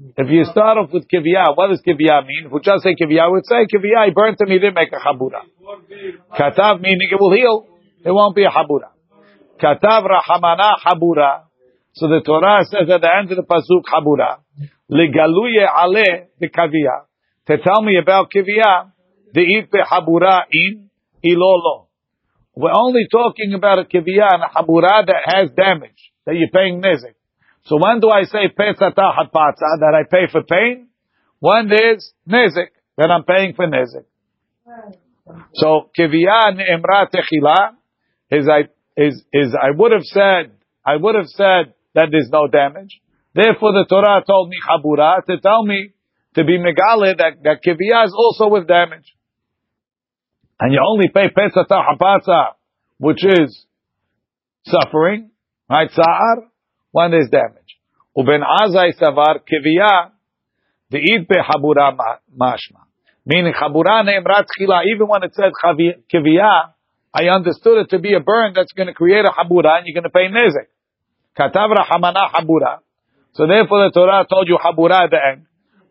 If 0.00 0.30
you 0.30 0.44
start 0.44 0.78
off 0.78 0.90
with 0.92 1.04
Kiviyah, 1.12 1.54
what 1.54 1.68
does 1.68 1.82
Kiviyah 1.86 2.26
mean? 2.26 2.46
If 2.46 2.52
we 2.52 2.60
just 2.60 2.82
say 2.82 2.96
Kiviyah, 2.96 3.28
we 3.28 3.44
would 3.44 3.46
say 3.46 3.68
Kiviyah, 3.68 4.06
he 4.06 4.12
burnt 4.12 4.40
him, 4.40 4.48
he 4.48 4.58
didn't 4.58 4.74
make 4.74 4.88
a 4.92 4.96
Habura. 4.96 5.44
Katav 6.32 6.80
meaning 6.80 7.08
it 7.12 7.20
will 7.20 7.34
heal, 7.34 7.66
it 8.02 8.10
won't 8.10 8.34
be 8.34 8.44
a 8.44 8.48
Habura. 8.48 8.96
Katav 9.60 10.08
Rahamana 10.08 10.80
Habura. 10.82 11.42
So 11.92 12.08
the 12.08 12.22
Torah 12.24 12.64
says 12.64 12.88
at 12.88 13.02
the 13.02 13.10
end 13.14 13.30
of 13.30 13.36
the 13.36 13.42
Pasuk 13.42 13.84
Habura. 13.92 14.38
Legaluye 14.90 15.68
ale 15.68 16.28
the 16.40 16.48
Kaviyah. 16.48 17.04
To 17.48 17.58
tell 17.58 17.82
me 17.82 17.98
about 18.00 18.30
Kiviyah, 18.34 18.92
the 19.34 19.44
be 19.70 19.78
Habura 19.84 20.44
in 20.50 20.88
ilolo. 21.22 21.88
We're 22.56 22.72
only 22.72 23.06
talking 23.12 23.52
about 23.52 23.78
a 23.78 23.84
Kiviyah 23.84 24.32
and 24.32 24.42
a 24.44 24.48
Habura 24.48 25.04
that 25.06 25.22
has 25.26 25.50
damage, 25.50 26.10
that 26.24 26.36
you're 26.36 26.48
paying 26.48 26.80
nizik. 26.80 27.19
So 27.64 27.76
when 27.76 28.00
do 28.00 28.08
I 28.08 28.24
say 28.24 28.48
pesata 28.48 29.12
hapatza 29.14 29.80
that 29.80 29.94
I 29.94 30.04
pay 30.10 30.30
for 30.30 30.42
pain? 30.42 30.88
When 31.38 31.68
there's 31.68 32.12
nizik 32.28 32.68
that 32.96 33.10
I'm 33.10 33.24
paying 33.24 33.54
for 33.54 33.66
nezik. 33.66 34.04
So 35.54 35.90
kiviyah 35.98 36.54
ne'emra 36.56 37.08
techila 37.10 37.76
is 38.30 38.48
I 38.48 38.68
is 38.96 39.22
is 39.32 39.54
I 39.54 39.70
would 39.76 39.92
have 39.92 40.04
said 40.04 40.52
I 40.84 40.96
would 40.96 41.14
have 41.14 41.28
said 41.28 41.74
that 41.94 42.08
there's 42.10 42.30
no 42.30 42.46
damage. 42.46 43.00
Therefore, 43.34 43.72
the 43.72 43.86
Torah 43.88 44.24
told 44.26 44.48
me 44.48 44.56
chabura 44.66 45.24
to 45.24 45.40
tell 45.40 45.64
me 45.64 45.92
to 46.34 46.44
be 46.44 46.58
megale 46.58 47.16
that 47.16 47.42
that 47.44 47.62
kiviyah 47.64 48.06
is 48.06 48.14
also 48.16 48.48
with 48.48 48.66
damage, 48.66 49.14
and 50.58 50.72
you 50.72 50.80
only 50.86 51.08
pay 51.08 51.28
pesata 51.28 51.82
hapatza, 51.86 52.54
which 52.98 53.24
is 53.24 53.66
suffering, 54.64 55.30
right? 55.68 55.90
Sa'ar 55.90 56.50
when 56.92 57.10
there's 57.10 57.30
damage. 57.30 57.78
Uben 58.16 58.42
azai 58.42 58.92
savar 59.00 59.40
the 60.90 60.98
id 60.98 61.28
be 61.28 61.36
habura 61.36 61.96
mashma. 62.36 62.82
Meaning 63.24 63.52
chabura 63.52 64.04
ne'emrat 64.04 64.46
chila. 64.58 64.82
Even 64.92 65.06
when 65.06 65.22
it 65.22 65.34
says 65.34 65.52
kiviyah, 65.62 66.72
I 67.14 67.28
understood 67.28 67.78
it 67.78 67.90
to 67.90 67.98
be 67.98 68.14
a 68.14 68.20
burn 68.20 68.52
that's 68.54 68.72
going 68.72 68.88
to 68.88 68.94
create 68.94 69.24
a 69.24 69.30
habura, 69.30 69.78
and 69.78 69.86
you're 69.86 69.94
going 69.94 70.04
to 70.04 70.10
pay 70.10 70.26
nezek. 70.28 70.66
Katav 71.38 71.70
rahamana 71.70 72.32
habura. 72.32 72.78
So 73.34 73.46
therefore, 73.46 73.88
the 73.88 73.92
Torah 73.94 74.26
told 74.28 74.48
you 74.48 74.58
habura 74.58 75.04
at 75.04 75.10
the 75.10 75.18
end. 75.32 75.46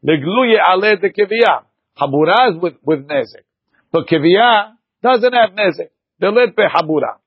Legluye 0.06 0.58
ale 0.68 0.98
de 0.98 1.10
kiviyah. 1.10 1.64
Habura 1.98 2.52
is 2.52 2.62
with 2.62 2.76
with 2.84 3.08
nezek, 3.08 3.46
but 3.92 4.06
kiviyah 4.08 4.74
doesn't 5.02 5.34
have 5.34 5.52
nezek. 5.52 5.90
The 6.20 6.32
lit 6.32 6.56
be 6.58 6.64
habura. 6.64 7.20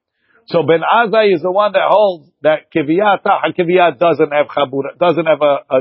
So 0.47 0.63
Ben 0.63 0.81
Azai 0.81 1.35
is 1.35 1.43
the 1.43 1.53
one 1.53 1.73
that 1.73 1.87
holds 1.89 2.31
that 2.43 2.73
kiviyah 2.75 3.23
taha 3.23 3.53
kiviyah 3.57 3.99
doesn't 3.99 4.33
have 4.33 4.47
chabura, 4.47 4.99
doesn't 4.99 5.27
have 5.27 5.41
a, 5.41 5.59
a. 5.71 5.81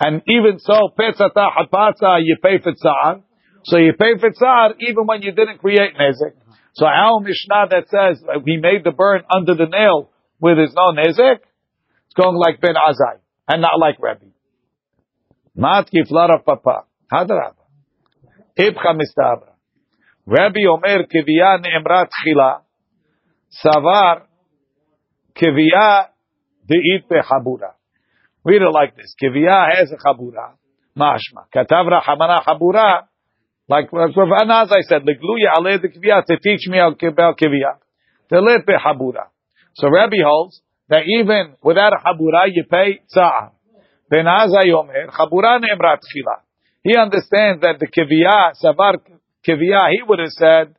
And 0.00 0.22
even 0.28 0.58
so, 0.58 0.90
petza 0.98 1.32
taha 1.32 1.66
patza, 1.72 2.20
you 2.22 2.36
pay 2.42 2.58
for 2.62 2.72
tzar. 2.72 3.22
So 3.64 3.78
you 3.78 3.92
pay 3.98 4.18
for 4.20 4.30
tzar 4.30 4.74
even 4.80 5.06
when 5.06 5.22
you 5.22 5.32
didn't 5.32 5.58
create 5.58 5.94
nezik. 5.98 6.34
So 6.74 6.86
our 6.86 7.20
Mishnah 7.20 7.68
that 7.70 7.88
says 7.88 8.22
he 8.44 8.58
made 8.58 8.84
the 8.84 8.92
burn 8.92 9.22
under 9.34 9.54
the 9.54 9.66
nail 9.66 10.10
where 10.38 10.54
there's 10.54 10.74
no 10.74 10.92
nezik, 10.92 11.38
it's 11.38 12.14
going 12.14 12.36
like 12.36 12.60
Ben 12.60 12.74
Azai 12.74 13.18
and 13.48 13.62
not 13.62 13.78
like 13.78 13.96
Rabbi. 14.00 14.26
Mat 15.54 15.88
kiflara 15.92 16.44
papa. 16.44 16.84
Hadraba. 17.10 17.54
Ibcha 18.58 18.92
mistabra. 18.92 19.54
Rabbi 20.26 20.66
Omer 20.68 21.06
kiviyah 21.06 21.60
ne'emrat 21.62 22.08
chila. 22.24 22.65
Savar 23.64 24.22
Kiviyah 25.34 26.08
De'it 26.68 27.08
Habura. 27.22 27.74
We 28.44 28.54
read 28.54 28.62
it 28.62 28.70
like 28.72 28.96
this. 28.96 29.14
Kiviyah 29.22 29.76
has 29.76 29.92
a 29.92 29.96
Habura. 29.96 30.54
Mashma. 30.98 31.46
Katavra 31.54 32.02
Hamana 32.02 32.44
Habura. 32.44 33.06
Like 33.68 33.92
Rav 33.92 34.10
Anaz 34.14 34.70
I 34.70 34.82
said, 34.82 35.02
Legluya 35.02 35.58
Ale 35.58 35.78
the 35.80 35.88
Kiviyah 35.88 36.24
to 36.26 36.38
teach 36.38 36.68
me 36.68 36.78
about 36.78 37.38
Kiviyah. 37.38 37.78
De'it 38.30 38.76
Habura. 38.78 39.26
So 39.74 39.88
Rabbi 39.88 40.16
holds 40.24 40.60
that 40.88 41.02
even 41.06 41.56
without 41.62 41.92
a 41.92 41.98
you 42.52 42.64
pay 42.70 43.00
Tza'ah. 43.14 43.50
Ben 44.08 44.24
Azai 44.24 44.70
Habura 45.10 45.60
Ne'emrat 45.60 45.98
Chila. 45.98 46.40
He 46.82 46.96
understands 46.96 47.62
that 47.62 47.80
the 47.80 47.88
Kiviyah, 47.88 48.52
Savar 48.62 48.98
Kiviyah, 49.46 49.90
he 49.90 50.02
would 50.06 50.20
have 50.20 50.28
said, 50.30 50.76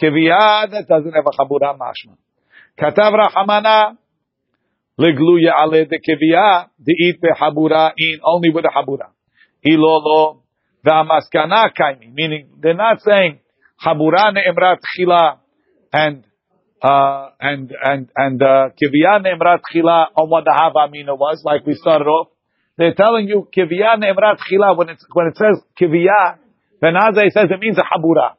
Kiviyah 0.00 0.70
that 0.70 0.88
doesn't 0.88 1.12
have 1.12 1.26
a 1.26 1.30
chabura 1.30 1.78
mashma. 1.78 2.16
Katav 2.78 3.12
Rahamana 3.12 3.96
legluya 4.98 5.52
ale 5.60 5.86
de 5.86 5.98
kiviyah 5.98 6.68
de'it 6.80 7.20
behabura 7.20 7.92
in 7.96 8.18
only 8.24 8.50
with 8.50 8.64
a 8.64 8.68
habura. 8.68 9.10
Ilolo 9.64 10.42
v'amaskana 10.84 11.70
kaimi 11.78 12.12
meaning 12.12 12.48
they're 12.60 12.74
not 12.74 13.00
saying 13.02 13.38
habura 13.84 14.32
ne'emrat 14.32 14.78
chila 14.98 15.38
and 15.92 16.24
uh, 16.82 17.30
and 17.40 17.72
and 17.82 18.08
and 18.16 18.40
kiviyah 18.40 19.22
ne'emrat 19.22 19.60
chila 19.72 20.06
on 20.16 20.28
what 20.28 20.44
the 20.44 20.50
havamina 20.50 21.16
was 21.16 21.42
like 21.44 21.64
we 21.66 21.74
started 21.74 22.06
off. 22.06 22.28
They're 22.76 22.94
telling 22.94 23.28
you 23.28 23.48
kiviyah 23.56 23.98
ne'emrat 23.98 24.38
chila 24.50 24.76
when 24.76 24.88
it's 24.88 25.04
when 25.12 25.28
it 25.28 25.36
says 25.36 25.62
kiviyah. 25.80 26.38
Ben 26.80 26.94
Azai 26.94 27.30
says 27.30 27.46
it 27.50 27.60
means 27.60 27.78
a 27.78 27.82
habura 27.82 28.34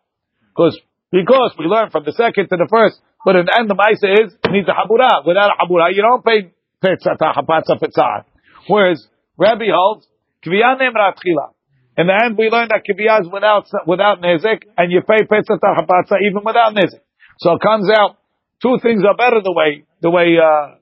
because 0.49 0.79
because 1.11 1.55
we 1.57 1.65
learn 1.65 1.89
from 1.89 2.03
the 2.03 2.11
second 2.11 2.49
to 2.49 2.57
the 2.57 2.67
first, 2.69 2.99
but 3.23 3.35
in 3.35 3.45
the 3.45 3.53
end 3.57 3.69
the 3.69 3.75
Maisa 3.75 4.09
is, 4.25 4.33
needs 4.51 4.67
a 4.67 4.75
habura. 4.77 5.25
Without 5.25 5.51
a 5.51 5.65
habura, 5.65 5.93
you 5.93 6.01
don't 6.01 6.23
pay 6.23 6.51
petzah. 6.83 8.25
Whereas 8.67 9.07
Rabbi 9.37 9.65
holds, 9.73 10.07
kviyah 10.45 10.77
chila. 10.79 11.53
In 11.97 12.07
the 12.07 12.21
end 12.23 12.37
we 12.37 12.49
learn 12.49 12.69
that 12.69 12.83
kviyah 12.85 13.21
is 13.21 13.27
without, 13.31 13.65
without 13.87 14.21
nezik, 14.21 14.63
and 14.77 14.91
you 14.91 15.01
pay 15.01 15.25
petzata 15.25 15.75
hapatza 15.77 16.17
even 16.21 16.43
without 16.43 16.73
nezik. 16.75 17.01
So 17.39 17.53
it 17.53 17.61
comes 17.61 17.89
out, 17.89 18.17
two 18.61 18.77
things 18.81 19.03
are 19.03 19.15
better 19.15 19.41
the 19.43 19.53
way, 19.53 19.85
the 20.01 20.09
way, 20.09 20.37
uh, 20.37 20.75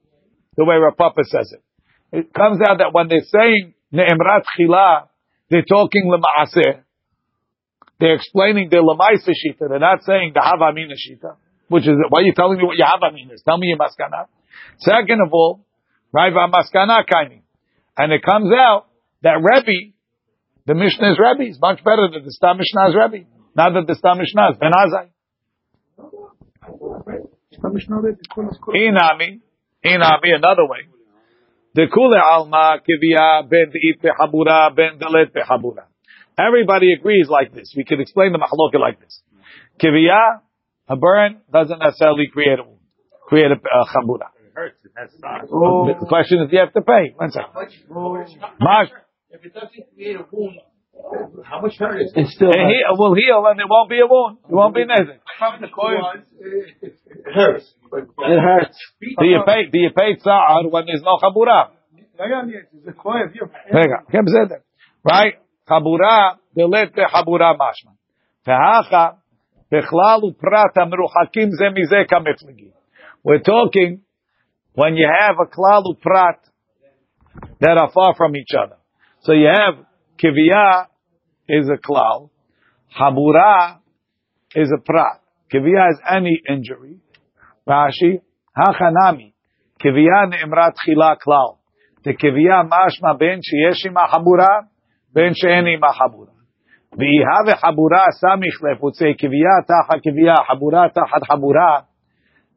the 0.57 0.65
way 0.65 0.75
Rapapa 0.75 1.23
says 1.23 1.53
it. 1.53 1.63
It 2.11 2.33
comes 2.33 2.59
out 2.61 2.77
that 2.77 2.93
when 2.93 3.07
they're 3.07 3.25
saying 3.25 3.73
ne'emrat 3.91 4.43
chila, 4.57 5.07
they're 5.49 5.63
talking 5.63 6.05
lema'aseh. 6.05 6.82
They're 8.03 8.15
explaining 8.15 8.67
the 8.67 8.83
Lamaisa 8.83 9.31
Shita. 9.31 9.69
They're 9.69 9.79
not 9.79 10.03
saying 10.03 10.33
the 10.35 10.41
Havamina 10.41 10.99
Shita, 10.99 11.37
which 11.69 11.87
is, 11.87 11.95
why 12.09 12.19
are 12.19 12.23
you 12.23 12.33
telling 12.33 12.57
me 12.57 12.65
what 12.65 12.75
your 12.75 12.85
Havamina 12.85 13.31
is? 13.31 13.41
Tell 13.47 13.57
me 13.57 13.67
your 13.67 13.77
Maskana. 13.77 14.27
Second 14.79 15.21
of 15.25 15.31
all, 15.31 15.65
right, 16.11 16.33
Maskana 16.33 17.05
Kaini. 17.07 17.43
And 17.95 18.11
it 18.11 18.21
comes 18.21 18.51
out 18.51 18.87
that 19.21 19.39
Rebbe, 19.39 19.93
the 20.67 20.75
Mishnah 20.75 21.11
is 21.13 21.17
Rebbe, 21.17 21.49
is 21.49 21.57
much 21.61 21.81
better 21.85 22.09
than 22.11 22.25
the 22.25 22.31
Stam 22.33 22.57
Mishnah 22.57 22.89
is 22.89 22.93
Rebbe. 22.93 23.25
Not 23.55 23.71
that 23.71 23.87
the 23.87 23.95
Stam 23.95 24.17
Mishnah 24.17 24.49
is 24.51 24.57
Ben 24.59 24.73
Azai. 24.73 25.07
Inami, 28.75 29.39
Inami, 29.85 30.35
another 30.35 30.67
way. 30.67 30.89
The 31.73 31.87
kule 31.87 32.19
alma 32.19 32.79
kivia 32.83 33.49
ben 33.49 33.71
de'it 33.71 34.01
behabura 34.03 34.75
ben 34.75 34.99
delet 34.99 35.31
behabura. 35.31 35.85
Everybody 36.37 36.93
agrees 36.93 37.27
like 37.29 37.53
this. 37.53 37.73
We 37.75 37.83
could 37.83 37.99
explain 37.99 38.31
the 38.31 38.39
mahaloka 38.39 38.79
like 38.79 38.99
this. 38.99 39.21
Kiviyah, 39.81 40.41
a 40.87 40.95
burn, 40.95 41.41
doesn't 41.51 41.79
necessarily 41.79 42.27
create 42.31 42.59
a 42.59 42.63
wound, 42.63 42.79
create 43.27 43.51
a 43.51 43.55
uh, 43.55 43.85
chambura. 43.93 44.29
Hurts, 44.55 44.77
oh. 45.51 45.87
The 45.99 46.05
question 46.05 46.41
is, 46.43 46.49
do 46.49 46.55
you 46.55 46.61
have 46.61 46.73
to 46.73 46.81
pay? 46.81 47.13
One 47.15 47.31
second. 47.31 47.49
how 47.53 47.61
Mark. 48.59 48.89
If 49.29 49.43
it 49.45 49.53
doesn't 49.53 49.71
create 49.95 50.15
a 50.15 50.25
wound, 50.31 50.59
how 51.43 51.61
much 51.61 51.77
hurt 51.79 52.01
is 52.01 52.13
it? 52.15 52.21
It 52.21 52.27
still 52.29 52.51
will 52.97 53.15
heal 53.15 53.43
and 53.47 53.59
it 53.59 53.65
won't 53.67 53.89
be 53.89 53.99
a 53.99 54.05
wound. 54.05 54.37
It 54.47 54.53
won't 54.53 54.75
be 54.75 54.81
anything. 54.81 55.19
It 57.09 57.33
hurts. 57.33 57.73
It 57.91 58.39
hurts. 58.39 58.77
Do 59.01 59.25
you 59.25 59.41
pay, 59.45 59.65
do 59.71 59.79
you 59.79 59.89
pay 59.95 60.15
tsa'ar 60.17 60.69
when 60.69 60.85
there's 60.85 61.01
no 61.01 61.17
chabura? 61.17 61.69
Right? 65.03 65.33
We're 65.65 65.79
talking 73.39 74.01
when 74.75 74.95
you 74.95 75.07
have 75.19 75.35
a 75.39 75.45
klalu 75.45 76.01
prat 76.01 76.39
that 77.61 77.77
are 77.77 77.91
far 77.91 78.13
from 78.15 78.35
each 78.35 78.51
other. 78.57 78.75
So 79.21 79.31
you 79.31 79.47
have 79.47 79.85
kiviyah 80.21 80.87
is 81.47 81.69
a 81.69 81.77
klal, 81.77 82.29
habura 82.99 83.79
is 84.55 84.71
a 84.75 84.81
prat. 84.81 85.21
Kiviyah 85.51 85.91
is 85.91 85.99
any 86.09 86.41
injury. 86.49 86.97
Rashi 87.67 88.21
hachanami 88.57 89.33
kiviyah 89.83 90.29
neimrat 90.29 90.73
chila 90.85 91.15
klal. 91.25 91.57
The 92.03 92.13
kiviyah 92.13 92.69
mashma 92.69 93.17
ben 93.17 93.39
sheyesh 93.39 93.85
ima 93.85 94.07
habura 94.11 94.67
ima 95.15 95.91
habura. 95.93 96.31
V'ihave 96.97 97.53
habura 97.61 98.05
samich 98.21 98.61
lef, 98.61 98.81
would 98.81 98.95
say 98.95 99.13
kiviyah 99.13 99.65
tacha 99.67 99.99
kiviyah, 100.05 100.45
habura 100.47 100.91
tachat 100.93 101.23
habura. 101.29 101.85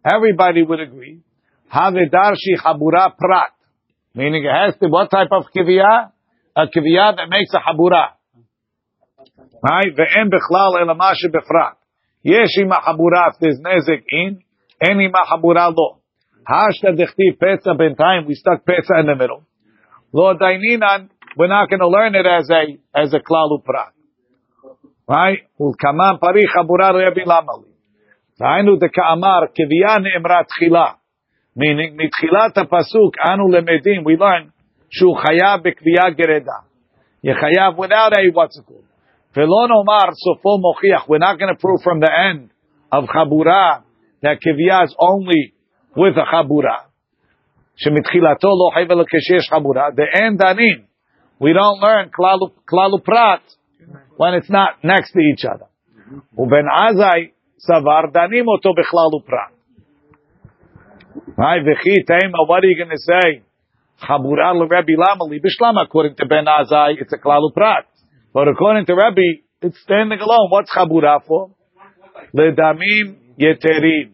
Everybody 0.04 0.62
would 0.62 0.80
agree. 0.80 1.20
Have 1.68 1.94
darshi 1.94 2.57
habura 2.62 3.16
prat. 3.16 3.52
Meaning 4.14 4.44
it 4.44 4.52
has 4.52 4.76
to, 4.80 4.88
what 4.88 5.11
type 5.11 5.28
of 5.32 5.44
kiviyah? 5.57 6.12
A 6.54 6.66
kiviyah 6.66 7.16
that 7.16 7.28
makes 7.28 7.52
a 7.54 7.59
habura. 7.59 8.12
Right? 9.62 9.94
Ve'en 9.96 10.30
bechlal 10.30 10.74
elamashe 10.80 11.28
befrat. 11.32 11.76
Yesh 12.22 12.59
ima 12.59 12.76
habura 12.76 13.30
if 13.30 13.40
there's 13.40 13.59
nezek 13.61 14.04
in, 14.11 14.42
en 14.80 15.00
ima 15.00 15.18
habura 15.30 15.72
lo. 15.74 16.00
Hashta 16.48 16.92
dechti 16.94 17.36
petza 17.40 17.74
bentayim, 17.78 18.26
we 18.26 18.34
stuck 18.34 18.64
petza 18.64 19.00
in 19.00 19.07
the 19.07 19.14
middle. 19.14 19.44
Lo 20.12 20.34
daininan, 20.34 21.09
we're 21.38 21.47
not 21.47 21.69
going 21.69 21.79
to 21.79 21.88
learn 21.88 22.15
it 22.15 22.25
as 22.25 22.49
a, 22.49 22.77
as 22.95 23.13
a 23.13 23.19
klalu 23.19 23.63
prat. 23.63 23.93
Right? 25.07 25.39
Ulkaman 25.59 26.19
pari 26.19 26.43
habura 26.55 26.91
rebi 26.93 27.25
lamali. 27.25 27.71
היינו 28.41 28.75
דקאמר, 28.75 29.39
קביעה 29.55 29.99
נאמרה 29.99 30.43
תחילה. 30.43 30.91
meaning, 31.57 31.93
מתחילת 31.93 32.57
הפסוק 32.57 33.15
אנו 33.29 33.47
למדים, 33.51 34.01
we 34.01 34.19
learn, 34.19 34.49
שהוא 34.89 35.17
חייב 35.17 35.61
בקביעה 35.63 36.09
גרדה. 36.09 36.59
יחייב 37.23 37.79
without 37.79 38.13
a 38.13 38.32
what's 38.34 38.57
it 38.57 38.65
called. 38.65 38.88
ולא 39.38 39.67
נאמר 39.67 40.11
סופו 40.11 40.57
מוכיח, 40.57 41.09
we're 41.09 41.19
not 41.19 41.38
going 41.39 41.53
to 41.55 41.59
prove 41.61 41.82
from 41.84 41.99
the 41.99 42.11
end 42.11 42.49
of 42.95 43.05
חבורה 43.07 43.79
that 44.25 44.38
קביעה 44.41 44.84
is 44.84 44.93
only 44.93 45.51
with 45.95 46.17
a 46.17 46.25
חבורה. 46.25 46.77
שמתחילתו 47.75 48.47
לא 48.47 48.73
חייב 48.73 48.91
אלא 48.91 49.03
כשיש 49.03 49.49
חבורה. 49.49 49.88
The 49.88 50.17
end 50.17 50.38
דנים. 50.38 50.91
We 51.39 51.53
don't 51.53 51.80
learn 51.80 52.11
klalu 52.11 53.05
prat 53.05 53.43
when 54.16 54.34
it's 54.34 54.51
not 54.51 54.82
next 54.82 55.12
to 55.12 55.20
each 55.20 55.45
other. 55.45 55.66
Uben 56.39 56.66
azai 56.66 57.32
savar 57.68 58.12
danim 58.12 58.47
oto 58.49 58.72
bechlalu 58.72 59.24
prat. 59.24 59.53
Right? 61.37 61.62
V'chi 61.62 61.97
teima, 62.09 62.47
what 62.47 62.64
are 62.64 62.66
you 62.66 62.76
going 62.76 62.97
to 62.97 62.99
say? 62.99 63.43
Chaburah 64.03 64.68
Rabbi 64.68 64.93
Lamali 64.93 65.41
Bishlam, 65.41 65.82
according 65.82 66.16
to 66.16 66.26
Ben 66.26 66.45
Azai, 66.45 67.01
it's 67.01 67.12
a 67.12 67.16
klalu 67.16 67.53
prat. 67.55 67.87
But 68.32 68.49
according 68.49 68.87
to 68.87 68.95
Rabbi, 68.95 69.41
it's 69.62 69.80
standing 69.80 70.20
alone. 70.20 70.51
What's 70.51 70.70
chaburah 70.70 71.20
for? 71.26 71.51
Ledamim 72.34 73.16
yeterim. 73.41 74.12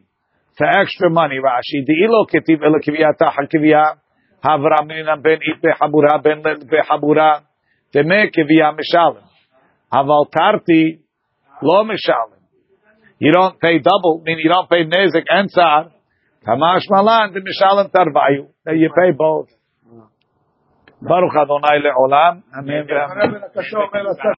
For 0.57 0.67
extra 0.67 1.11
money, 1.11 1.39
Rashi. 1.43 1.83
De'ilo 1.83 2.27
ketiv 2.31 2.63
ela 2.63 2.79
kiviyata 2.79 3.33
hakiviyah. 3.33 3.97
קביעה, 4.42 4.54
העברה 4.54 4.86
מינם 4.88 5.22
בין 5.22 5.40
אית 5.42 5.62
בחבורה, 5.64 6.18
בין 6.18 6.42
בחבורה, 6.72 7.40
דמי 7.94 8.30
קביעה 8.32 8.72
משלם. 8.72 9.28
אבל 9.94 10.32
תרתי 10.32 10.98
לא 11.62 11.84
משלם. 11.84 12.38
You 13.20 13.32
don't 13.34 13.60
pay 13.60 13.80
double, 13.80 14.22
meaning 14.24 14.44
you 14.46 14.52
don't 14.52 14.70
pay 14.70 14.84
nezik 14.86 15.26
and 15.30 15.50
tzar. 15.50 15.92
Kamash 16.46 16.88
malan, 16.90 17.34
the 17.34 17.40
mishalim 17.40 17.90
tarvayu. 17.92 18.48
That 18.64 18.78
you 18.78 18.90
pay 18.94 19.12
both. 19.18 19.50
Baruch 21.02 21.36
Adonai 21.36 21.80
le'olam. 21.82 22.44
Amen. 22.58 22.88